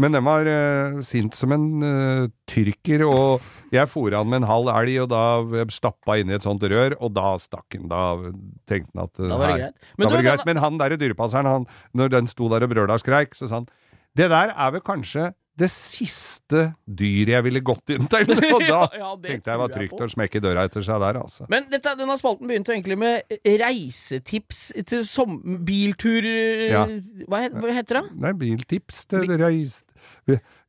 Men 0.01 0.14
den 0.16 0.25
var 0.25 0.49
uh, 0.49 1.01
sint 1.05 1.37
som 1.37 1.53
en 1.53 1.66
uh, 1.85 2.31
tyrker, 2.49 3.05
og 3.05 3.45
jeg 3.75 3.90
fôra 3.90 4.23
han 4.23 4.31
med 4.31 4.40
en 4.40 4.49
halv 4.49 4.71
elg, 4.73 5.03
og 5.05 5.11
da 5.12 5.66
stappa 5.75 6.16
inn 6.18 6.33
i 6.33 6.37
et 6.38 6.47
sånt 6.47 6.64
rør, 6.64 6.97
og 6.97 7.12
da 7.12 7.35
stakk 7.40 7.77
han. 7.77 7.90
Da 7.92 8.33
tenkte 8.71 8.88
han 8.97 9.05
at 9.05 9.21
uh, 9.21 9.29
Da 9.29 9.38
var 9.38 9.53
det 9.53 9.61
greit. 9.61 9.77
Men, 9.99 10.07
Da 10.07 10.11
var 10.11 10.16
det 10.16 10.29
greit. 10.31 10.47
Men 10.49 10.62
han 10.64 10.81
derre 10.81 11.01
dyrepasseren, 11.01 11.51
han, 11.51 11.68
når 11.99 12.16
den 12.16 12.31
sto 12.31 12.49
der 12.53 12.64
og 12.64 12.73
brøla 12.73 12.97
og 12.97 13.05
skreik, 13.05 13.37
så 13.37 13.51
sa 13.51 13.61
han 13.61 13.71
det 14.12 14.27
der 14.29 14.51
er 14.53 14.73
vel 14.75 14.83
kanskje 14.85 15.31
det 15.61 15.69
siste 15.69 16.62
dyret 16.87 17.35
jeg 17.35 17.45
ville 17.47 17.62
gått 17.65 17.93
inn 17.95 18.09
til. 18.11 18.33
Og 18.57 18.65
da 18.73 18.81
Ja, 18.97 19.12
tenkte 19.21 19.53
jeg 19.53 19.61
var 19.61 19.73
trygt 19.73 20.01
å 20.01 20.09
smekke 20.15 20.43
døra 20.45 20.67
etter 20.69 20.85
seg 20.87 21.03
der, 21.05 21.21
altså. 21.21 21.47
Men 21.53 21.69
dette, 21.73 21.95
denne 21.99 22.17
spalten 22.21 22.49
begynte 22.51 22.75
egentlig 22.75 22.99
med 23.01 23.38
reisetips 23.62 24.65
til 24.88 25.07
som, 25.09 25.38
biltur... 25.67 26.29
Ja. 26.71 26.87
Hva, 27.29 27.45
hva 27.53 27.77
heter 27.77 28.01
det? 28.01 28.05
Nei, 28.25 28.37
biltips 28.45 29.07
til 29.12 29.33
reis... 29.41 29.81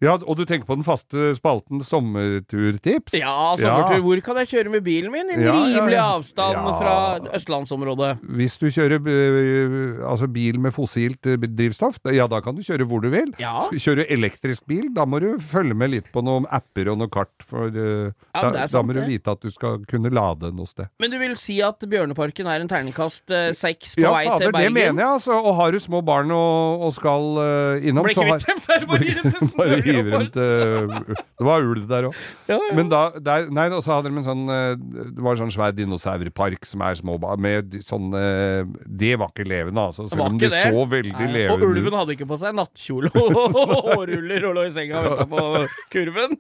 Ja, 0.04 0.18
og 0.20 0.36
du 0.36 0.44
tenker 0.50 0.68
på 0.68 0.76
den 0.76 0.84
faste 0.84 1.32
spalten 1.38 1.80
sommerturtips? 1.86 3.14
Ja, 3.18 3.54
sommertur. 3.60 4.02
Hvor 4.04 4.22
kan 4.26 4.40
jeg 4.42 4.50
kjøre 4.52 4.72
med 4.74 4.84
bilen 4.86 5.12
min? 5.14 5.30
En 5.32 5.42
Ja, 5.42 5.54
ja, 5.54 5.62
rimelig 5.78 5.96
ja. 5.98 6.06
avstand 6.18 6.58
Ja. 6.58 6.74
fra 6.80 6.96
østlandsområdet. 7.38 8.12
Hvis 8.38 8.58
du 8.60 8.68
kjører 8.68 9.00
øh, 9.00 10.10
altså 10.10 10.28
bil 10.28 10.60
med 10.60 10.74
fossilt 10.76 11.26
øh, 11.26 11.38
drivstoff, 11.40 12.00
ja, 12.12 12.28
da 12.28 12.42
kan 12.44 12.56
du 12.56 12.62
kjøre 12.66 12.86
hvor 12.90 13.02
du 13.02 13.10
vil. 13.14 13.34
Ja. 13.40 13.60
Skal 13.72 14.02
du 14.02 14.06
elektrisk 14.10 14.66
bil, 14.68 14.90
da 14.96 15.06
må 15.06 15.20
du 15.24 15.38
følge 15.40 15.74
med 15.74 15.94
litt 15.96 16.12
på 16.14 16.22
noen 16.26 16.46
apper 16.52 16.92
og 16.92 17.00
noe 17.02 17.10
kart, 17.14 17.32
for 17.44 17.70
Ja, 17.74 18.12
da, 18.34 18.48
er 18.48 18.52
da 18.54 18.68
sant, 18.68 18.88
må 18.88 18.94
du 18.98 19.02
vite 19.08 19.32
at 19.32 19.42
du 19.42 19.50
skal 19.54 19.80
kunne 19.90 20.12
lade 20.14 20.52
noe 20.54 20.68
sted. 20.68 20.90
Men 21.00 21.12
du 21.14 21.18
vil 21.22 21.36
si 21.40 21.62
at 21.64 21.80
Bjørneparken 21.80 22.48
er 22.48 22.64
en 22.64 22.70
terningkast 22.72 23.32
eh, 23.32 23.52
seks 23.56 23.96
på 23.96 24.04
Ja, 24.04 24.12
vei 24.16 24.26
fader, 24.28 24.52
til 24.52 24.60
det 24.60 24.74
mener 24.74 25.04
jeg, 25.04 25.10
altså. 25.20 25.38
Og 25.40 25.56
har 25.60 25.72
du 25.72 25.80
små 25.80 26.02
barn 26.06 26.32
og, 26.34 26.84
og 26.88 26.94
skal 26.96 27.30
uh, 27.40 27.88
innom, 27.88 28.04
Blir 28.08 28.18
så 28.18 28.26
har 28.28 28.40
kvitt 28.44 28.52
dem, 28.52 28.60
så 28.64 28.76
er 28.76 28.84
det 28.84 28.90
bare 28.92 29.00
å 29.00 29.08
gi 29.08 29.16
dem 29.18 29.32
til 29.32 29.93
Dem 29.94 30.14
og 30.18 30.30
til 30.34 30.90
Det 31.14 31.46
var 31.48 31.68
ulv 31.68 31.86
der 31.90 32.10
òg. 32.10 32.18
Ja, 32.52 32.58
ja. 32.58 32.74
Men 32.76 32.90
da 32.92 33.02
der, 33.24 33.46
Nei, 33.54 33.68
og 33.72 33.84
så 33.86 33.96
hadde 33.96 34.10
de 34.12 34.20
en 34.20 34.26
sånn 34.26 34.44
eh, 34.52 34.74
Det 35.16 35.24
var 35.24 35.36
en 35.38 35.42
sånn 35.46 35.54
svær 35.56 35.76
dinosaurpark 35.78 36.68
som 36.68 36.84
er 36.86 36.98
små 37.00 37.16
med 37.42 37.78
sånn 37.88 38.10
eh, 38.20 38.68
Det 38.86 39.14
var 39.22 39.32
ikke 39.32 39.48
levende, 39.48 39.86
altså. 39.88 40.08
Selv 40.12 40.26
om 40.28 40.38
de 40.42 40.50
det 40.52 40.64
så 40.66 40.84
veldig 40.92 41.14
Nei, 41.16 41.30
levende 41.38 41.70
Og 41.70 41.76
ulven 41.78 41.98
hadde 42.02 42.18
ikke 42.18 42.28
på 42.30 42.40
seg 42.42 42.58
nattkjole 42.58 43.14
og 43.14 43.40
hårruller 43.94 44.50
og 44.50 44.58
lå 44.60 44.68
i 44.68 44.74
senga 44.76 45.04
og 45.04 45.10
venta 45.14 45.30
på 45.32 45.44
kurven. 45.94 46.38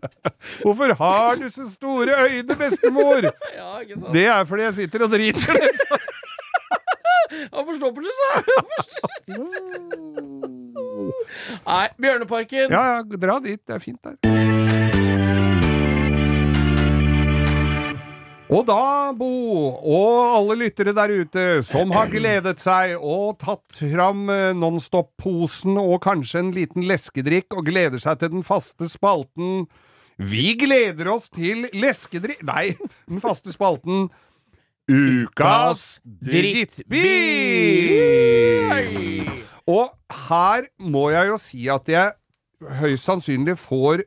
Hvorfor 0.63 0.95
har 0.99 1.39
du 1.39 1.47
så 1.53 1.67
store 1.69 2.17
øyne, 2.27 2.57
bestemor? 2.59 3.29
Ja, 3.55 3.71
ikke 3.83 3.99
sant? 3.99 4.11
Det 4.15 4.25
er 4.27 4.45
fordi 4.49 4.67
jeg 4.67 4.77
sitter 4.81 5.07
og 5.07 5.13
driter. 5.13 5.59
Han 7.53 7.65
forstår 7.65 7.91
sa! 8.19 8.33
Nei, 11.65 11.87
Bjørneparken. 11.99 12.69
Ja, 12.71 12.83
ja, 12.95 13.19
dra 13.27 13.39
dit. 13.43 13.61
Det 13.67 13.77
er 13.77 13.83
fint 13.83 13.99
der. 14.03 14.19
Og 18.53 18.67
da, 18.67 19.13
Bo, 19.17 19.27
og 19.81 20.35
alle 20.37 20.55
lyttere 20.59 20.93
der 20.93 21.09
ute 21.23 21.45
som 21.65 21.89
har 21.95 22.11
gledet 22.11 22.59
seg 22.61 22.93
og 22.99 23.39
tatt 23.41 23.79
fram 23.79 24.27
eh, 24.29 24.51
Nonstop-posen 24.53 25.79
og 25.81 25.95
kanskje 26.03 26.43
en 26.43 26.51
liten 26.53 26.85
leskedrikk 26.85 27.55
og 27.57 27.65
gleder 27.71 27.97
seg 28.03 28.19
til 28.21 28.29
den 28.35 28.45
faste 28.45 28.85
spalten 28.91 29.65
Vi 30.21 30.53
gleder 30.59 31.09
oss 31.15 31.31
til 31.33 31.65
leskedrikk 31.73 32.43
Nei, 32.45 32.75
den 33.09 33.23
faste 33.23 33.49
spalten 33.55 34.11
Ukas 34.91 36.01
drittbil! 36.03 37.01
Og 39.69 39.93
her 40.27 40.67
må 40.79 41.09
jeg 41.13 41.29
jo 41.31 41.37
si 41.39 41.67
at 41.71 41.87
jeg 41.89 42.13
høyst 42.81 43.07
sannsynlig 43.07 43.55
får 43.59 44.03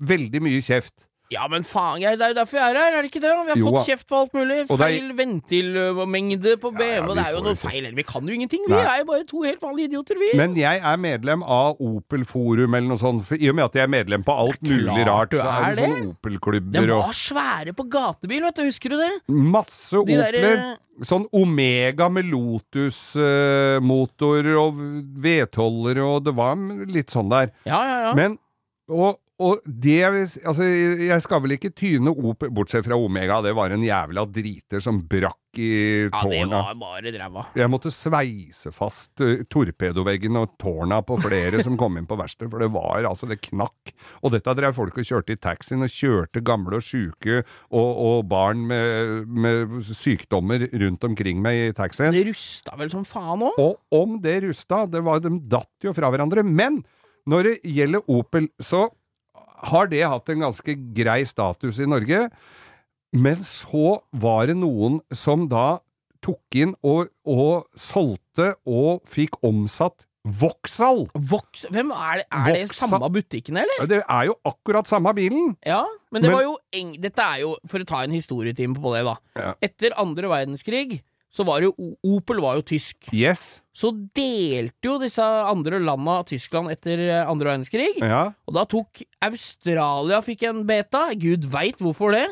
veldig 0.00 0.42
mye 0.44 0.60
kjeft. 0.64 0.94
Ja, 1.30 1.44
men 1.46 1.62
faen, 1.62 2.00
jeg, 2.02 2.18
det 2.18 2.24
er 2.26 2.32
jo 2.32 2.36
derfor 2.40 2.58
jeg 2.58 2.72
er 2.74 2.78
her, 2.80 2.90
er 2.98 3.04
det 3.04 3.10
ikke 3.12 3.20
det? 3.22 3.30
Vi 3.30 3.52
har 3.52 3.58
Jo, 3.60 3.68
fått 3.70 3.84
kjeft 3.86 4.02
på 4.10 4.16
alt 4.18 4.32
mulig. 4.34 4.56
Feil 4.66 5.12
er- 5.12 5.14
ventilmengde 5.14 6.56
på 6.58 6.72
BMW. 6.74 6.90
Ja, 6.90 7.06
ja, 7.06 7.14
det 7.14 7.22
er 7.22 7.30
jo 7.36 7.42
noe 7.44 7.54
feil. 7.60 7.86
Vi 7.94 8.02
kan 8.08 8.26
jo 8.26 8.34
ingenting. 8.34 8.64
Vi 8.66 8.74
Nei. 8.74 8.80
er 8.82 8.98
jo 8.98 9.04
bare 9.12 9.22
to 9.30 9.38
helt 9.46 9.62
vanlige 9.62 9.86
idioter, 9.92 10.18
vi. 10.18 10.32
Men 10.40 10.56
jeg 10.58 10.82
er 10.82 10.96
medlem 10.98 11.44
av 11.46 11.78
Opel 11.78 12.24
Forum 12.26 12.74
eller 12.74 12.88
noe 12.90 12.98
sånt, 12.98 13.30
i 13.38 13.46
og 13.48 13.54
med 13.60 13.64
at 13.68 13.74
jeg 13.78 13.84
er 13.86 13.92
medlem 13.94 14.24
på 14.26 14.34
alt 14.42 14.58
Det 14.60 14.70
mulig 14.74 15.06
rart, 15.06 15.30
du 15.30 15.38
så 15.38 15.46
er 15.54 15.70
det 15.78 15.86
sånne 15.86 16.10
Opel-klubber 16.16 16.90
og 16.96 17.04
var 17.06 17.14
svære 17.22 17.72
på 17.78 17.86
gatebil, 17.94 18.42
vet 18.48 18.56
du. 18.58 18.62
Husker 18.66 18.90
du 18.90 18.98
det? 18.98 19.12
masse 19.30 19.94
De 20.10 20.18
der, 20.18 20.34
eh, 20.34 20.74
Sånn 21.06 21.24
Omega 21.32 22.10
med 22.12 22.26
Lotus-motor 22.28 24.44
og 24.60 24.74
V12-er 25.24 25.96
og 26.04 26.24
det 26.26 26.34
var 26.36 26.58
litt 26.90 27.08
sånn 27.14 27.30
der. 27.32 27.48
Ja, 27.64 27.78
ja, 27.86 27.96
ja. 28.08 28.12
Men 28.18 28.34
og, 28.90 29.16
og 29.40 29.64
det 29.64 30.00
Altså, 30.04 30.64
jeg 30.64 31.22
skal 31.24 31.42
vel 31.44 31.56
ikke 31.56 31.72
tyne 31.76 32.12
Opel 32.12 32.50
Bortsett 32.54 32.84
fra 32.86 32.98
Omega, 32.98 33.40
det 33.44 33.54
var 33.56 33.72
en 33.72 33.84
jævla 33.84 34.26
driter 34.28 34.82
som 34.84 35.00
brakk 35.08 35.58
i 35.58 36.06
tårna. 36.12 36.36
ja, 36.36 36.44
det 36.46 36.50
var 36.54 36.76
bare 36.78 37.12
ræva. 37.16 37.44
Jeg 37.58 37.70
måtte 37.72 37.90
sveise 37.90 38.70
fast 38.74 39.22
uh, 39.24 39.42
torpedoveggen 39.50 40.38
og 40.38 40.52
tårna 40.60 41.00
på 41.06 41.16
flere 41.24 41.64
som 41.66 41.78
kom 41.80 41.98
inn 41.98 42.06
på 42.06 42.18
verkstedet, 42.20 42.50
for 42.52 42.62
det 42.62 42.70
var 42.74 43.08
altså 43.08 43.26
Det 43.30 43.40
knakk. 43.48 43.94
Og 44.22 44.34
dette 44.36 44.54
drev 44.54 44.76
folk 44.76 45.00
og 45.00 45.08
kjørte 45.08 45.34
i 45.34 45.40
taxien, 45.40 45.82
og 45.82 45.90
kjørte 45.90 46.44
gamle 46.46 46.78
og 46.78 46.86
sjuke 46.86 47.42
og, 47.42 47.90
og 47.90 48.28
barn 48.30 48.62
med, 48.70 49.26
med 49.26 49.80
sykdommer 49.90 50.68
rundt 50.70 51.04
omkring 51.10 51.42
meg 51.42 51.64
i 51.64 51.74
taxien. 51.76 52.14
Det 52.14 52.28
rusta 52.30 52.78
vel 52.78 52.92
som 52.92 53.04
faen 53.08 53.48
òg. 53.48 53.58
Og 53.58 54.00
om 54.02 54.20
det 54.22 54.40
rusta, 54.46 54.84
det 54.90 55.02
var, 55.06 55.22
de 55.24 55.34
datt 55.50 55.86
jo 55.86 55.94
fra 55.96 56.12
hverandre. 56.12 56.46
Men 56.46 56.82
når 57.28 57.46
det 57.46 57.54
gjelder 57.74 58.06
Opel, 58.10 58.48
så 58.62 58.86
har 59.68 59.86
det 59.90 60.02
hatt 60.08 60.28
en 60.32 60.40
ganske 60.46 60.74
grei 60.96 61.22
status 61.28 61.78
i 61.82 61.88
Norge. 61.88 62.28
Men 63.12 63.42
så 63.44 64.00
var 64.12 64.46
det 64.46 64.56
noen 64.60 65.00
som 65.12 65.48
da 65.50 65.80
tok 66.22 66.56
inn 66.60 66.76
og, 66.84 67.08
og 67.26 67.66
solgte 67.80 68.54
og 68.68 69.02
fikk 69.08 69.40
omsatt 69.46 70.06
Vauxhall. 70.20 71.06
Vox 71.16 71.62
Hvem 71.72 71.94
er 71.96 72.20
det? 72.20 72.24
Er 72.28 72.50
det 72.52 72.74
samme 72.76 73.08
butikken, 73.08 73.56
eller? 73.56 73.86
Det 73.88 74.02
er 74.04 74.26
jo 74.28 74.34
akkurat 74.44 74.86
samme 74.86 75.14
bilen. 75.16 75.54
Ja, 75.64 75.80
men 76.12 76.20
det 76.22 76.28
Men- 76.28 76.36
var 76.36 76.42
jo 76.44 76.58
eng 76.76 76.90
Dette 77.00 77.22
er 77.24 77.40
jo, 77.40 77.56
for 77.66 77.80
å 77.80 77.86
ta 77.88 78.02
en 78.04 78.12
historietime 78.12 78.74
på 78.76 78.92
det, 78.94 79.04
da. 79.08 79.16
Ja. 79.34 79.54
Etter 79.62 79.96
andre 79.96 80.28
verdenskrig 80.28 81.00
så 81.32 81.46
var 81.46 81.62
jo 81.62 81.72
Opel 82.04 82.40
var 82.42 82.56
jo 82.56 82.62
tysk. 82.62 83.08
Yes. 83.14 83.60
Så 83.80 83.94
delte 84.16 84.90
jo 84.90 84.98
disse 85.00 85.24
andre 85.24 85.78
landa 85.80 86.18
Tyskland 86.28 86.72
etter 86.72 87.00
eh, 87.06 87.22
andre 87.24 87.54
verdenskrig. 87.54 87.94
Ja. 88.02 88.26
Og 88.44 88.56
da 88.58 88.66
tok 88.68 89.00
Australia 89.24 90.20
fikk 90.24 90.44
en 90.50 90.66
beta. 90.68 91.06
Gud 91.16 91.48
veit 91.52 91.80
hvorfor 91.80 92.12
det. 92.16 92.26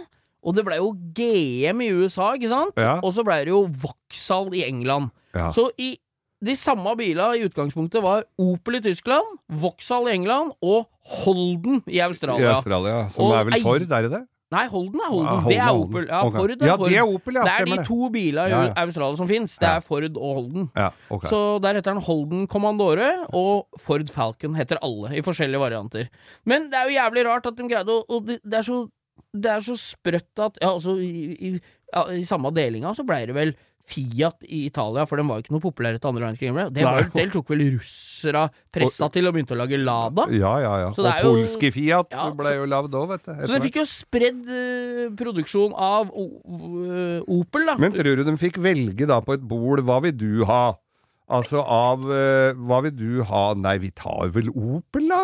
Og 0.44 0.54
det 0.54 0.64
blei 0.66 0.78
jo 0.78 0.92
GM 1.16 1.80
i 1.84 1.88
USA, 1.96 2.34
ikke 2.36 2.52
sant? 2.52 2.76
Ja. 2.78 2.98
Og 3.00 3.14
så 3.16 3.24
blei 3.26 3.40
det 3.46 3.54
jo 3.54 3.64
Vauxhall 3.82 4.52
i 4.56 4.66
England. 4.68 5.10
Ja. 5.34 5.48
Så 5.54 5.70
i 5.80 5.96
de 6.44 6.54
samme 6.54 6.92
bila 6.98 7.32
i 7.34 7.42
utgangspunktet 7.48 8.02
var 8.04 8.22
Opel 8.38 8.78
i 8.78 8.82
Tyskland, 8.84 9.38
Vauxhall 9.48 10.06
i 10.06 10.14
England 10.14 10.52
og 10.62 10.86
Holden 11.24 11.80
i 11.90 11.98
Australia. 12.04 12.44
I 12.44 12.54
Australia. 12.54 13.08
Som 13.10 13.26
Og 13.26 13.34
er 13.34 13.48
vel 13.48 13.62
Ford, 13.64 13.82
er 13.82 14.06
det 14.06 14.12
det? 14.14 14.22
Nei, 14.50 14.62
Holden 14.72 15.00
er 15.04 15.10
Holden. 15.12 15.28
Ah, 15.28 15.44
det 15.48 15.56
er 15.60 15.76
Opel. 15.76 16.04
Ja, 16.08 16.20
okay. 16.24 16.38
Ford 16.40 16.50
er 16.50 16.66
Ja, 16.66 16.76
Ford. 16.76 16.88
det 16.88 16.96
er 16.96 17.02
Opel, 17.14 17.34
ja, 17.36 17.42
det 17.44 17.52
er 17.60 17.64
de 17.76 17.84
to 17.84 18.08
bilene 18.14 18.46
i 18.46 18.50
Ja, 18.50 18.60
ja. 18.64 18.72
Australia 18.86 19.16
som 19.20 19.28
fins. 19.28 19.58
Det 19.58 19.68
Ja. 19.68 19.76
er 19.76 19.80
Ford 19.84 20.04
og 20.16 20.34
Holden. 20.38 20.70
Ja, 20.76 20.88
ok. 21.10 21.26
Så 21.28 21.40
der 21.60 21.74
heter 21.74 21.92
den 21.92 22.02
Holden 22.02 22.46
Commandore, 22.48 23.26
og 23.34 23.66
Ford 23.78 24.08
Falcon 24.10 24.54
heter 24.54 24.78
alle, 24.82 25.12
i 25.18 25.20
forskjellige 25.20 25.60
varianter. 25.60 26.08
Men 26.46 26.70
det 26.70 26.74
er 26.80 26.84
jo 26.88 26.96
jævlig 26.96 27.26
rart 27.28 27.46
at 27.46 27.56
de 27.56 27.68
greide 27.68 27.88
å 27.92 28.04
Og 28.08 28.26
det, 28.26 28.40
det 28.42 28.54
er 28.54 28.62
så 28.62 28.88
det 29.34 29.50
er 29.50 29.60
så 29.60 29.74
sprøtt 29.76 30.38
at 30.38 30.56
Ja, 30.62 30.72
altså, 30.72 30.96
i, 30.96 31.36
i, 31.40 31.60
ja, 31.94 32.04
i 32.08 32.24
samme 32.24 32.50
delinga 32.54 32.94
så 32.94 33.04
blei 33.04 33.26
det 33.26 33.34
vel 33.34 33.54
Fiat 33.88 34.44
i 34.44 34.64
Italia, 34.66 35.06
for 35.08 35.20
den 35.20 35.28
var 35.30 35.38
jo 35.38 35.46
ikke 35.46 35.54
noe 35.56 35.64
populær 35.64 35.96
etter 35.96 36.10
andre 36.10 36.26
verdenskrig. 36.26 36.50
Det, 36.76 36.84
var, 36.84 37.06
del 37.14 37.30
tok 37.32 37.52
vel 37.54 37.62
russere 37.78 38.42
pressa 38.74 39.08
til 39.14 39.28
og 39.30 39.36
begynte 39.36 39.56
å 39.56 39.60
lage 39.62 39.78
Lada. 39.80 40.26
Ja, 40.34 40.54
ja, 40.60 40.72
ja. 40.84 40.90
Så 40.96 41.06
det 41.06 41.14
og 41.16 41.24
jo- 41.24 41.36
polske 41.38 41.70
Fiat 41.74 42.12
Ja, 42.12 42.26
ble 42.36 42.52
jo 42.58 42.66
lagd 42.68 42.98
òg, 42.98 43.06
vet 43.14 43.24
du. 43.24 43.32
Så 43.46 43.54
de 43.54 43.62
fikk 43.68 43.78
jo 43.80 43.86
spredd 43.88 44.42
uh, 44.52 45.06
produksjon 45.18 45.72
av 45.72 46.10
o, 46.12 46.26
eh, 46.84 47.22
Opel, 47.38 47.64
da. 47.70 47.78
Men 47.80 47.96
tror 47.96 48.20
du 48.20 48.26
de 48.28 48.36
fikk 48.40 48.60
velge 48.62 49.08
da 49.08 49.22
på 49.24 49.38
et 49.38 49.48
bord 49.48 49.80
hva 49.88 50.02
vil 50.04 50.16
du 50.18 50.44
ha? 50.48 50.76
Altså 51.28 51.60
av 51.60 52.04
uh, 52.08 52.56
Hva 52.56 52.78
vil 52.86 52.94
du 52.96 53.22
ha? 53.28 53.42
Nei, 53.60 53.74
vi 53.82 53.90
tar 53.92 54.30
vel 54.32 54.48
Opel, 54.52 55.08
da. 55.10 55.22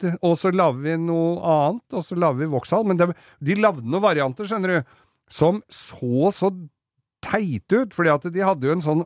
Det- 0.00 0.14
og 0.24 0.38
så 0.40 0.52
lager 0.54 0.80
vi 0.84 0.94
noe 1.04 1.34
annet, 1.40 1.84
og 1.92 2.04
så 2.06 2.16
lager 2.16 2.40
vi 2.44 2.52
Vauxhall. 2.52 2.86
Men 2.88 3.00
det, 3.00 3.10
de 3.44 3.56
lagde 3.60 3.84
noen 3.84 4.04
varianter, 4.04 4.48
skjønner 4.48 4.78
du, 4.78 4.94
som 5.28 5.60
så 5.72 6.30
så 6.32 6.52
teite 7.24 7.82
ut. 7.84 7.96
Fordi 7.96 8.12
at 8.14 8.28
de 8.34 8.44
hadde 8.44 8.68
jo 8.70 8.76
en 8.76 8.84
sånn 8.84 9.04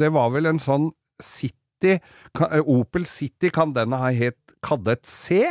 Det 0.00 0.10
var 0.12 0.34
vel 0.34 0.50
en 0.50 0.58
sånn 0.60 0.90
City 1.24 1.96
eh, 1.96 2.60
Opel 2.60 3.06
City, 3.08 3.48
kan 3.54 3.72
den 3.76 3.94
ha 3.96 4.10
het 4.12 4.36
Kadett 4.60 5.06
C? 5.08 5.46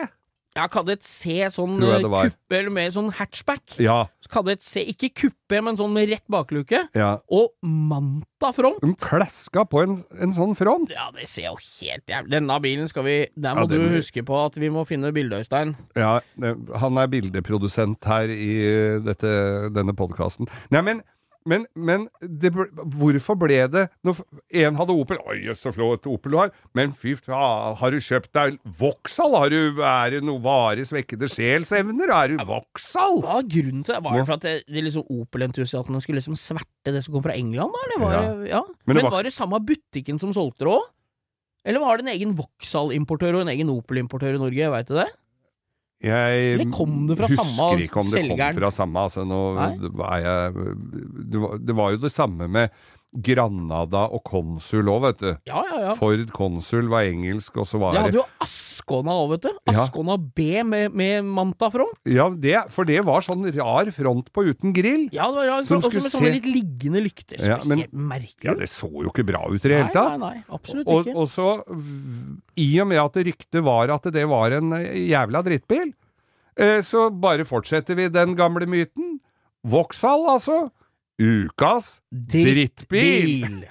Ja, 0.57 0.65
Kadett 0.69 1.05
C, 1.05 1.45
sånn 1.53 1.77
eh, 1.85 1.99
det 2.01 2.09
kuppe 2.09 2.57
eller 2.57 2.73
med 2.73 2.93
sånn 2.93 3.11
hatchback. 3.15 3.77
Ja. 3.81 4.07
Kadett 4.33 4.63
C, 4.65 4.81
ikke 4.91 5.09
kuppe, 5.23 5.59
men 5.63 5.77
sånn 5.79 5.93
med 5.93 6.09
rett 6.11 6.25
bakluke. 6.29 6.83
ja. 6.97 7.11
Og 7.31 7.53
Manta 7.63 8.49
front. 8.55 8.81
De 8.83 8.93
klaska 8.99 9.63
på 9.69 9.83
en, 9.85 9.99
en 10.19 10.33
sånn 10.35 10.55
front. 10.57 10.89
Ja, 10.93 11.09
det 11.15 11.29
ser 11.29 11.47
jo 11.51 11.55
helt 11.79 12.05
jævlig 12.09 12.33
Denne 12.33 12.57
bilen 12.63 12.89
skal 12.89 13.05
vi 13.05 13.15
Der 13.35 13.55
må 13.57 13.65
Ja, 13.65 13.69
den- 13.71 13.87
du 13.87 13.95
huske 13.97 14.23
på 14.25 14.37
at 14.45 14.57
vi 14.57 14.69
må 14.73 14.85
finne 14.89 15.13
bilde, 15.15 15.39
Øystein. 15.41 15.75
Ja, 15.95 16.19
det, 16.35 16.55
han 16.81 16.97
er 16.97 17.07
bildeprodusent 17.13 18.03
her 18.09 18.33
i 18.33 18.51
uh, 18.65 18.99
dette, 19.05 19.29
denne 19.75 19.95
podkasten. 19.97 20.49
Nei, 20.73 20.99
men, 21.47 21.65
men, 21.75 22.07
ble- 22.21 22.67
hvorfor 22.97 23.37
ble 23.39 23.61
det 23.71 23.85
når 24.03 24.17
En 24.51 24.75
hadde 24.75 24.91
Opel 24.93 25.17
Oi, 25.25 25.37
jøss, 25.47 25.61
så 25.63 25.71
flott 25.73 26.05
Opel 26.11 26.31
du 26.31 26.37
har. 26.37 26.51
Men 26.75 26.91
fy 26.91 27.13
faen, 27.15 27.75
har 27.79 27.91
du 27.91 27.97
kjøpt 28.03 28.31
deg 28.35 28.57
Vauxhall? 28.79 29.37
Er 29.79 30.09
det 30.11 30.21
noe 30.27 30.41
varig 30.43 30.85
svekkede 30.89 31.29
sjelsevner? 31.31 32.11
Er 32.11 32.33
du 32.35 32.43
Vauxhall? 32.45 33.21
Hva 33.23 33.37
var 33.39 33.47
grunnen 33.49 33.83
til 33.87 33.95
det? 33.95 34.03
Var 34.03 34.17
det 34.19 34.25
for 34.27 34.35
at 34.39 34.45
det, 34.45 34.55
det 34.67 34.83
liksom 34.89 35.07
Opel-entusiastene 35.09 36.01
skulle 36.03 36.19
liksom 36.21 36.35
sverte 36.39 36.93
det 36.93 37.03
som 37.05 37.13
kom 37.15 37.23
fra 37.25 37.37
England, 37.39 37.71
da? 37.73 37.85
Eller 37.87 38.03
var 38.03 38.13
Ja. 38.13 38.21
det, 38.33 38.49
ja. 38.51 38.61
Men 38.85 38.95
Men, 38.99 39.03
var- 39.05 39.11
var... 39.19 39.23
det 39.23 39.33
samme 39.33 39.59
butikken 39.63 40.19
som 40.19 40.33
solgte 40.35 40.65
det 40.67 40.73
òg? 40.75 40.89
Eller 41.65 41.79
var 41.83 41.97
det 41.97 42.05
en 42.07 42.13
egen 42.15 42.35
Vauxhall-importør 42.37 43.35
og 43.35 43.41
en 43.47 43.51
egen 43.55 43.69
Opel-importør 43.73 44.35
i 44.35 44.39
Norge, 44.41 44.69
veit 44.71 44.87
du 44.87 44.95
det? 44.95 45.09
Jeg 45.99 46.43
Eller 46.53 46.69
kom 46.71 47.07
det 47.09 47.17
fra 47.19 47.27
samme 47.27 47.65
husker 47.75 47.81
ikke 47.83 47.99
om 47.99 48.07
det 48.07 48.19
selgeren? 48.21 48.53
kom 48.55 48.61
fra 48.61 48.69
samme. 48.71 49.01
Altså, 49.09 49.25
nå 49.27 49.39
er 49.59 50.21
jeg 50.23 50.53
det 51.33 51.41
var, 51.43 51.57
det 51.59 51.75
var 51.75 51.91
jo 51.91 51.99
det 52.05 52.11
samme 52.13 52.47
med 52.47 52.69
Granada 53.09 54.03
og 54.13 54.21
Konsul 54.27 54.85
òg, 54.91 54.99
vet 55.07 55.21
du. 55.23 55.29
Ja, 55.49 55.63
ja, 55.65 55.77
ja. 55.87 55.93
Ford 55.97 56.27
Konsul 56.35 56.89
var 56.91 57.07
engelsk, 57.09 57.55
og 57.57 57.65
så 57.65 57.79
var 57.81 57.95
Det 57.95 57.97
det 57.97 58.03
hadde 58.05 58.19
jo 58.19 58.25
Ascona 58.45 59.15
òg, 59.17 59.31
vet 59.31 59.47
du. 59.47 59.49
Ja. 59.73 59.83
Ascona 59.87 60.17
B 60.17 60.45
med, 60.63 60.93
med 60.93 61.25
Manta 61.25 61.71
front. 61.73 61.97
Ja, 62.05 62.27
det, 62.29 62.53
for 62.75 62.85
det 62.85 62.99
var 63.07 63.25
sånn 63.25 63.47
rar 63.57 63.89
front 63.95 64.29
på 64.35 64.45
uten 64.51 64.75
grill. 64.77 65.07
Ja, 65.15 65.25
det 65.33 65.39
var, 65.41 65.45
ja, 65.49 65.57
Som 65.65 65.81
også 65.81 65.91
med 65.95 66.05
sånne 66.05 66.29
se- 66.29 66.35
litt 66.37 66.49
liggende 66.53 67.01
lykter. 67.07 67.41
Ja, 67.41 67.57
men- 67.65 67.87
merkelig. 67.89 68.45
Ja, 68.45 68.53
det 68.61 68.69
så 68.69 68.91
jo 68.93 69.09
ikke 69.09 69.25
bra 69.25 69.41
ut 69.49 69.57
i 69.65 69.67
det 69.73 69.77
hele 69.81 69.93
tatt. 69.95 70.19
nei, 70.19 70.35
nei, 70.37 70.43
absolutt 70.53 70.87
Og, 70.87 71.05
ikke. 71.09 71.15
og 71.17 71.27
så, 71.33 71.49
i 72.61 72.69
og 72.83 72.87
med 72.93 73.01
at 73.01 73.17
ryktet 73.25 73.63
var 73.65 73.89
at 73.97 74.03
det 74.13 74.27
var 74.29 74.51
en 74.59 74.73
eh, 74.77 74.93
jævla 75.09 75.41
drittbil, 75.49 75.93
eh, 76.59 76.79
så 76.85 77.09
bare 77.09 77.45
fortsetter 77.49 77.97
vi 77.97 78.07
den 78.13 78.35
gamle 78.37 78.67
myten. 78.69 79.17
Vauxhall, 79.65 80.29
altså. 80.29 80.69
Ukas 81.19 82.01
drittbil. 82.11 83.67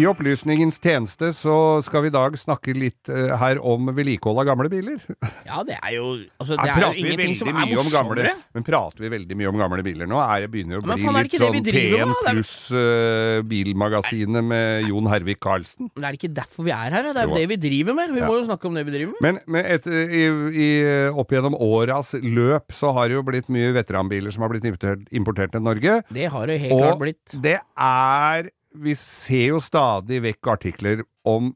I 0.00 0.04
opplysningens 0.08 0.78
tjeneste 0.80 1.28
så 1.36 1.54
skal 1.84 2.04
vi 2.06 2.08
i 2.08 2.14
dag 2.14 2.36
snakke 2.40 2.72
litt 2.76 3.08
eh, 3.12 3.32
her 3.36 3.58
om 3.60 3.90
vedlikehold 3.92 4.38
av 4.40 4.46
gamle 4.48 4.70
biler. 4.72 5.02
Ja, 5.44 5.60
det 5.66 5.76
er 5.76 5.92
jo 5.98 6.04
Altså, 6.40 6.56
Her 6.56 6.64
det 6.64 6.70
er 6.70 6.74
jo 6.74 6.80
prater 6.80 6.94
vi 6.94 7.00
ingenting 7.02 7.20
veldig 7.20 7.38
som 7.40 7.48
er 7.50 7.56
mye 7.58 7.80
om 7.82 7.90
gamle, 7.92 8.14
morsommere. 8.16 8.34
men 8.56 8.64
prater 8.66 9.04
vi 9.04 9.10
veldig 9.12 9.36
mye 9.40 9.50
om 9.50 9.58
gamle 9.60 9.84
biler 9.84 10.08
nå? 10.08 10.20
Er 10.24 10.44
det 10.46 10.50
begynner 10.54 10.78
å 10.78 10.80
Ja, 10.80 10.86
men 10.86 10.96
bli 10.96 11.04
faen, 11.04 11.10
er 11.10 11.18
det 11.18 11.26
litt 11.26 11.32
ikke 11.34 11.40
det 11.40 11.46
sånn 11.50 11.56
vi 11.58 11.64
driver 11.66 11.90
P1 11.90 12.06
med, 12.06 12.14
da? 12.14 12.20
Det 12.20 12.30
er- 12.30 12.38
pluss 12.40 12.54
eh, 12.80 13.42
Bilmagasinet 13.50 14.44
med 14.50 14.88
Jon 14.88 15.10
Hervik 15.12 15.40
Karlsen? 15.44 15.90
Men 15.96 16.04
er 16.08 16.18
ikke 16.20 16.32
derfor 16.40 16.64
vi 16.64 16.74
er 16.76 16.96
her? 16.96 17.02
Det 17.10 17.16
er 17.16 17.26
Jo. 17.26 17.34
jo 17.34 17.40
det 17.42 17.48
vi 17.52 17.58
driver 17.68 17.94
med. 18.00 18.14
Vi 18.14 18.20
Ja. 18.20 18.26
må 18.30 18.38
jo 18.40 18.46
snakke 18.48 18.64
om 18.70 18.74
det 18.74 18.86
vi 18.86 18.92
driver 18.96 19.12
med. 19.12 19.20
Men, 19.20 19.40
men 19.46 19.64
et, 19.66 19.86
i, 19.86 20.24
i, 20.64 20.70
opp 21.10 21.28
gjennom 21.34 21.54
åras 21.60 22.14
løp 22.22 22.72
så 22.72 22.94
har 22.96 23.08
det 23.08 23.14
jo 23.18 23.22
blitt 23.26 23.48
mye 23.52 23.72
veteranbiler 23.76 24.30
som 24.32 24.42
har 24.46 24.48
blitt 24.54 24.64
importert, 24.64 25.04
importert 25.12 25.52
til 25.52 25.60
Norge. 25.60 26.00
Det 26.12 26.30
har 26.30 26.46
det 26.46 26.60
helt 26.60 26.72
klart 26.78 26.92
Og 26.96 27.00
blitt. 27.04 27.42
det 27.42 27.58
er 27.76 28.50
Vi 28.70 28.94
ser 28.94 29.46
jo 29.50 29.60
stadig 29.62 30.20
vekk 30.22 30.52
artikler 30.52 31.02
om 31.26 31.54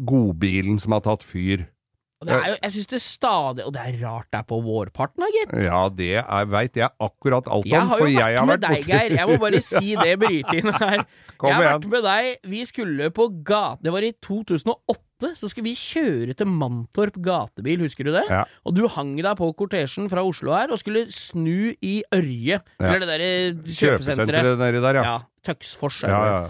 godbilen 0.00 0.78
som 0.80 0.94
har 0.96 1.04
tatt 1.04 1.24
fyr. 1.26 1.66
Og 2.22 2.28
det 2.28 2.34
er 2.36 2.52
jo, 2.52 2.56
jeg 2.62 2.72
syns 2.76 2.90
det 2.92 3.00
stadig 3.02 3.64
Og 3.66 3.72
det 3.74 3.82
er 3.82 3.96
rart 4.04 4.28
det 4.30 4.38
er 4.38 4.46
på 4.46 4.58
vårparten, 4.62 5.24
da, 5.24 5.28
gitt. 5.34 5.54
Ja, 5.64 5.80
det 5.90 6.10
er, 6.22 6.46
veit 6.52 6.78
jeg 6.78 6.90
akkurat 7.02 7.48
alt 7.50 7.66
om. 7.66 7.70
Jeg 7.72 7.82
om, 7.82 7.90
har 7.90 8.02
for 8.02 8.10
jo 8.10 8.14
jeg 8.14 8.38
har 8.38 8.46
med 8.46 8.54
vært 8.54 8.66
deg, 8.68 8.86
Geir. 8.92 9.16
Jeg 9.18 9.28
må 9.28 9.38
bare 9.42 9.62
si 9.72 9.96
det, 9.98 10.12
bryte 10.22 10.54
inn 10.60 10.70
her. 10.70 11.02
Kom 11.34 11.50
jeg 11.50 11.58
har 11.58 11.66
igjen. 11.66 11.80
vært 11.82 11.88
med 11.96 12.06
deg. 12.06 12.30
Vi 12.52 12.62
skulle 12.70 13.10
på 13.16 13.26
gate... 13.42 13.82
Det 13.82 13.94
var 13.96 14.06
i 14.06 14.12
2008. 14.22 15.32
Så 15.38 15.50
skulle 15.50 15.68
vi 15.70 15.74
kjøre 15.78 16.36
til 16.38 16.48
Mantorp 16.50 17.18
gatebil, 17.22 17.82
husker 17.82 18.06
du 18.06 18.12
det? 18.14 18.24
Ja. 18.30 18.44
Og 18.66 18.78
du 18.78 18.84
hang 18.90 19.12
deg 19.18 19.34
på 19.38 19.50
kortesjen 19.58 20.08
fra 20.10 20.24
Oslo 20.26 20.54
her 20.54 20.70
og 20.74 20.80
skulle 20.82 21.04
snu 21.14 21.74
i 21.78 21.98
Ørje. 22.14 22.62
Eller 22.78 23.02
det 23.02 23.10
derre 23.10 23.28
kjøpesenteret. 23.66 23.78
Kjøpesenteret 23.82 24.62
nedi 24.62 24.82
der, 24.82 24.98
ja. 24.98 25.04
Ja. 25.10 25.18
Tøksfors. 25.46 26.02
er 26.06 26.14
Ja, 26.14 26.22
ja. 26.30 26.42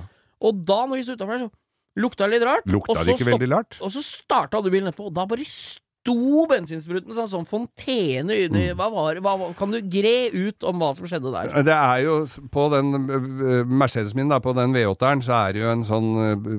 Og 0.42 0.64
da 0.66 0.82
når 0.84 0.98
vi 0.98 1.04
sto 1.06 1.16
utafor 1.16 1.36
der, 1.38 1.46
så 1.46 1.61
lukta 1.97 2.26
litt 2.30 2.43
rart. 2.47 2.66
Lukta 2.66 3.05
det 3.05 3.14
ikke 3.18 3.30
veldig 3.34 3.51
rart? 3.53 3.78
Og 3.82 3.90
så 3.93 4.03
starta 4.05 4.62
du 4.62 4.70
bilen 4.72 4.88
etterpå, 4.93 5.11
og 5.11 5.14
da 5.16 5.26
bare 5.28 5.45
sto 5.47 6.47
bensinspruten 6.51 7.14
sånn, 7.14 7.28
sånn 7.30 7.47
fontene 7.47 8.34
inni 8.47 8.64
Mm. 8.72 8.76
hva 8.80 8.88
var, 8.90 9.20
hva, 9.22 9.55
Kan 9.59 9.70
du 9.70 9.80
gre 9.82 10.30
ut 10.34 10.64
om 10.66 10.80
hva 10.82 10.97
som 10.97 11.07
skjedde 11.07 11.30
der? 11.30 11.62
Det 11.62 11.76
er 11.76 11.99
jo 12.03 12.16
På 12.51 12.64
den 12.72 12.95
øh, 13.09 13.64
Mercedesen 13.66 14.16
min, 14.16 14.28
da, 14.28 14.40
på 14.43 14.55
den 14.57 14.72
V8-eren, 14.74 15.22
så 15.22 15.36
er 15.49 15.53
det 15.53 15.62
jo 15.62 15.70
en 15.70 15.84
sånn 15.86 16.11
øh, 16.18 16.59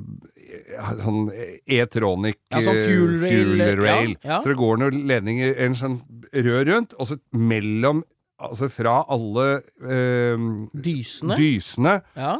Sånn 1.02 1.28
E-tronic 1.68 2.38
Ja, 2.54 2.62
sånn 2.62 2.78
fuel 2.86 3.20
rail, 3.20 3.54
fuel 3.58 3.80
rail. 3.82 4.16
ja, 4.24 4.30
ja. 4.36 4.40
Så 4.44 4.52
det 4.54 4.58
går 4.60 4.78
noen 4.84 5.04
ledninger, 5.10 5.56
en 5.66 5.74
sånn 5.76 6.00
rør 6.34 6.66
rundt, 6.70 6.94
og 7.00 7.08
så 7.12 7.20
mellom 7.34 8.04
Altså 8.44 8.68
fra 8.68 9.06
alle 9.14 9.62
eh, 9.88 10.42
Dysene? 10.84 11.36
dysene 11.40 11.94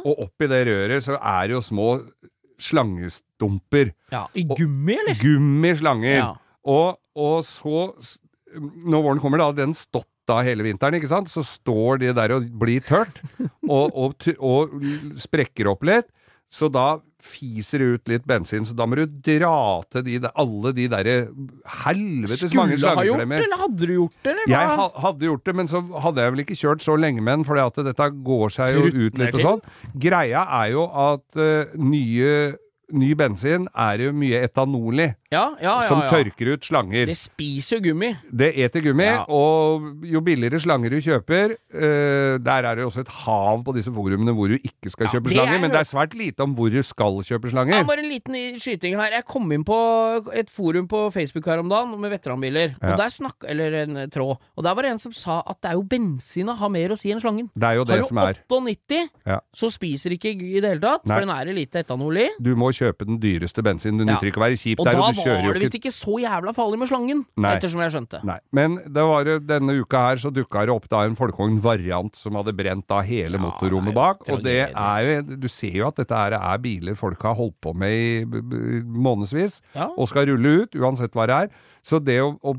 og 0.04 0.18
oppi 0.26 0.48
det 0.50 0.64
røret 0.68 1.04
så 1.06 1.14
er 1.16 1.46
det 1.48 1.54
jo 1.54 1.62
små 1.64 1.86
slangestumper. 2.62 3.92
ja. 4.12 4.26
I 4.34 4.44
gummi, 4.48 4.98
eller? 5.00 5.18
Gummislanger. 5.20 6.18
Ja. 6.20 6.32
Og, 6.64 6.98
og 7.14 7.44
så, 7.44 7.86
når 8.56 9.04
våren 9.04 9.22
kommer, 9.22 9.42
da 9.42 9.50
den 9.56 9.74
stått 9.76 10.08
da 10.24 10.38
hele 10.40 10.64
vinteren, 10.64 10.96
ikke 10.96 11.10
sant, 11.10 11.28
så 11.28 11.42
står 11.44 12.00
det 12.00 12.14
der 12.16 12.32
og 12.38 12.46
blir 12.60 12.80
tørt, 12.84 13.20
og, 13.68 13.92
og, 13.92 14.28
og 14.40 14.78
sprekker 15.20 15.68
opp 15.74 15.84
litt. 15.84 16.08
Så 16.54 16.70
da 16.72 16.98
fiser 17.24 17.80
det 17.80 17.86
ut 17.96 18.10
litt 18.12 18.26
bensin, 18.28 18.66
så 18.68 18.74
da 18.76 18.86
må 18.86 18.98
du 18.98 19.04
dra 19.26 19.80
til 19.92 20.04
de, 20.06 20.18
alle 20.28 20.72
de 20.76 20.86
derre 20.92 21.14
helvetes 21.80 22.52
mange 22.56 22.76
Skulle 22.76 22.92
ha 22.98 23.06
gjort 23.08 23.22
det, 23.24 23.38
eller 23.46 23.62
hadde 23.62 23.88
du 23.88 23.94
gjort 23.94 24.18
det, 24.18 24.34
eller? 24.34 24.50
Jeg 24.52 24.74
ha, 24.80 24.88
hadde 25.06 25.28
gjort 25.30 25.48
det, 25.48 25.54
men 25.60 25.70
så 25.72 25.80
hadde 26.04 26.26
jeg 26.26 26.34
vel 26.34 26.44
ikke 26.44 26.58
kjørt 26.60 26.84
så 26.84 26.98
lenge 27.00 27.24
med 27.24 27.40
den, 27.40 27.46
for 27.48 27.80
dette 27.88 28.10
går 28.28 28.54
seg 28.58 28.76
jo 28.76 28.84
ut 28.92 29.18
litt 29.22 29.38
og 29.38 29.46
sånn. 29.46 29.64
Greia 30.04 30.44
er 30.60 30.74
jo 30.74 30.84
at 31.06 31.40
uh, 31.40 31.74
nye, 31.80 32.34
ny 32.92 33.10
bensin 33.18 33.70
er 33.72 34.04
jo 34.04 34.12
mye 34.20 34.44
etanol 34.44 35.06
i, 35.06 35.10
ja, 35.34 35.44
ja, 35.60 35.74
ja, 35.80 35.88
som 35.88 36.00
ja. 36.04 36.08
tørker 36.12 36.52
ut 36.54 36.64
slanger. 36.68 37.06
Det 37.10 37.16
spiser 37.18 37.82
gummi. 37.84 38.12
Det 38.30 38.52
eter 38.64 38.80
gummi, 38.84 39.04
Ja. 39.04 39.24
og 39.28 40.04
jo 40.06 40.20
billigere 40.24 40.60
slanger 40.62 40.90
du 40.94 40.98
kjøper 41.04 41.56
uh, 41.74 42.38
Der 42.44 42.68
er 42.70 42.74
det 42.78 42.84
også 42.86 43.02
et 43.04 43.10
hav 43.24 43.62
på 43.66 43.74
disse 43.76 43.92
forumene 43.94 44.32
hvor 44.36 44.48
du 44.52 44.56
ikke 44.58 44.90
skal 44.92 45.08
Ja, 45.08 45.12
kjøpe 45.16 45.32
slanger, 45.34 45.56
er 45.58 45.60
men 45.64 45.70
det 45.74 45.80
er 45.82 45.88
svært 45.90 46.14
lite 46.18 46.40
om 46.46 46.54
hvor 46.56 46.70
du 46.72 46.80
skal 46.82 47.20
kjøpe 47.26 47.50
Ja, 47.50 47.54
slanger. 47.56 47.84
bare 47.88 48.04
en 48.04 48.10
liten 48.10 48.34
skyting 48.60 48.96
her. 49.00 49.10
Jeg 49.18 49.24
kom 49.28 49.50
inn 49.52 49.64
på 49.66 49.76
et 50.32 50.50
forum 50.50 50.86
på 50.88 51.10
Facebook 51.14 51.46
her 51.50 51.58
om 51.62 51.68
dagen 51.68 51.94
med 52.00 52.10
veteranbiler. 52.14 52.74
Ja. 52.80 52.92
Og 52.94 52.98
der 53.02 53.08
snakk, 53.10 53.36
Eller 53.48 53.74
en 53.82 54.10
tråd. 54.10 54.38
Og 54.56 54.64
der 54.64 54.74
var 54.74 54.82
det 54.82 54.90
en 54.92 54.98
som 55.02 55.12
sa 55.12 55.40
at 55.46 55.56
det 55.62 55.70
er 55.70 55.74
jo 55.74 55.82
bensina 55.82 56.54
har 56.56 56.68
mer 56.72 56.94
å 56.94 56.96
si 56.98 57.10
enn 57.12 57.20
slangen. 57.20 57.50
Det 57.54 57.68
er 57.68 57.74
jo 57.80 57.84
det 57.84 57.98
har 57.98 58.04
som 58.08 58.16
du 58.16 58.26
er. 58.26 58.38
98, 58.48 59.08
Ja. 59.26 59.38
så 59.54 59.70
spiser 59.72 60.10
ikke 60.16 60.30
i 60.32 60.60
det 60.60 60.68
hele 60.70 60.80
tatt, 60.80 61.04
Nei. 61.06 61.14
for 61.16 61.20
den 61.26 61.30
er 61.34 61.52
lite 61.54 61.82
etanol 61.84 62.16
i. 62.18 62.28
Du 62.40 62.54
må 62.56 62.70
kjøpe 62.72 63.04
den 63.06 63.18
dyreste 63.20 63.62
bensinen. 63.62 63.98
Du 63.98 64.04
Ja. 64.04 64.14
nytter 64.14 64.30
ikke 64.30 64.40
å 64.40 64.46
være 64.46 64.56
kjip. 64.60 64.80
Og 64.80 64.86
Det 64.86 64.94
er 64.94 65.00
da 65.00 65.10
du 65.10 65.20
kjører 65.24 65.42
jo 65.42 65.48
var 65.50 65.54
det 65.58 65.62
ikke 65.62 65.66
visst 65.66 65.78
ikke 65.80 65.92
så 65.96 66.18
jævla 66.22 66.54
farlig 66.56 66.78
med 66.82 66.90
slangen, 66.92 67.24
Nei. 67.36 67.52
ettersom 67.56 67.82
jeg 67.84 67.94
skjønte. 67.94 68.20
Nei, 68.28 68.38
men 68.52 68.76
det 68.84 69.04
var 69.10 69.30
denne 69.48 69.76
uka 69.80 70.02
her 70.08 70.22
så 70.22 70.30
dukka 70.34 70.64
det 70.68 70.74
opp 70.74 70.88
da 70.92 71.02
en 71.08 71.16
folkevogn-variant 71.18 72.16
som 72.20 72.38
hadde 72.38 72.54
brent 72.56 72.86
da 72.90 73.00
hele 73.06 73.38
Ja, 73.38 73.42
motorrommet 73.46 73.92
er 73.94 73.98
bak, 73.98 74.24
og 74.28 74.42
det 74.44 74.58
er 74.70 75.08
jo 75.08 75.38
Du 75.44 75.48
ser 75.48 75.74
jo 75.80 75.88
at 75.88 75.96
dette 76.00 76.14
her 76.14 76.36
er 76.38 76.58
biler 76.64 76.94
folk 76.98 77.20
har 77.22 77.34
holdt 77.34 77.56
på 77.64 77.74
med 77.74 77.90
i 77.90 78.24
månedsvis, 78.84 79.60
Ja. 79.74 79.88
og 79.96 80.08
skal 80.08 80.26
rulle 80.28 80.62
ut, 80.64 80.74
uansett 80.74 81.12
hva 81.14 81.26
det 81.26 81.34
er. 81.44 81.48
Så 81.84 81.98
det 82.00 82.16
å, 82.22 82.30
å 82.40 82.54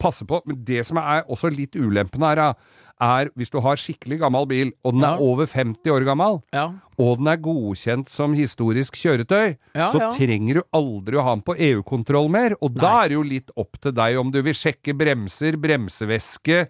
passe 0.00 0.24
på 0.24 0.40
Men 0.46 0.62
det 0.64 0.84
som 0.88 0.96
er 0.96 1.24
også 1.28 1.50
litt 1.52 1.76
ulempen 1.76 2.22
her, 2.24 2.36
da, 2.36 2.54
er 3.02 3.30
hvis 3.36 3.50
du 3.50 3.58
har 3.64 3.76
skikkelig 3.80 4.20
gammel 4.22 4.46
bil, 4.50 4.70
og 4.86 4.94
den 4.94 5.04
er 5.08 5.18
over 5.22 5.46
50 5.50 5.90
år 5.90 6.04
gammel, 6.06 6.38
Ja. 6.54 6.68
og 6.98 7.18
den 7.18 7.26
er 7.32 7.36
godkjent 7.42 8.08
som 8.12 8.34
historisk 8.38 8.94
kjøretøy, 9.00 9.56
Ja, 9.74 9.88
så 9.90 9.98
ja. 10.00 10.10
trenger 10.14 10.60
du 10.60 10.62
aldri 10.72 11.18
å 11.18 11.24
ha 11.26 11.34
den 11.34 11.42
på 11.42 11.56
EU-kontroll 11.58 12.30
mer. 12.30 12.54
Og 12.62 12.74
da 12.78 13.02
er 13.04 13.08
det 13.08 13.18
jo 13.18 13.22
litt 13.26 13.50
opp 13.56 13.80
til 13.82 13.92
deg 13.92 14.16
om 14.18 14.30
du 14.30 14.40
vil 14.42 14.54
sjekke 14.54 14.94
bremser, 14.96 15.58
bremsevæske, 15.60 16.68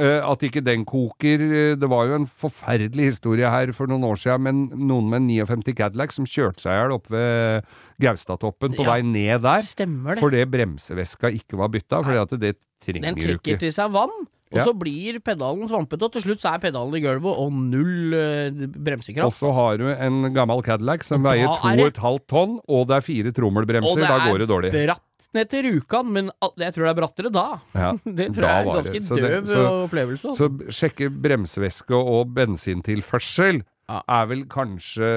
at 0.00 0.40
ikke 0.46 0.62
den 0.64 0.84
koker. 0.88 1.40
Eh, 1.42 1.74
Det 1.76 1.88
var 1.88 2.06
jo 2.08 2.14
en 2.14 2.26
forferdelig 2.26 3.10
historie 3.12 3.48
her 3.50 3.72
for 3.72 3.86
noen 3.86 4.02
år 4.08 4.16
siden 4.16 4.40
med 4.40 4.78
noen 4.78 5.08
med 5.10 5.20
en 5.22 5.28
59 5.46 5.74
Cadillac 5.76 6.12
som 6.16 6.24
kjørte 6.24 6.60
seg 6.64 6.72
i 6.72 6.78
hjel 6.80 6.94
oppe 6.96 7.10
ved 7.12 7.64
Gaustatoppen 8.00 8.74
på 8.76 8.84
Ja. 8.84 8.92
vei 8.94 9.02
ned 9.02 9.42
der. 9.42 9.60
Stemmer 9.62 10.14
det. 10.14 10.22
Fordi 10.22 10.44
bremseveska 10.48 11.28
ikke 11.32 11.56
var 11.58 11.68
bytta, 11.68 12.02
fordi 12.02 12.20
at 12.22 12.40
det 12.40 12.56
trenger 12.84 13.02
Den 13.02 13.14
du 13.14 13.20
trekker 13.22 13.38
trykker 13.38 13.58
til 13.60 13.72
seg 13.72 13.90
vann, 13.92 14.10
og 14.52 14.58
Ja. 14.58 14.64
så 14.64 14.72
blir 14.76 15.20
pedalen 15.20 15.68
svampete, 15.68 16.02
og 16.02 16.12
til 16.12 16.22
slutt 16.22 16.40
så 16.40 16.54
er 16.54 16.58
pedalen 16.58 16.94
i 16.96 17.00
gulvet 17.00 17.38
og 17.38 17.52
null 17.52 18.12
eh, 18.14 18.50
bremsekraft. 18.50 19.24
Og 19.24 19.32
så 19.32 19.52
har 19.54 19.76
du 19.78 19.86
en 19.88 20.32
gammel 20.34 20.62
Cadillac 20.64 21.04
som 21.04 21.22
da 21.22 21.30
veier 21.30 21.48
er 21.48 21.76
det- 21.76 21.94
2,5 21.94 22.18
tonn, 22.26 22.60
og 22.68 22.88
det 22.88 22.96
er 22.96 23.00
fire 23.00 23.32
trommelbremser. 23.32 23.92
Og 23.92 23.96
det 23.96 24.08
Da 24.08 24.16
Og 24.16 24.32
går 24.32 24.38
det 24.38 24.48
dårlig. 24.48 24.72
bratt 24.72 25.00
ned 25.34 25.48
til 25.50 25.64
Rjukan, 25.66 26.12
men 26.12 26.30
jeg 26.58 26.74
tror 26.74 26.84
det 26.86 26.92
er 26.92 27.00
brattere 27.00 27.32
da. 27.32 27.46
Ja, 27.74 27.92
Det 28.20 28.30
tror 28.34 28.42
da 28.46 28.48
jeg 28.48 28.62
er 28.62 28.70
en 28.70 28.78
ganske 28.80 29.02
så 29.08 29.16
døv 29.18 29.28
det- 29.28 29.52
så- 29.52 29.66
opplevelse. 29.88 30.28
Altså. 30.32 30.48
Så 30.48 30.72
sjekke 30.80 31.10
bremsevæske 31.22 31.94
og 31.96 32.34
bensintilførsel 32.34 33.62
Ja. 33.90 33.98
er 34.08 34.26
vel 34.30 34.44
kanskje 34.46 35.08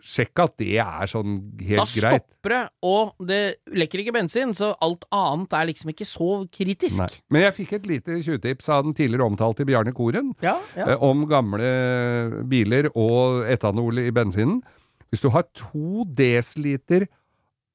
Sjekk 0.00 0.38
at 0.44 0.52
det 0.62 0.76
er 0.78 1.06
sånn 1.10 1.32
helt 1.60 1.90
greit. 1.90 2.00
Da 2.00 2.12
stopper 2.16 2.48
det, 2.52 2.60
og 2.86 3.26
det 3.26 3.40
lekker 3.74 4.00
ikke 4.00 4.14
bensin, 4.14 4.54
så 4.56 4.70
alt 4.80 5.04
annet 5.12 5.52
er 5.52 5.66
liksom 5.66 5.90
ikke 5.92 6.06
så 6.06 6.28
kritisk. 6.54 6.98
Nei. 7.02 7.08
Men 7.34 7.42
jeg 7.42 7.56
fikk 7.58 7.72
et 7.76 7.86
lite 7.90 8.16
tjuvtips 8.22 8.68
av 8.72 8.84
den 8.86 8.94
tidligere 8.94 9.26
omtalte 9.26 9.66
Bjarne 9.66 9.92
Koren 9.92 10.32
Ja, 10.40 10.54
ja. 10.76 10.86
eh, 10.94 11.02
om 11.02 11.26
gamle 11.28 12.44
biler 12.48 12.88
og 12.94 13.44
etanol 13.50 13.98
i 14.06 14.10
bensinen. 14.14 14.62
Hvis 15.10 15.20
du 15.22 15.28
har 15.30 15.44
to 15.54 16.04
desiliter 16.18 17.06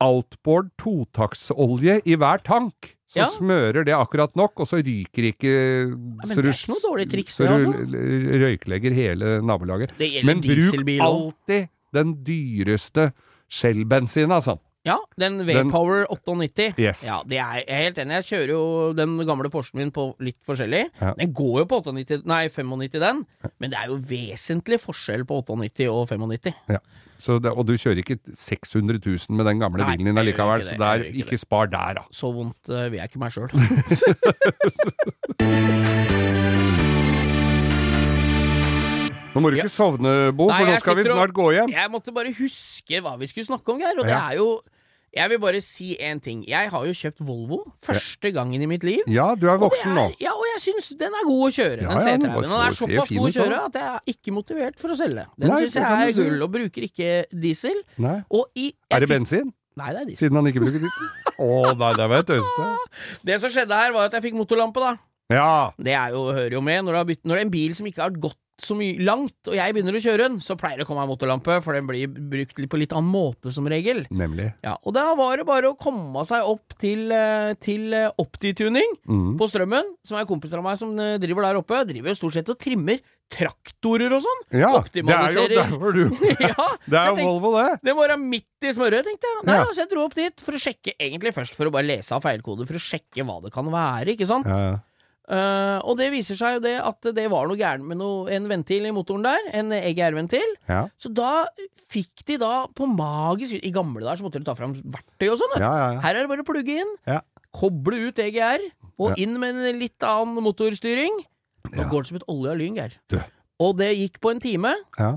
outboard 0.02 0.72
totaktsolje 0.82 2.00
i 2.06 2.16
hver 2.20 2.42
tank, 2.44 2.96
så 3.12 3.22
Ja. 3.22 3.26
smører 3.28 3.84
det 3.86 3.94
akkurat 3.94 4.36
nok, 4.40 4.60
og 4.64 4.68
så 4.68 4.80
ryker 4.80 5.28
ikke 5.34 5.52
men 5.92 6.28
så 6.32 6.42
noe 6.72 7.06
triks, 7.06 7.36
Så 7.36 7.48
altså. 7.48 7.74
røyklegger 8.42 8.94
hele 8.96 9.42
nabolaget. 9.44 9.92
Men 10.24 10.42
bruk 10.42 10.88
alltid 11.02 11.70
den 11.94 12.16
dyreste 12.24 13.12
Shell-bensin, 13.52 14.32
altså. 14.32 14.58
Ja, 14.84 14.96
den 15.20 15.44
V-Power 15.46 16.08
98. 16.10 16.74
Yes. 16.80 17.04
Ja, 17.06 17.20
det 17.28 17.38
er 17.38 17.60
jeg 17.60 17.66
er 17.68 17.84
helt 17.84 18.00
enig. 18.02 18.16
Jeg 18.24 18.26
kjører 18.32 18.54
jo 18.56 18.94
den 18.98 19.18
gamle 19.28 19.50
Porschen 19.54 19.78
min 19.78 19.92
på 19.94 20.08
litt 20.24 20.40
forskjellig. 20.48 20.88
Ja. 21.00 21.12
Den 21.20 21.34
går 21.38 21.60
jo 21.62 21.66
på 21.70 21.82
98, 21.86 22.24
nei, 22.26 22.48
95, 22.50 22.98
den. 23.04 23.20
Men 23.60 23.70
det 23.70 23.78
er 23.78 23.92
jo 23.92 24.00
vesentlig 24.10 24.80
forskjell 24.82 25.26
på 25.30 25.44
98 25.46 25.86
og 25.92 26.08
95. 26.10 26.56
Ja. 26.74 26.80
Så 27.22 27.38
det, 27.44 27.52
og 27.54 27.68
du 27.70 27.76
kjører 27.78 28.02
ikke 28.02 28.18
600 28.34 28.98
000 29.06 29.38
med 29.38 29.46
den 29.46 29.62
gamle 29.62 29.84
Nei, 29.86 29.92
bilen 29.94 30.10
din 30.12 30.18
allikevel, 30.22 30.64
så 30.66 30.74
det, 30.74 30.80
det 30.82 30.88
er 30.90 31.06
ikke 31.12 31.22
ikke 31.28 31.38
spar 31.44 31.66
der, 31.70 32.00
da. 32.02 32.04
Så 32.12 32.32
vondt 32.34 32.66
uh, 32.74 32.88
vil 32.90 32.98
jeg 32.98 33.06
ikke 33.12 33.22
meg 33.22 33.32
sjøl. 33.36 33.52
Nå 39.32 39.40
må 39.40 39.48
du 39.50 39.56
Ja. 39.56 39.64
ikke 39.64 39.72
sovne, 39.72 40.12
Bo, 40.36 40.50
Nei, 40.50 40.58
for 40.60 40.66
nå 40.68 40.76
skal 40.82 40.96
vi 40.98 41.04
snart 41.08 41.30
og- 41.32 41.36
gå 41.40 41.46
hjem. 41.56 41.70
Jeg 41.72 41.90
måtte 41.92 42.12
bare 42.14 42.34
huske 42.36 43.00
hva 43.02 43.16
vi 43.18 43.28
skulle 43.28 43.46
snakke 43.48 43.70
om, 43.72 43.80
Geir. 43.80 43.96
Og 44.00 44.06
det 44.06 44.12
er 44.18 44.34
jo 44.36 44.62
Jeg 45.12 45.28
vil 45.28 45.40
bare 45.44 45.60
si 45.60 45.90
én 46.00 46.22
ting. 46.24 46.44
Jeg 46.48 46.70
har 46.72 46.86
jo 46.88 46.94
kjøpt 46.96 47.20
Volvo 47.28 47.58
første 47.84 48.32
gangen 48.32 48.62
i 48.64 48.68
mitt 48.70 48.86
liv. 48.88 49.02
Ja, 49.12 49.34
du 49.36 49.50
er 49.52 49.58
voksen 49.60 49.92
nå. 49.92 50.06
Ja, 50.24 50.32
og 50.32 50.46
jeg 50.54 50.62
syns 50.64 50.94
den 51.00 51.18
er 51.20 51.26
god 51.28 51.42
å 51.44 51.50
kjøre. 51.52 51.82
Ja, 51.84 51.90
den 51.90 51.98
ja, 52.00 52.04
C30-en. 52.06 52.22
den 52.22 52.32
Den, 52.32 52.54
er 52.56 52.78
såpass 52.78 53.12
god 53.12 53.28
å 53.28 53.34
kjøre 53.36 53.58
at 53.66 53.76
jeg 53.76 53.90
er 53.90 54.14
ikke 54.16 54.36
motivert 54.38 54.80
for 54.80 54.96
å 54.96 54.98
selge. 55.02 55.26
Den 55.36 55.56
syns 55.58 55.76
jeg 55.76 55.84
er 55.84 56.14
gull, 56.16 56.46
og 56.48 56.54
bruker 56.56 56.88
ikke 56.88 57.12
diesel. 57.44 57.84
Nei. 58.00 58.22
Og 58.32 58.48
i 58.56 58.72
Er 58.88 59.04
det 59.04 59.12
bensin? 59.12 59.52
Nei, 59.82 59.92
det 59.92 60.00
er 60.00 60.10
diesel. 60.14 60.22
Siden 60.24 60.40
han 60.40 60.48
ikke 60.54 60.64
bruker 60.64 60.86
diesel? 60.86 61.12
Å 61.42 61.52
nei, 61.76 61.92
det 62.00 62.08
var 62.14 62.24
jeg 62.24 62.44
øste. 62.46 62.72
Det 63.28 63.40
som 63.44 63.52
skjedde 63.52 63.84
her, 63.84 63.92
var 63.96 64.08
at 64.08 64.16
jeg 64.16 64.30
fikk 64.30 64.40
motorlampe, 64.40 64.80
da. 64.84 64.96
Ja. 65.32 65.52
Det 65.80 65.96
er 65.96 66.16
jo, 66.16 66.26
hører 66.32 66.56
jo 66.56 66.64
med. 66.64 66.86
Når, 66.86 66.96
du 66.96 67.02
har 67.02 67.08
bytt, 67.12 67.24
når 67.26 67.36
det 67.36 67.44
er 67.44 67.48
en 67.50 67.54
bil 67.54 67.76
som 67.76 67.88
ikke 67.92 68.04
har 68.04 68.16
gått 68.62 68.68
så 68.70 68.76
mye 68.78 69.00
langt, 69.04 69.34
og 69.50 69.56
jeg 69.58 69.74
begynner 69.74 69.98
å 69.98 70.02
kjøre 70.04 70.26
den, 70.28 70.36
så 70.44 70.56
pleier 70.60 70.78
det 70.78 70.86
å 70.86 70.90
komme 70.90 71.04
en 71.06 71.10
motorlampe, 71.10 71.58
for 71.66 71.74
den 71.74 71.88
blir 71.90 72.08
brukt 72.08 72.56
på 72.70 72.78
litt 72.80 72.94
annen 72.94 73.10
måte 73.12 73.52
som 73.54 73.66
regel. 73.70 74.04
Nemlig. 74.14 74.52
Ja, 74.64 74.76
og 74.86 74.94
da 74.94 75.08
var 75.18 75.38
det 75.42 75.46
bare 75.48 75.72
å 75.72 75.78
komme 75.78 76.24
seg 76.30 76.44
opp 76.46 76.76
til, 76.82 77.12
eh, 77.12 77.54
til 77.62 77.90
Optituning 78.18 78.22
Opti-tuning 78.22 78.92
Mm. 79.08 79.38
på 79.38 79.48
Strømmen, 79.50 79.84
som 80.06 80.18
er 80.18 80.26
kompiser 80.26 80.58
av 80.58 80.64
meg 80.64 80.78
som 80.78 80.98
eh, 81.00 81.18
driver 81.18 81.42
der 81.44 81.56
oppe. 81.60 81.82
Driver 81.88 82.10
jo 82.10 82.16
stort 82.16 82.34
sett 82.34 82.50
og 82.50 82.58
trimmer 82.60 83.00
traktorer 83.32 84.12
og 84.14 84.22
sånn. 84.26 84.42
Ja, 84.60 84.72
det 84.92 85.04
er 85.08 85.36
jo 85.36 85.48
derfor 85.48 85.94
du 85.98 86.04
ja, 86.42 86.68
Det 86.86 87.00
er 87.00 87.10
jo 87.16 87.26
Volvo, 87.40 87.54
det. 87.58 87.80
det 87.88 87.96
må 87.96 88.06
være 88.06 88.18
midt 88.20 88.46
i 88.68 88.74
smøret, 88.76 89.06
tenkte 89.08 89.28
jeg. 89.30 89.46
Nei, 89.48 89.56
Ja. 89.56 89.66
altså, 89.66 89.82
jeg 89.86 89.90
dro 89.94 90.06
opp 90.06 90.16
dit 90.18 90.42
for 90.44 90.58
å 90.58 90.62
sjekke, 90.62 90.94
egentlig 91.00 91.34
først 91.34 91.56
for 91.58 91.66
å 91.70 91.72
bare 91.74 91.88
lese 91.88 92.12
av 92.16 92.22
feilkoder, 92.26 92.68
for 92.68 92.76
å 92.78 92.84
sjekke 92.84 93.26
hva 93.26 93.42
det 93.44 93.54
kan 93.56 93.66
være, 93.72 94.14
ikke 94.16 94.28
sant. 94.28 94.46
Ja, 94.46 94.80
Eh, 95.32 95.78
og 95.88 95.96
det 96.00 96.10
viser 96.12 96.36
seg 96.40 96.58
jo 96.58 96.64
det 96.66 96.74
at 96.84 97.08
det 97.16 97.24
var 97.32 97.48
noe 97.48 97.56
gærent 97.60 97.86
med 97.88 98.02
noe, 98.02 98.26
en 98.36 98.50
ventil 98.52 98.88
i 98.90 98.92
motoren 98.96 99.24
der, 99.24 99.46
en 99.56 99.72
EGR-ventil. 99.78 100.56
Ja. 100.68 100.82
Så 101.00 101.12
da 101.16 101.46
fikk 101.92 102.26
de 102.28 102.38
da 102.42 102.66
på 102.76 102.88
magisk 102.88 103.58
I 103.64 103.72
gamle 103.76 104.04
dager 104.04 104.20
så 104.20 104.28
måtte 104.28 104.40
de 104.42 104.48
ta 104.48 104.56
fram 104.56 104.74
verktøy 104.76 105.30
og 105.32 105.40
sånn. 105.40 105.58
Ja, 105.60 105.72
ja, 105.72 105.90
ja. 105.96 106.02
Her 106.04 106.16
er 106.20 106.26
det 106.26 106.32
bare 106.32 106.44
å 106.44 106.50
plugge 106.52 106.78
inn, 106.84 106.94
Ja. 107.08 107.22
koble 107.56 108.00
ut 108.10 108.20
EGR, 108.20 108.64
og 109.02 109.18
inn 109.20 109.40
med 109.40 109.56
en 109.56 109.80
litt 109.80 110.04
annen 110.04 110.44
motorstyring. 110.44 111.24
Nå 111.72 111.88
går 111.90 112.04
det 112.04 112.08
som 112.12 112.20
et 112.20 112.28
olje 112.32 112.52
av 112.52 112.60
lyn, 112.60 112.76
Geir. 112.76 112.98
Og 113.62 113.76
det 113.78 113.92
gikk 113.96 114.20
på 114.24 114.32
en 114.34 114.40
time, 114.42 114.72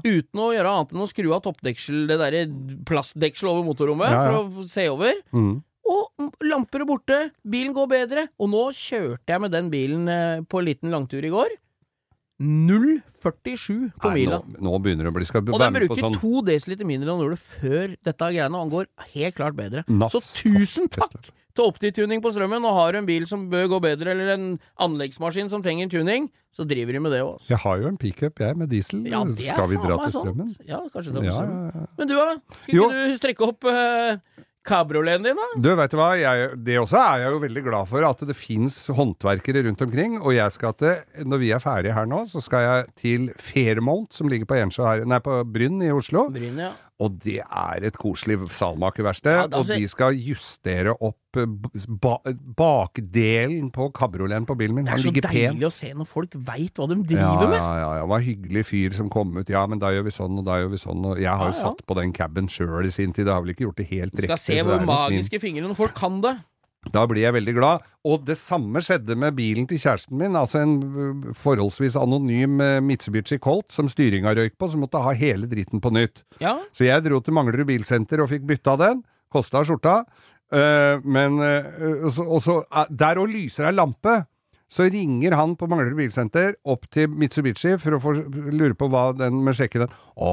uten 0.04 0.40
å 0.42 0.50
gjøre 0.52 0.68
annet 0.70 0.90
enn 0.92 1.00
å 1.04 1.08
skru 1.10 1.30
av 1.32 1.42
toppdeksel, 1.46 2.06
det 2.10 2.18
derre 2.20 2.42
plastdeksel 2.84 3.48
over 3.48 3.64
motorrommet, 3.64 4.10
for 4.12 4.62
å 4.62 4.68
se 4.68 4.84
over. 4.92 5.14
Mm. 5.32 5.62
Og 5.84 6.30
lamper 6.44 6.84
er 6.84 6.88
borte, 6.88 7.18
bilen 7.44 7.74
går 7.76 7.90
bedre. 7.90 8.26
Og 8.40 8.48
nå 8.52 8.64
kjørte 8.76 9.34
jeg 9.34 9.44
med 9.44 9.52
den 9.52 9.68
bilen 9.72 10.08
eh, 10.08 10.40
på 10.48 10.62
en 10.62 10.68
liten 10.70 10.94
langtur 10.94 11.24
i 11.24 11.32
går. 11.32 11.52
0,47 12.44 13.92
på 13.94 14.10
Nei, 14.10 14.14
mila. 14.16 14.40
nå, 14.42 14.58
nå 14.66 14.78
begynner 14.82 15.06
det 15.06 15.12
å 15.12 15.14
bli 15.14 15.26
Skal 15.28 15.44
Og 15.46 15.60
den 15.62 15.76
bruker 15.76 16.00
sånn 16.02 16.16
to 16.18 16.40
dl 16.42 16.82
mindre 16.82 17.14
enn 17.14 17.22
den 17.22 17.38
før 17.38 17.94
dette 17.94 18.30
greiene, 18.34 18.58
og 18.58 18.66
den 18.66 18.72
går 18.74 18.88
helt 19.14 19.36
klart 19.38 19.56
bedre. 19.58 19.84
NAF 19.86 20.16
Så 20.16 20.22
tusen 20.42 20.90
takk 20.90 21.14
til 21.54 21.68
Opti-tuning 21.68 22.18
på 22.18 22.32
strømmen, 22.34 22.64
og 22.66 22.74
har 22.74 22.92
du 22.92 22.98
en 22.98 23.06
bil 23.06 23.28
som 23.30 23.46
bør 23.52 23.68
gå 23.76 23.78
bedre, 23.84 24.10
eller 24.10 24.32
en 24.34 24.48
anleggsmaskin 24.82 25.50
som 25.52 25.62
trenger 25.62 25.92
tuning, 25.92 26.26
så 26.54 26.66
driver 26.66 26.96
de 26.96 27.02
med 27.04 27.14
det 27.14 27.20
òg. 27.22 27.38
Jeg 27.46 27.60
har 27.62 27.78
jo 27.78 27.92
en 27.92 27.98
pickup, 28.00 28.42
jeg, 28.42 28.58
med 28.58 28.70
diesel. 28.74 29.04
Ja, 29.06 29.22
Skal 29.38 29.70
vi 29.70 29.78
dra 29.78 30.00
til 30.02 30.16
strømmen? 30.16 30.50
Ja, 30.66 30.82
kanskje 30.90 31.14
dra 31.14 31.22
til 31.22 31.30
strømmen. 31.30 31.70
ja, 31.70 31.78
ja. 31.78 31.86
Men 32.00 32.10
du, 32.10 32.16
da? 32.18 32.58
Skal 32.64 32.82
ikke 32.82 33.06
du 33.12 33.16
strekke 33.22 33.46
opp 33.46 33.70
uh, 33.70 34.42
kabrioleten 34.64 35.26
din, 35.28 35.38
da? 35.38 35.48
Du, 35.60 35.70
vet 35.78 35.92
du 35.92 35.98
hva? 36.00 36.10
Jeg, 36.18 36.54
det 36.64 36.78
også 36.80 36.98
er 37.00 37.24
jeg 37.24 37.34
jo 37.34 37.42
veldig 37.42 37.64
glad 37.66 37.90
for, 37.90 38.06
at 38.08 38.24
det 38.28 38.36
fins 38.38 38.78
håndverkere 38.88 39.64
rundt 39.66 39.84
omkring. 39.84 40.16
Og 40.22 40.34
jeg 40.36 40.54
skal 40.56 40.74
til, 40.80 41.02
når 41.28 41.42
vi 41.42 41.52
er 41.54 41.62
ferdige 41.62 41.96
her 41.96 42.08
nå, 42.08 42.24
så 42.32 42.42
skal 42.44 42.64
jeg 42.64 42.88
til 43.00 43.28
Fairmont, 43.40 44.10
som 44.16 44.30
ligger 44.32 44.48
på, 44.48 44.58
Ensjø 44.64 44.86
her, 44.88 45.04
nei, 45.08 45.20
på 45.24 45.42
Brynn 45.54 45.84
i 45.84 45.92
Oslo. 45.94 46.28
Bryn, 46.34 46.60
ja. 46.64 46.72
Og 47.02 47.18
det 47.24 47.40
er 47.42 47.82
et 47.88 47.96
koselig 47.98 48.36
salmakerverksted. 48.54 49.32
Ja, 49.34 49.46
altså- 49.48 49.74
og 49.74 49.80
de 49.80 49.88
skal 49.88 50.14
justere 50.14 50.92
opp 51.02 51.16
eh, 51.36 51.44
ba 51.88 52.18
bakdelen 52.54 53.70
på 53.74 53.88
kabrioleten 53.92 54.46
på 54.46 54.56
bilen 54.58 54.76
min. 54.76 54.84
Det 54.86 54.94
er 54.94 55.02
så 55.02 55.10
ligger 55.10 55.26
pen. 55.28 55.56
deilig 55.56 55.66
å 55.66 55.72
se 55.74 55.90
når 55.92 56.06
folk 56.06 56.30
veit 56.34 56.74
hva 56.78 56.86
de 56.92 56.98
driver 57.02 57.48
med. 57.50 57.58
ja, 57.58 57.72
ja, 57.80 57.90
ja. 57.96 58.00
Det 58.04 58.08
var 58.12 58.18
en 58.22 58.28
hyggelig 58.28 58.64
fyr 58.68 58.94
som 58.94 59.10
kom 59.10 59.36
ut. 59.36 59.50
Ja, 59.50 59.66
men 59.66 59.78
da 59.82 59.90
gjør 59.94 60.04
vi 60.04 60.10
sånn, 60.14 60.38
og 60.38 60.44
da 60.46 60.58
gjør 60.62 60.70
vi 60.70 60.76
sånn. 60.84 61.04
Og 61.10 61.18
jeg 61.18 61.28
har 61.30 61.50
jo 61.50 61.52
Ja, 61.52 61.58
ja. 61.58 61.62
satt 61.74 61.84
på 61.86 61.94
den 61.98 62.12
caben 62.12 62.46
sjøl 62.48 62.86
i 62.86 62.90
sin 62.90 63.12
tid. 63.12 63.26
Det 63.26 63.32
har 63.34 63.42
vel 63.42 63.54
ikke 63.54 63.66
gjort 63.66 63.76
det 63.76 63.88
helt 63.90 64.12
Du 64.14 64.22
riktig. 64.22 64.38
skal 64.38 64.38
se 64.38 64.62
hvor 64.62 64.74
er 64.74 64.86
min- 64.86 64.86
magiske 64.86 65.40
fingrene 65.40 65.74
folk 65.76 65.94
kan 65.94 66.20
det. 66.20 66.38
Da 66.92 67.06
blir 67.08 67.24
jeg 67.24 67.36
veldig 67.36 67.54
glad. 67.56 67.86
Og 68.04 68.26
det 68.28 68.36
samme 68.40 68.82
skjedde 68.84 69.16
med 69.16 69.36
bilen 69.38 69.68
til 69.70 69.80
kjæresten 69.80 70.18
min. 70.20 70.36
Altså 70.36 70.60
en 70.60 71.32
forholdsvis 71.40 71.96
anonym 72.00 72.60
Mitsubishi 72.84 73.38
Colt 73.42 73.72
som 73.72 73.88
styringa 73.88 74.34
røyk 74.36 74.58
på, 74.60 74.68
som 74.68 74.84
måtte 74.84 75.00
ha 75.00 75.14
hele 75.16 75.48
dritten 75.50 75.80
på 75.80 75.92
nytt. 75.94 76.24
Ja, 76.44 76.58
Så 76.76 76.84
jeg 76.88 77.06
dro 77.06 77.20
til 77.24 77.36
Manglerud 77.36 77.66
bilsenter 77.70 78.20
og 78.20 78.30
fikk 78.32 78.44
bytta 78.50 78.76
den. 78.80 79.02
Kosta 79.32 79.64
skjorta. 79.64 80.02
Uh, 80.54 81.00
men 81.02 81.40
uh, 81.40 82.04
og 82.04 82.36
også, 82.36 82.58
og 82.60 82.66
eh, 82.68 82.90
Der 82.94 83.18
òg 83.18 83.32
lyser 83.32 83.70
ei 83.70 83.74
lampe. 83.74 84.20
Så 84.74 84.88
ringer 84.90 85.36
han 85.38 85.52
på 85.58 85.68
Manglerud 85.70 85.94
bilsenter 86.00 86.56
opp 86.66 86.88
til 86.90 87.12
Mitsubishi 87.12 87.76
for 87.78 87.94
å 87.94 88.00
få 88.02 88.14
lure 88.50 88.74
på 88.78 88.88
hva 88.90 89.04
den 89.14 89.38
med 89.46 89.54
sjekke 89.54 89.84
den. 89.84 89.92
Å, 90.18 90.30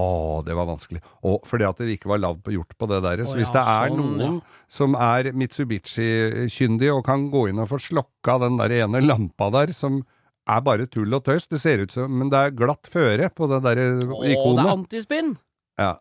det 0.48 0.56
var 0.58 0.70
vanskelig. 0.70 1.04
Og 1.30 1.46
fordi 1.46 1.68
at 1.68 1.82
det 1.82 1.98
ikke 1.98 2.10
var 2.10 2.24
lavt 2.24 2.42
på 2.48 2.56
gjort 2.56 2.74
på 2.74 2.90
det 2.90 3.04
der. 3.06 3.22
Så 3.30 3.38
hvis 3.38 3.54
det 3.54 3.62
er 3.62 3.94
sånn, 3.94 4.16
noen 4.18 4.40
som 4.72 4.98
er 4.98 5.30
Mitsubishi-kyndig 5.38 6.90
og 6.96 7.04
kan 7.06 7.30
gå 7.34 7.48
inn 7.52 7.62
og 7.62 7.70
få 7.70 7.82
slokka 7.82 8.40
den 8.42 8.58
der 8.62 8.74
ene 8.82 9.04
lampa 9.06 9.52
der 9.54 9.76
som 9.78 10.02
er 10.50 10.64
bare 10.66 10.90
tull 10.90 11.14
og 11.14 11.26
tøys. 11.28 11.46
Det 11.52 11.62
ser 11.62 11.86
ut 11.86 11.94
som 11.94 12.10
Men 12.10 12.34
det 12.34 12.40
er 12.40 12.56
glatt 12.58 12.90
føre 12.90 13.30
på 13.30 13.50
det 13.52 13.62
der 13.68 13.84
Å, 14.10 14.24
det 14.26 14.34
er 14.34 14.72
antispinn! 14.74 15.36
Ja. 15.78 16.00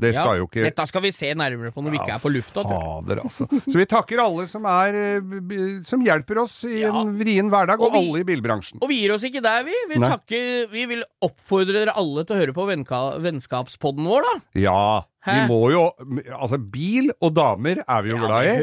Det 0.00 0.10
skal 0.16 0.26
Ja, 0.26 0.38
jo 0.40 0.46
ikke 0.48 0.64
Dette 0.66 0.84
skal 0.90 1.02
vi 1.04 1.10
se 1.14 1.28
nærmere 1.38 1.70
på 1.70 1.82
når 1.84 1.92
vi 1.94 1.98
ikke 2.00 2.14
er 2.16 2.22
på 2.22 2.30
lufta. 2.34 2.64
Fader, 2.66 3.20
altså. 3.22 3.46
Så 3.62 3.76
vi 3.78 3.84
takker 3.86 4.18
alle 4.18 4.46
som 4.50 4.64
er 4.66 4.96
eh, 4.98 5.80
Som 5.86 6.02
hjelper 6.02 6.40
oss 6.42 6.56
i 6.66 6.80
Ja. 6.80 6.90
en 7.00 7.12
vrien 7.16 7.46
hverdag, 7.48 7.78
og, 7.78 7.86
Og 7.86 7.92
vi- 7.94 8.00
alle 8.10 8.20
i 8.24 8.26
bilbransjen. 8.26 8.82
Og 8.82 8.88
vi 8.90 8.98
gir 9.02 9.14
oss 9.14 9.22
ikke 9.22 9.40
der, 9.44 9.62
vi. 9.62 9.74
Vi, 9.92 10.00
takker, 10.02 10.66
vi 10.72 10.86
vil 10.90 11.04
oppfordre 11.22 11.72
dere 11.78 11.94
alle 11.94 12.24
til 12.26 12.34
å 12.34 12.40
høre 12.42 12.54
på 12.56 12.66
vennskapspodden 13.22 14.04
vår, 14.10 14.22
da. 14.26 14.34
Ja. 14.66 15.02
Vi 15.24 15.46
må 15.48 15.70
jo 15.72 15.84
Altså, 16.36 16.58
bil 16.58 17.10
og 17.22 17.32
damer 17.34 17.78
er 17.86 18.02
vi 18.02 18.10
jo 18.10 18.16
Ja, 18.18 18.26
glad 18.26 18.44
i. 18.44 18.56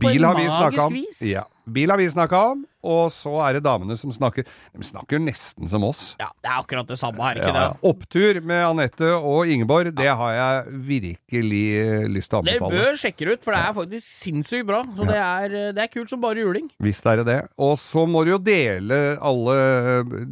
Bil 0.00 0.24
en 0.24 0.24
har 0.24 0.34
vi 0.40 0.48
snakka 0.48 0.70
magisk 0.72 0.86
om. 0.86 0.92
vis. 0.96 1.20
Ja. 1.22 1.44
Bil 1.66 1.90
har 1.90 1.98
vi 1.98 2.06
snakka 2.08 2.38
om, 2.52 2.60
og 2.86 3.08
så 3.10 3.32
er 3.42 3.56
det 3.56 3.62
damene 3.66 3.96
som 3.98 4.12
snakker 4.14 4.44
De 4.46 4.86
snakker 4.86 5.18
nesten 5.18 5.66
som 5.68 5.82
oss. 5.88 6.12
Ja, 6.20 6.28
det 6.44 6.50
er 6.52 6.60
akkurat 6.60 6.86
det 6.86 6.98
samme, 7.00 7.18
er 7.26 7.40
ikke 7.40 7.50
Ja, 7.50 7.64
det? 7.72 7.88
Opptur 7.90 8.38
med 8.46 8.62
Anette 8.68 9.08
og 9.18 9.50
Ingeborg, 9.50 9.90
det 9.98 10.06
har 10.20 10.36
jeg 10.36 10.76
virkelig 10.92 11.64
eh, 11.80 12.06
lyst 12.12 12.30
til 12.30 12.38
å 12.38 12.44
Dere 12.46 12.60
Det 12.62 12.70
bør 12.76 13.00
sjekke 13.02 13.30
ut, 13.32 13.42
for 13.42 13.56
det 13.56 13.62
er 13.64 13.74
faktisk 13.80 14.06
sinnssykt 14.22 14.68
bra. 14.68 14.84
Så 14.96 15.08
det, 15.10 15.18
er, 15.18 15.56
det 15.74 15.82
er 15.86 15.90
kult 15.92 16.12
som 16.14 16.22
bare 16.22 16.44
juling. 16.44 16.70
Visst 16.86 17.06
er 17.10 17.22
det 17.22 17.26
det. 17.32 17.40
Og 17.58 17.74
så 17.82 18.06
må 18.06 18.22
du 18.26 18.34
jo 18.36 18.38
dele 18.42 19.00
alle 19.18 19.58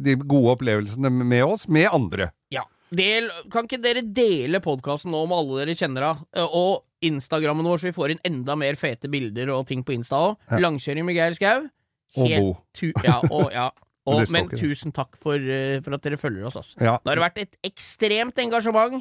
de 0.07 0.15
gode 0.23 0.55
opplevelsene 0.55 1.11
med 1.11 1.43
oss 1.43 1.67
med 1.67 1.89
andre. 1.91 2.31
Ja. 2.53 2.63
Del, 2.95 3.27
kan 3.51 3.65
ikke 3.67 3.81
dere 3.81 4.03
dele 4.15 4.59
podkasten 4.63 5.11
nå 5.11 5.23
med 5.27 5.35
alle 5.35 5.63
dere 5.65 5.75
kjenner 5.75 6.05
av? 6.13 6.19
Eh, 6.37 6.45
Og 6.47 6.83
Instagrammen 7.07 7.67
vår, 7.67 7.81
så 7.81 7.89
vi 7.89 7.95
får 7.95 8.15
inn 8.15 8.21
enda 8.27 8.57
mer 8.59 8.77
fete 8.79 9.09
bilder 9.11 9.51
og 9.55 9.65
ting 9.69 9.83
på 9.85 9.95
Insta 9.95 10.19
òg. 10.31 10.37
Ja. 10.51 10.61
Langkjøring 10.65 11.07
med 11.07 11.17
Geir 11.17 11.37
Skau. 11.37 11.65
Og 12.15 12.31
Bo. 12.31 12.53
Ja, 13.03 13.19
og, 13.29 13.49
ja. 13.53 13.69
Og, 14.05 14.21
men 14.29 14.51
tusen 14.53 14.91
takk 14.93 15.15
for, 15.17 15.33
uh, 15.33 15.79
for 15.81 15.95
at 15.97 16.03
dere 16.05 16.17
følger 16.21 16.45
oss, 16.45 16.53
altså. 16.59 16.75
Ja. 16.77 16.99
Det 17.01 17.09
har 17.09 17.21
vært 17.23 17.39
et 17.41 17.55
ekstremt 17.65 18.37
engasjement, 18.37 18.99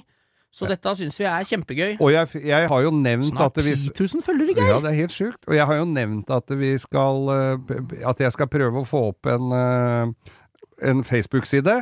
så 0.55 0.69
dette 0.71 0.95
syns 0.97 1.19
vi 1.19 1.27
er 1.29 1.45
kjempegøy. 1.45 1.97
Og 1.99 2.13
jeg, 2.15 2.41
jeg 2.47 2.71
har 2.71 2.85
jo 2.87 2.93
nevnt 2.95 3.33
Snart 3.33 3.59
at 3.59 3.67
vi 3.67 3.75
10 3.75 3.91
000 3.99 4.25
følgere, 4.25 4.55
Geir! 4.57 4.71
Ja, 4.71 4.79
det 4.81 4.93
er 4.93 4.97
helt 5.03 5.13
sjukt. 5.13 5.43
Og 5.45 5.59
jeg 5.59 5.67
har 5.69 5.81
jo 5.81 5.85
nevnt 5.91 6.31
at 6.33 6.55
vi 6.57 6.71
skal 6.81 7.29
eh, 7.35 7.75
At 8.07 8.23
jeg 8.23 8.33
skal 8.37 8.49
prøve 8.53 8.81
å 8.81 8.87
få 8.89 9.03
opp 9.11 9.29
en, 9.29 9.53
eh, 9.59 10.33
en 10.89 11.05
Facebook-side. 11.05 11.75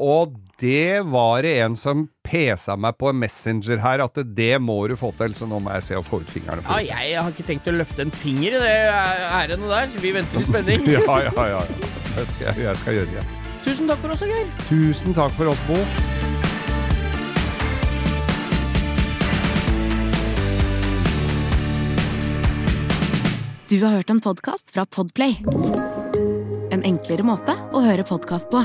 Og 0.00 0.32
det 0.60 1.02
var 1.12 1.42
det 1.44 1.58
en 1.60 1.74
som 1.76 2.06
pesa 2.24 2.76
meg 2.80 2.96
på 3.00 3.10
en 3.10 3.18
Messenger 3.20 3.80
her, 3.84 4.00
at 4.04 4.16
det 4.36 4.54
må 4.62 4.78
du 4.88 4.96
få 4.96 5.10
til, 5.18 5.34
så 5.36 5.48
nå 5.48 5.60
må 5.60 5.74
jeg 5.76 5.86
se 5.90 5.98
å 6.00 6.04
få 6.04 6.22
ut 6.22 6.32
fingrene 6.32 6.64
for 6.64 6.80
Ja, 6.80 7.00
jeg 7.04 7.20
har 7.20 7.28
ikke 7.32 7.48
tenkt 7.50 7.68
å 7.68 7.76
løfte 7.76 8.06
en 8.06 8.14
finger 8.14 8.56
i 8.56 8.62
det 8.64 8.78
ærende 9.28 9.68
der, 9.68 9.92
så 9.92 10.00
vi 10.00 10.14
venter 10.16 10.40
i 10.40 10.46
spenning. 10.48 10.88
Ja, 10.96 11.04
ja, 11.26 11.32
ja. 11.36 11.60
ja. 11.60 11.90
Det 12.16 12.26
skal 12.32 12.48
jeg, 12.48 12.64
jeg 12.64 12.80
skal 12.80 12.98
gjøre 13.00 13.12
det. 13.18 13.26
Tusen 13.60 13.92
takk 13.92 14.00
for 14.00 14.16
oss, 14.16 14.24
Geir. 14.24 14.48
Tusen 14.70 15.16
takk 15.20 15.36
for 15.36 15.52
oss, 15.52 15.68
Bo. 15.68 15.76
Du 23.70 23.76
har 23.84 24.00
hørt 24.00 24.10
en 24.10 24.24
podkast 24.24 24.72
fra 24.74 24.88
Podplay. 24.88 25.36
En 26.74 26.82
enklere 26.88 27.22
måte 27.22 27.54
å 27.70 27.84
høre 27.84 28.02
podkast 28.08 28.50
på. 28.50 28.64